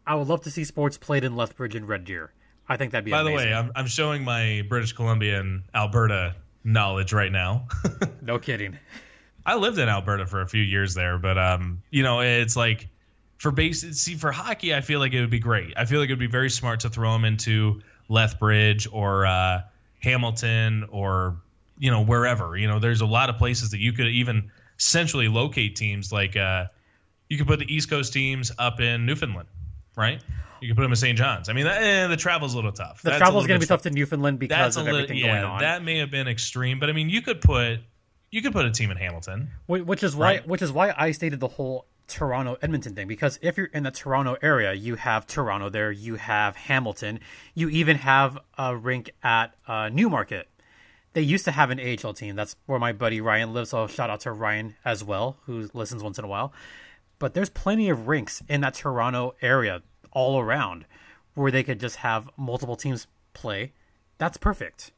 I 0.05 0.17
would 0.17 0.27
love 0.27 0.41
to 0.43 0.51
see 0.51 0.65
sports 0.65 0.99
played 0.99 1.23
in 1.23 1.37
Lethbridge 1.37 1.77
and 1.77 1.87
Red 1.87 2.05
Deer. 2.05 2.33
I 2.69 2.77
think 2.77 2.91
that'd 2.91 3.05
be 3.05 3.13
By 3.13 3.21
amazing. 3.21 3.37
the 3.37 3.45
way, 3.45 3.55
I'm 3.55 3.71
I'm 3.77 3.87
showing 3.87 4.25
my 4.25 4.65
British 4.69 4.93
Columbia 4.93 5.39
and 5.39 5.63
Alberta 5.73 6.35
knowledge 6.65 7.13
right 7.13 7.31
now. 7.31 7.69
no 8.23 8.41
kidding. 8.41 8.77
I 9.47 9.55
lived 9.55 9.79
in 9.79 9.89
Alberta 9.89 10.27
for 10.27 10.41
a 10.41 10.49
few 10.49 10.63
years 10.63 10.93
there, 10.93 11.17
but 11.17 11.39
um, 11.39 11.81
you 11.91 12.03
know, 12.03 12.23
it's 12.23 12.57
like 12.57 12.89
for 13.39 13.53
base. 13.53 13.83
See, 14.01 14.17
for 14.17 14.33
hockey, 14.33 14.75
I 14.75 14.81
feel 14.81 14.99
like 14.99 15.13
it 15.13 15.21
would 15.21 15.31
be 15.31 15.39
great. 15.39 15.75
I 15.77 15.85
feel 15.85 16.01
like 16.01 16.09
it 16.09 16.13
would 16.13 16.19
be 16.19 16.27
very 16.27 16.51
smart 16.51 16.81
to 16.81 16.91
throw 16.91 17.13
them 17.13 17.25
into 17.25 17.83
Lethbridge 18.09 18.89
or 18.91 19.27
uh, 19.27 19.61
Hamilton 20.01 20.87
or 20.91 21.37
you 21.83 21.91
know 21.91 22.05
wherever. 22.05 22.57
You 22.57 22.69
know, 22.69 22.79
there's 22.79 23.01
a 23.01 23.07
lot 23.07 23.29
of 23.29 23.37
places 23.39 23.73
that 23.73 23.81
you 23.81 23.93
could 23.93 24.07
even 24.07 24.53
centrally 24.77 25.27
locate 25.27 25.75
teams. 25.75 26.13
Like 26.13 26.37
uh, 26.37 26.67
you 27.29 27.37
could 27.37 27.49
put 27.49 27.59
the 27.59 27.75
East 27.75 27.91
Coast 27.91 28.13
teams 28.13 28.53
up 28.57 28.81
in 28.81 29.05
Newfoundland, 29.05 29.49
right? 29.97 30.23
You 30.61 30.69
could 30.69 30.77
put 30.77 30.83
them 30.85 30.93
in 30.93 30.97
St. 30.97 31.19
John's. 31.19 31.49
I 31.49 31.55
mean, 31.55 31.65
that, 31.65 31.83
eh, 31.83 32.07
the 32.07 32.17
travel's 32.17 32.53
a 32.55 32.57
little 32.57 32.71
tough. 32.71 33.03
The 33.03 33.11
That's 33.11 33.19
travel's 33.19 33.49
going 33.49 33.59
to 33.59 33.67
be 33.67 33.69
tough 33.69 33.83
to 33.83 33.91
Newfoundland 33.91 34.39
because 34.39 34.77
of 34.77 34.85
little, 34.85 35.01
everything 35.01 35.17
yeah, 35.19 35.41
going 35.41 35.45
on. 35.45 35.59
that 35.59 35.83
may 35.83 35.99
have 35.99 36.13
been 36.13 36.29
extreme, 36.29 36.79
but 36.79 36.89
I 36.89 36.93
mean, 36.93 37.11
you 37.11 37.21
could 37.21 37.41
put 37.41 37.81
you 38.31 38.43
could 38.43 38.53
put 38.53 38.65
a 38.65 38.71
team 38.71 38.93
in 38.93 38.97
Hamilton. 38.97 39.51
Which 39.67 40.05
is 40.05 40.15
why 40.15 40.27
Right. 40.27 40.47
which 40.47 40.63
is 40.63 40.71
why 40.71 40.95
I 40.97 41.11
stated 41.11 41.41
the 41.41 41.49
whole 41.49 41.87
Toronto 42.07 42.59
Edmonton 42.63 42.95
thing 42.95 43.09
because 43.09 43.41
if 43.43 43.57
you're 43.57 43.67
in 43.67 43.83
the 43.83 43.91
Toronto 43.91 44.37
area, 44.41 44.73
you 44.73 44.95
have 44.95 45.27
Toronto 45.27 45.69
there, 45.69 45.91
you 45.91 46.15
have 46.15 46.55
Hamilton, 46.55 47.19
you 47.55 47.69
even 47.71 47.97
have 47.97 48.39
a 48.57 48.77
rink 48.77 49.11
at 49.25 49.55
uh, 49.67 49.89
Newmarket. 49.89 50.49
They 51.15 51.23
used 51.23 51.45
to 51.45 51.51
have 51.51 51.71
an 51.71 51.79
AHL 51.79 52.15
team. 52.15 52.37
That's 52.37 52.57
where 52.67 52.79
my 52.79 52.93
buddy 52.93 53.21
Ryan 53.21 53.53
lives. 53.53 53.71
So 53.71 53.87
shout 53.87 54.11
out 54.11 54.21
to 54.21 54.33
Ryan 54.33 54.77
as 54.85 55.05
well, 55.05 55.37
who 55.45 55.69
listens 55.75 56.03
once 56.03 56.19
in 56.19 56.25
a 56.25 56.29
while. 56.29 56.53
But 57.19 57.35
there's 57.35 57.51
plenty 57.51 57.89
of 57.91 58.09
rinks 58.09 58.43
in 58.49 58.63
that 58.63 58.75
Toronto 58.75 59.35
area 59.43 59.83
all 60.13 60.41
around 60.41 60.87
where 61.35 61.51
they 61.51 61.63
could 61.63 61.81
just 61.81 61.97
have 61.97 62.29
multiple 62.37 62.77
teams 62.77 63.07
play. 63.35 63.73
That's 64.19 64.37
perfect. 64.37 64.93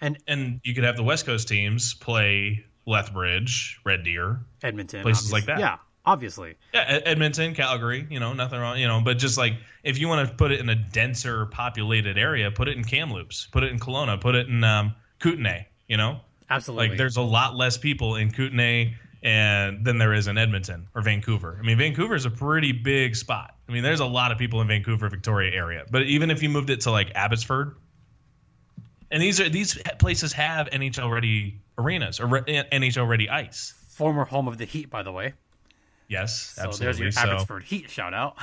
And 0.00 0.18
And 0.26 0.60
you 0.64 0.74
could 0.74 0.84
have 0.84 0.96
the 0.96 1.02
West 1.02 1.26
Coast 1.26 1.48
teams 1.48 1.94
play 1.94 2.64
Lethbridge, 2.86 3.80
Red 3.84 4.04
Deer, 4.04 4.40
Edmonton, 4.62 5.02
Places 5.02 5.32
like 5.32 5.46
that. 5.46 5.58
Yeah, 5.58 5.78
obviously. 6.04 6.56
yeah, 6.72 7.00
Edmonton, 7.04 7.54
Calgary. 7.54 8.06
You 8.10 8.20
know, 8.20 8.32
nothing 8.32 8.60
wrong. 8.60 8.78
You 8.78 8.86
know, 8.86 9.00
but 9.02 9.18
just 9.18 9.38
like 9.38 9.54
if 9.82 9.98
you 9.98 10.08
want 10.08 10.28
to 10.28 10.34
put 10.34 10.52
it 10.52 10.60
in 10.60 10.68
a 10.68 10.74
denser 10.74 11.46
populated 11.46 12.18
area, 12.18 12.50
put 12.50 12.68
it 12.68 12.76
in 12.76 12.84
Kamloops, 12.84 13.48
put 13.52 13.62
it 13.62 13.72
in 13.72 13.78
Kelowna, 13.78 14.20
put 14.20 14.34
it 14.34 14.48
in 14.48 14.62
um, 14.64 14.94
Kootenay. 15.24 15.66
You 15.88 15.96
know, 15.96 16.20
Absolutely. 16.50 16.88
like 16.90 16.98
there's 16.98 17.16
a 17.16 17.22
lot 17.22 17.56
less 17.56 17.76
people 17.78 18.16
in 18.16 18.30
Kootenay 18.30 18.94
and 19.22 19.84
than 19.84 19.96
there 19.98 20.12
is 20.12 20.26
in 20.28 20.36
Edmonton 20.36 20.86
or 20.94 21.00
Vancouver. 21.02 21.56
I 21.58 21.62
mean, 21.64 21.78
Vancouver 21.78 22.14
is 22.14 22.26
a 22.26 22.30
pretty 22.30 22.72
big 22.72 23.16
spot. 23.16 23.54
I 23.68 23.72
mean, 23.72 23.82
there's 23.82 24.00
a 24.00 24.04
lot 24.06 24.32
of 24.32 24.38
people 24.38 24.60
in 24.60 24.68
Vancouver, 24.68 25.08
Victoria 25.08 25.50
area. 25.52 25.84
But 25.90 26.02
even 26.02 26.30
if 26.30 26.42
you 26.42 26.50
moved 26.50 26.68
it 26.68 26.82
to 26.82 26.90
like 26.90 27.10
Abbotsford, 27.14 27.76
and 29.10 29.22
these 29.22 29.40
are 29.40 29.48
these 29.48 29.78
places 29.98 30.32
have 30.34 30.68
NHL 30.70 31.10
ready 31.10 31.60
arenas 31.78 32.20
or 32.20 32.26
re- 32.26 32.64
NHL 32.72 33.08
ready 33.08 33.28
ice. 33.30 33.72
former 33.88 34.24
home 34.24 34.48
of 34.48 34.58
the 34.58 34.64
Heat, 34.64 34.90
by 34.90 35.02
the 35.02 35.12
way. 35.12 35.32
Yes, 36.08 36.52
So 36.56 36.62
absolutely. 36.64 36.84
there's 36.84 36.98
your 37.00 37.12
So- 37.12 37.20
Abbotsford 37.30 37.62
Heat 37.64 37.90
shout 37.90 38.12
out. 38.12 38.36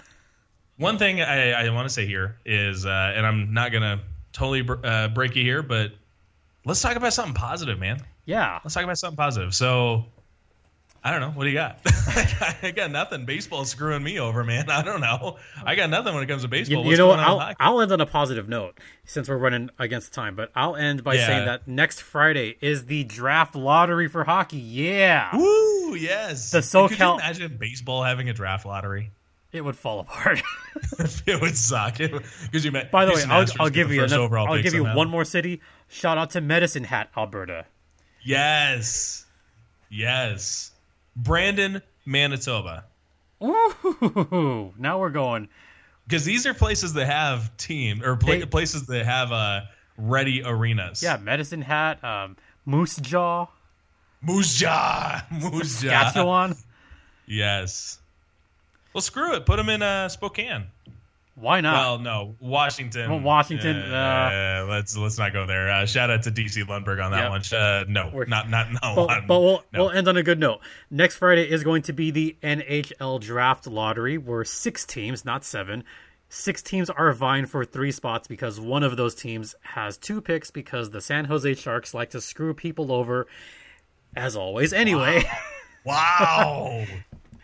One 0.77 0.97
thing 0.97 1.21
I, 1.21 1.51
I 1.51 1.69
want 1.69 1.87
to 1.87 1.93
say 1.93 2.07
here 2.07 2.37
is, 2.45 2.85
uh, 2.87 3.13
and 3.15 3.25
I'm 3.25 3.53
not 3.53 3.71
gonna 3.71 4.01
totally 4.33 4.61
br- 4.63 4.83
uh, 4.83 5.07
break 5.09 5.35
you 5.35 5.43
here, 5.43 5.61
but 5.61 5.91
let's 6.65 6.81
talk 6.81 6.95
about 6.95 7.13
something 7.13 7.33
positive, 7.33 7.79
man. 7.79 8.01
Yeah. 8.25 8.59
Let's 8.63 8.73
talk 8.73 8.83
about 8.83 8.97
something 8.97 9.17
positive. 9.17 9.53
So, 9.53 10.05
I 11.03 11.09
don't 11.11 11.19
know. 11.21 11.31
What 11.31 11.45
do 11.45 11.49
you 11.49 11.55
got? 11.55 11.79
I 12.61 12.71
got 12.75 12.91
nothing. 12.91 13.25
Baseball's 13.25 13.69
screwing 13.71 14.03
me 14.03 14.19
over, 14.19 14.43
man. 14.43 14.69
I 14.69 14.83
don't 14.83 15.01
know. 15.01 15.37
I 15.65 15.73
got 15.75 15.89
nothing 15.89 16.13
when 16.13 16.21
it 16.23 16.27
comes 16.27 16.43
to 16.43 16.47
baseball. 16.47 16.83
you 16.83 16.87
What's 16.89 16.99
know 16.99 17.07
what? 17.07 17.15
going 17.15 17.25
on 17.27 17.47
with 17.47 17.57
I'll. 17.59 17.73
I'll 17.75 17.81
end 17.81 17.91
on 17.91 18.01
a 18.01 18.05
positive 18.05 18.47
note 18.47 18.79
since 19.05 19.27
we're 19.27 19.37
running 19.37 19.71
against 19.79 20.13
time, 20.13 20.35
but 20.35 20.51
I'll 20.55 20.75
end 20.75 21.03
by 21.03 21.15
Yeah. 21.15 21.25
saying 21.27 21.45
that 21.45 21.67
next 21.67 22.01
Friday 22.01 22.55
is 22.61 22.85
the 22.85 23.03
draft 23.05 23.55
lottery 23.55 24.07
for 24.07 24.23
hockey. 24.23 24.57
Yeah. 24.59 25.35
Woo! 25.35 25.95
Yes. 25.95 26.51
The 26.51 26.59
SoCal. 26.59 26.89
Could 26.89 26.99
you 26.99 27.13
imagine 27.15 27.57
baseball 27.59 28.03
having 28.03 28.29
a 28.29 28.33
draft 28.33 28.65
lottery? 28.67 29.09
It 29.53 29.61
would 29.61 29.75
fall 29.75 29.99
apart. 29.99 30.41
it 31.25 31.41
would 31.41 31.57
suck. 31.57 31.97
Because 31.97 32.63
you 32.63 32.71
met. 32.71 32.89
by 32.91 33.05
the 33.05 33.11
way, 33.11 33.23
I'll, 33.27 33.45
I'll 33.59 33.69
give 33.69 33.91
you 33.91 34.03
another, 34.03 34.37
I'll 34.37 34.55
give 34.61 34.73
you 34.73 34.79
somehow. 34.81 34.95
one 34.95 35.09
more 35.09 35.25
city. 35.25 35.61
Shout 35.89 36.17
out 36.17 36.29
to 36.31 36.41
Medicine 36.41 36.85
Hat, 36.85 37.09
Alberta. 37.17 37.65
Yes. 38.23 39.25
Yes. 39.89 40.71
Brandon, 41.15 41.81
Manitoba. 42.05 42.85
Ooh, 43.43 44.73
now 44.77 44.99
we're 44.99 45.09
going. 45.09 45.49
Because 46.07 46.23
these 46.25 46.45
are 46.45 46.53
places 46.53 46.93
that 46.93 47.05
have 47.07 47.55
team 47.57 48.03
or 48.03 48.15
pla- 48.15 48.33
They- 48.35 48.45
places 48.45 48.85
that 48.87 49.05
have 49.05 49.31
uh, 49.31 49.61
ready 49.97 50.43
arenas. 50.45 51.01
Yeah, 51.03 51.17
Medicine 51.17 51.61
Hat, 51.61 52.03
um, 52.03 52.37
Moose 52.65 52.97
Jaw, 52.97 53.47
Moose 54.21 54.55
Jaw. 54.55 55.25
Moose 55.31 55.81
Jaw. 55.81 55.89
Saskatchewan. 55.89 56.55
Yes. 57.25 57.99
Well, 58.93 59.01
screw 59.01 59.35
it. 59.35 59.45
Put 59.45 59.57
them 59.57 59.69
in 59.69 59.81
uh, 59.81 60.09
Spokane. 60.09 60.65
Why 61.35 61.61
not? 61.61 61.73
Well, 61.73 61.99
no, 61.99 62.35
Washington. 62.39 63.09
Well, 63.09 63.19
Washington, 63.21 63.77
Uh, 63.77 63.95
uh, 64.65 64.65
let's 64.69 64.95
let's 64.97 65.17
not 65.17 65.31
go 65.33 65.45
there. 65.45 65.71
Uh, 65.71 65.85
shout 65.85 66.09
out 66.11 66.23
to 66.23 66.31
DC 66.31 66.63
Lundberg 66.65 67.03
on 67.03 67.11
that 67.11 67.23
Yep. 67.23 67.29
one. 67.31 67.41
Uh, 67.59 67.85
no, 67.87 68.11
We're- 68.13 68.27
not 68.29 68.49
not 68.49 68.67
no. 68.71 69.07
but, 69.07 69.25
but 69.27 69.39
we'll, 69.39 69.63
no. 69.73 69.83
we'll 69.85 69.89
end 69.91 70.07
on 70.09 70.17
a 70.17 70.23
good 70.23 70.39
note. 70.39 70.59
Next 70.91 71.15
Friday 71.15 71.49
is 71.49 71.63
going 71.63 71.83
to 71.83 71.93
be 71.93 72.11
the 72.11 72.35
NHL 72.43 73.19
Draft 73.21 73.65
Lottery, 73.65 74.17
where 74.17 74.43
six 74.43 74.85
teams, 74.85 75.23
not 75.23 75.43
seven, 75.45 75.83
six 76.29 76.61
teams 76.61 76.89
are 76.89 77.11
vying 77.13 77.45
for 77.45 77.63
three 77.65 77.93
spots 77.93 78.27
because 78.27 78.59
one 78.59 78.83
of 78.83 78.97
those 78.97 79.15
teams 79.15 79.55
has 79.61 79.97
two 79.97 80.19
picks 80.21 80.51
because 80.51 80.91
the 80.91 81.01
San 81.01 81.25
Jose 81.25 81.53
Sharks 81.55 81.93
like 81.93 82.09
to 82.11 82.19
screw 82.21 82.53
people 82.53 82.91
over, 82.91 83.25
as 84.15 84.35
always. 84.35 84.73
Anyway, 84.73 85.23
Wow. 85.85 86.85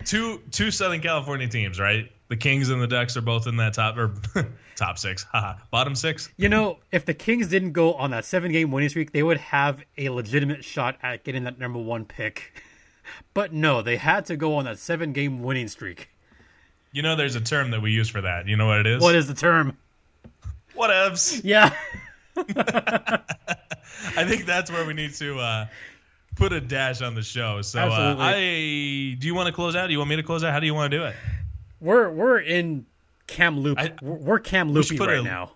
two 0.05 0.41
two 0.51 0.71
Southern 0.71 1.01
California 1.01 1.47
teams, 1.47 1.79
right? 1.79 2.11
The 2.29 2.35
Kings 2.35 2.69
and 2.69 2.81
the 2.81 2.87
Ducks 2.87 3.15
are 3.15 3.21
both 3.21 3.47
in 3.47 3.55
that 3.57 3.73
top 3.73 3.97
or 3.97 4.13
top 4.75 4.97
six. 4.97 5.25
Bottom 5.71 5.95
six. 5.95 6.29
you 6.37 6.49
know, 6.49 6.79
if 6.91 7.05
the 7.05 7.13
Kings 7.13 7.47
didn't 7.47 7.71
go 7.71 7.93
on 7.93 8.11
that 8.11 8.25
seven 8.25 8.51
game 8.51 8.71
winning 8.71 8.89
streak, 8.89 9.11
they 9.13 9.23
would 9.23 9.37
have 9.37 9.81
a 9.97 10.09
legitimate 10.09 10.63
shot 10.63 10.97
at 11.01 11.23
getting 11.23 11.45
that 11.45 11.57
number 11.59 11.79
one 11.79 12.05
pick. 12.05 12.53
But 13.33 13.53
no, 13.53 13.81
they 13.81 13.95
had 13.95 14.25
to 14.25 14.35
go 14.35 14.55
on 14.55 14.65
that 14.65 14.79
seven 14.79 15.13
game 15.13 15.41
winning 15.41 15.69
streak. 15.69 16.09
You 16.91 17.01
know, 17.03 17.15
there's 17.15 17.37
a 17.37 17.39
term 17.41 17.71
that 17.71 17.81
we 17.81 17.91
use 17.91 18.09
for 18.09 18.19
that. 18.19 18.49
You 18.49 18.57
know 18.57 18.67
what 18.67 18.79
it 18.79 18.87
is? 18.87 19.01
What 19.01 19.15
is 19.15 19.29
the 19.29 19.33
term? 19.33 19.77
Whatevs. 20.75 21.39
Yeah. 21.41 21.73
I 22.35 24.25
think 24.25 24.45
that's 24.45 24.69
where 24.69 24.85
we 24.85 24.93
need 24.93 25.13
to 25.15 25.39
uh, 25.39 25.65
put 26.37 26.53
a 26.53 26.61
dash 26.61 27.01
on 27.01 27.15
the 27.15 27.21
show. 27.21 27.61
So, 27.61 27.79
uh, 27.79 28.15
I 28.17 29.15
do 29.19 29.27
you 29.27 29.35
want 29.35 29.47
to 29.47 29.53
close 29.53 29.75
out? 29.75 29.87
Do 29.87 29.93
you 29.93 29.99
want 29.99 30.09
me 30.09 30.15
to 30.17 30.23
close 30.23 30.43
out? 30.43 30.53
How 30.53 30.59
do 30.59 30.65
you 30.65 30.73
want 30.73 30.91
to 30.91 30.97
do 30.97 31.03
it? 31.05 31.15
We're 31.81 32.09
we're 32.09 32.39
in 32.39 32.85
Cam 33.27 33.59
Loop. 33.59 33.79
I- 33.79 33.93
we're, 34.01 34.39
Cam 34.39 34.71
Loopy 34.71 34.97
right 34.97 35.17
a- 35.19 35.23
now. 35.23 35.51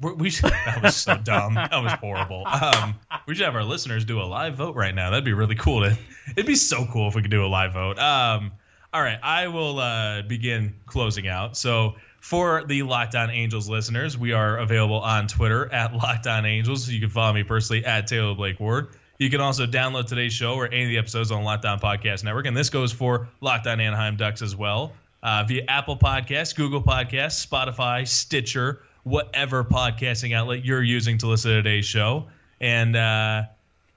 We 0.00 0.30
should, 0.30 0.50
that 0.66 0.80
was 0.80 0.94
so 0.94 1.16
dumb. 1.16 1.54
That 1.54 1.72
was 1.82 1.92
horrible. 1.94 2.46
Um, 2.46 2.94
we 3.26 3.34
should 3.34 3.44
have 3.46 3.56
our 3.56 3.64
listeners 3.64 4.04
do 4.04 4.20
a 4.20 4.22
live 4.22 4.54
vote 4.54 4.76
right 4.76 4.94
now. 4.94 5.10
That'd 5.10 5.24
be 5.24 5.32
really 5.32 5.56
cool. 5.56 5.80
To 5.82 5.98
it'd 6.30 6.46
be 6.46 6.54
so 6.54 6.86
cool 6.86 7.08
if 7.08 7.16
we 7.16 7.22
could 7.22 7.32
do 7.32 7.44
a 7.44 7.48
live 7.48 7.72
vote. 7.72 7.98
Um, 7.98 8.52
all 8.92 9.02
right, 9.02 9.18
I 9.22 9.48
will 9.48 9.80
uh, 9.80 10.22
begin 10.22 10.74
closing 10.86 11.26
out. 11.26 11.56
So 11.56 11.96
for 12.20 12.64
the 12.64 12.84
Locked 12.84 13.16
On 13.16 13.28
Angels 13.28 13.68
listeners, 13.68 14.16
we 14.16 14.32
are 14.32 14.58
available 14.58 15.00
on 15.00 15.26
Twitter 15.26 15.72
at 15.72 15.92
Locked 15.94 16.26
On 16.28 16.46
Angels. 16.46 16.88
You 16.88 17.00
can 17.00 17.10
follow 17.10 17.32
me 17.32 17.42
personally 17.42 17.84
at 17.84 18.06
Taylor 18.06 18.34
Blake 18.36 18.60
Ward. 18.60 18.88
You 19.18 19.30
can 19.30 19.40
also 19.40 19.66
download 19.66 20.06
today's 20.06 20.32
show 20.32 20.54
or 20.54 20.66
any 20.66 20.84
of 20.84 20.88
the 20.90 20.98
episodes 20.98 21.32
on 21.32 21.42
Locked 21.42 21.64
On 21.64 21.80
Podcast 21.80 22.22
Network, 22.22 22.46
and 22.46 22.56
this 22.56 22.70
goes 22.70 22.92
for 22.92 23.28
Locked 23.40 23.66
On 23.66 23.80
Anaheim 23.80 24.16
Ducks 24.16 24.42
as 24.42 24.54
well 24.54 24.92
uh, 25.24 25.44
via 25.46 25.64
Apple 25.66 25.96
Podcasts, 25.96 26.54
Google 26.54 26.80
Podcasts, 26.82 27.44
Spotify, 27.44 28.06
Stitcher, 28.06 28.82
whatever 29.02 29.64
podcasting 29.64 30.34
outlet 30.36 30.64
you're 30.64 30.82
using 30.84 31.18
to 31.18 31.26
listen 31.26 31.50
to 31.50 31.56
today's 31.56 31.84
show. 31.84 32.26
And 32.60 32.94
uh, 32.94 33.42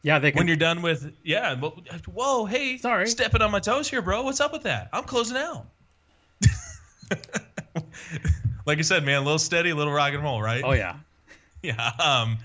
Yeah, 0.01 0.17
they 0.17 0.31
can. 0.31 0.39
when 0.39 0.47
you're 0.47 0.55
done 0.57 0.81
with, 0.81 1.11
yeah, 1.23 1.53
well, 1.53 1.77
whoa, 2.11 2.45
hey, 2.45 2.77
Sorry. 2.77 3.07
stepping 3.07 3.43
on 3.43 3.51
my 3.51 3.59
toes 3.59 3.87
here, 3.87 4.01
bro. 4.01 4.23
What's 4.23 4.39
up 4.41 4.51
with 4.51 4.63
that? 4.63 4.89
I'm 4.91 5.03
closing 5.03 5.37
out. 5.37 5.67
like 8.65 8.79
I 8.79 8.81
said, 8.81 9.05
man, 9.05 9.17
a 9.17 9.21
little 9.21 9.37
steady, 9.39 9.69
a 9.69 9.75
little 9.75 9.93
rock 9.93 10.13
and 10.13 10.23
roll, 10.23 10.41
right? 10.41 10.63
oh 10.65 10.71
yeah. 10.73 10.95
Yeah. 11.63 11.91
Um, 12.03 12.39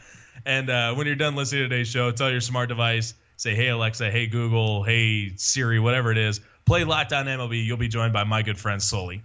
and 0.46 0.70
uh, 0.70 0.94
when 0.94 1.06
you're 1.06 1.16
done 1.16 1.34
listening 1.34 1.64
to 1.64 1.68
today's 1.68 1.88
show, 1.88 2.12
tell 2.12 2.30
your 2.30 2.40
smart 2.40 2.68
device, 2.68 3.14
say, 3.36 3.54
hey, 3.54 3.68
Alexa, 3.68 4.10
hey, 4.10 4.28
Google, 4.28 4.84
hey, 4.84 5.32
Siri, 5.36 5.80
whatever 5.80 6.12
it 6.12 6.18
is, 6.18 6.40
play 6.64 6.84
Locked 6.84 7.12
On 7.12 7.26
MLB. 7.26 7.64
You'll 7.66 7.76
be 7.76 7.88
joined 7.88 8.12
by 8.12 8.22
my 8.22 8.42
good 8.42 8.56
friend, 8.56 8.80
Sully. 8.80 9.22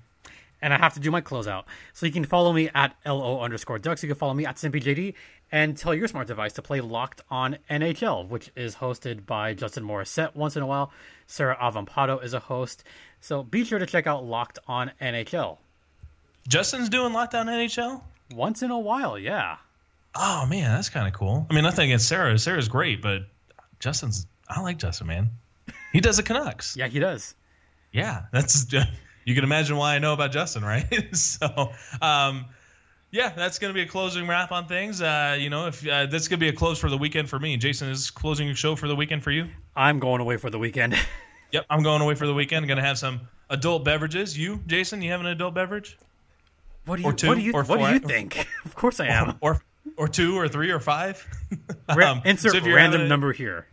And 0.64 0.74
I 0.74 0.78
have 0.78 0.96
to 0.96 1.00
do 1.00 1.12
my 1.12 1.22
closeout. 1.22 1.66
So 1.94 2.08
you 2.08 2.12
can 2.12 2.26
follow 2.26 2.52
me 2.52 2.70
at 2.74 2.96
LO 3.06 3.40
underscore 3.40 3.80
ducks. 3.80 4.02
You 4.02 4.10
can 4.10 4.18
follow 4.18 4.34
me 4.34 4.46
at 4.46 4.56
SimpyJD 4.56 5.14
and 5.52 5.78
tell 5.78 5.94
your 5.94 6.08
smart 6.08 6.28
device 6.28 6.54
to 6.54 6.62
play 6.62 6.82
Locked 6.82 7.22
on 7.30 7.58
NHL, 7.70 8.28
which 8.28 8.52
is 8.56 8.76
hosted 8.76 9.26
by 9.26 9.54
Justin 9.54 9.84
Morissette 9.84 10.36
once 10.36 10.56
in 10.56 10.64
a 10.64 10.68
while. 10.68 10.92
Sarah 11.28 11.58
Avampato 11.62 12.24
is 12.24 12.34
a 12.34 12.40
host. 12.40 12.84
So 13.20 13.44
be 13.44 13.64
sure 13.64 13.80
to 13.80 13.86
check 13.86 14.08
out 14.08 14.26
Locked 14.26 14.58
on 14.68 14.92
NHL. 15.00 15.58
Justin's 16.48 16.90
doing 16.90 17.14
Locked 17.14 17.36
On 17.36 17.46
NHL? 17.46 18.02
Once 18.34 18.64
in 18.64 18.72
a 18.72 18.80
while, 18.80 19.20
yeah. 19.20 19.58
Oh, 20.16 20.46
man, 20.46 20.72
that's 20.72 20.90
kind 20.90 21.08
of 21.08 21.14
cool. 21.14 21.48
I 21.50 21.54
mean, 21.54 21.64
nothing 21.64 21.86
against 21.90 22.08
Sarah. 22.08 22.38
Sarah's 22.38 22.68
great, 22.68 23.02
but 23.02 23.22
Justin's, 23.80 24.28
I 24.50 24.60
like 24.62 24.78
Justin, 24.78 25.08
man. 25.08 25.30
He 25.94 26.02
does 26.02 26.18
the 26.18 26.24
Canucks. 26.24 26.76
Yeah, 26.76 26.88
he 26.88 27.00
does. 27.00 27.34
yeah, 27.92 28.24
that's 28.32 28.68
you 29.26 29.36
can 29.36 29.44
imagine 29.44 29.78
why 29.78 29.96
I 29.96 30.00
know 30.00 30.14
about 30.14 30.32
Justin, 30.32 30.64
right? 30.66 31.16
so, 31.16 31.72
um, 32.02 32.46
yeah, 33.12 33.30
that's 33.36 33.60
going 33.60 33.74
to 33.74 33.74
be 33.74 33.82
a 33.82 33.88
closing 33.88 34.28
wrap 34.28 34.52
on 34.52 34.68
things. 34.68 35.02
Uh, 35.02 35.38
you 35.40 35.50
know, 35.50 35.68
if 35.68 35.86
uh, 35.88 36.06
this 36.06 36.28
could 36.28 36.40
be 36.40 36.48
a 36.50 36.54
close 36.54 36.80
for 36.80 36.90
the 36.90 36.98
weekend 36.98 37.30
for 37.30 37.40
me. 37.40 37.58
Jason 37.58 37.90
is 37.90 38.10
closing 38.12 38.48
your 38.48 38.56
show 38.56 38.76
for 38.76 38.88
the 38.88 38.96
weekend 38.96 39.24
for 39.24 39.32
you. 39.32 39.48
I'm 39.76 40.00
going 40.00 40.22
away 40.22 40.38
for 40.38 40.50
the 40.50 40.60
weekend. 40.60 40.96
Yep, 41.54 41.66
I'm 41.70 41.84
going 41.84 42.02
away 42.02 42.16
for 42.16 42.26
the 42.26 42.34
weekend. 42.34 42.66
going 42.68 42.78
to 42.78 42.84
have 42.86 42.98
some 42.98 43.28
adult 43.50 43.84
beverages. 43.84 44.38
You, 44.38 44.62
Jason, 44.68 45.02
you 45.02 45.12
have 45.12 45.20
an 45.20 45.26
adult 45.26 45.54
beverage? 45.54 45.98
What 46.86 46.96
do 46.96 47.02
you 47.02 47.10
Or 47.10 47.12
two, 47.12 47.28
what 47.28 47.36
do 47.36 47.42
you 47.42 47.52
or 47.52 47.64
what 47.66 47.78
do 47.78 47.92
you 47.94 48.00
think? 48.00 48.48
of 48.64 48.74
course 48.74 49.02
I 49.02 49.08
am. 49.08 49.32
or 49.42 49.56
or 49.56 49.62
two 50.08 50.38
or 50.38 50.48
three 50.48 50.72
or 50.72 50.80
five. 50.80 51.26
Um, 51.90 52.22
insert 52.24 52.54
so 52.54 52.62
random 52.72 53.02
a- 53.02 53.08
number 53.08 53.34
here. 53.34 53.68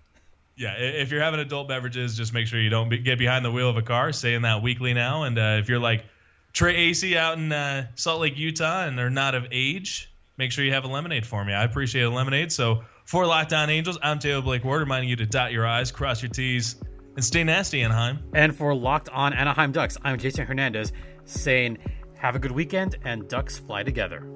Yeah, 0.57 0.75
if 0.77 1.13
you're 1.13 1.21
having 1.21 1.39
adult 1.39 1.69
beverages, 1.69 2.17
just 2.17 2.35
make 2.35 2.49
sure 2.49 2.61
you 2.61 2.69
don't 2.69 2.89
be, 2.89 2.99
get 2.99 3.17
behind 3.17 3.45
the 3.45 3.53
wheel 3.53 3.71
of 3.71 3.77
a 3.77 3.83
car. 3.83 4.11
Saying 4.11 4.43
that 4.43 4.61
weekly 4.61 4.93
now, 4.93 5.23
and 5.23 5.39
uh, 5.39 5.59
if 5.61 5.69
you're 5.69 5.79
like 5.79 6.05
Trey 6.53 6.75
AC 6.75 7.17
out 7.17 7.39
in 7.39 7.53
uh, 7.53 7.87
Salt 7.95 8.21
Lake, 8.21 8.37
Utah, 8.37 8.85
and 8.85 8.99
they're 8.99 9.09
not 9.09 9.37
of 9.37 9.47
age, 9.53 10.13
make 10.37 10.51
sure 10.51 10.65
you 10.65 10.73
have 10.73 10.85
a 10.85 10.89
lemonade 10.89 11.25
for 11.25 11.45
me. 11.45 11.53
I 11.53 11.63
appreciate 11.63 12.03
a 12.03 12.11
lemonade. 12.11 12.51
So 12.51 12.83
for 13.05 13.25
Locked 13.25 13.53
On 13.53 13.71
Angels, 13.71 13.99
I'm 14.03 14.19
Taylor 14.19 14.43
Blake 14.43 14.65
Ward, 14.65 14.81
reminding 14.81 15.09
you 15.09 15.17
to 15.17 15.27
dot 15.27 15.53
your 15.53 15.65
I's, 15.65 15.93
cross 15.93 16.23
your 16.23 16.31
T's, 16.31 16.75
and 17.15 17.25
stay 17.25 17.45
nasty, 17.45 17.83
Anaheim. 17.83 18.19
And 18.35 18.57
for 18.57 18.75
Locked 18.75 19.11
On 19.11 19.33
Anaheim 19.33 19.71
Ducks, 19.71 19.97
I'm 20.03 20.19
Jason 20.19 20.45
Hernandez 20.45 20.93
saying, 21.25 21.79
have 22.19 22.35
a 22.35 22.41
good 22.41 22.53
weekend 22.53 22.97
and 23.05 23.29
Ducks 23.29 23.59
fly 23.59 23.85
together. 23.85 24.29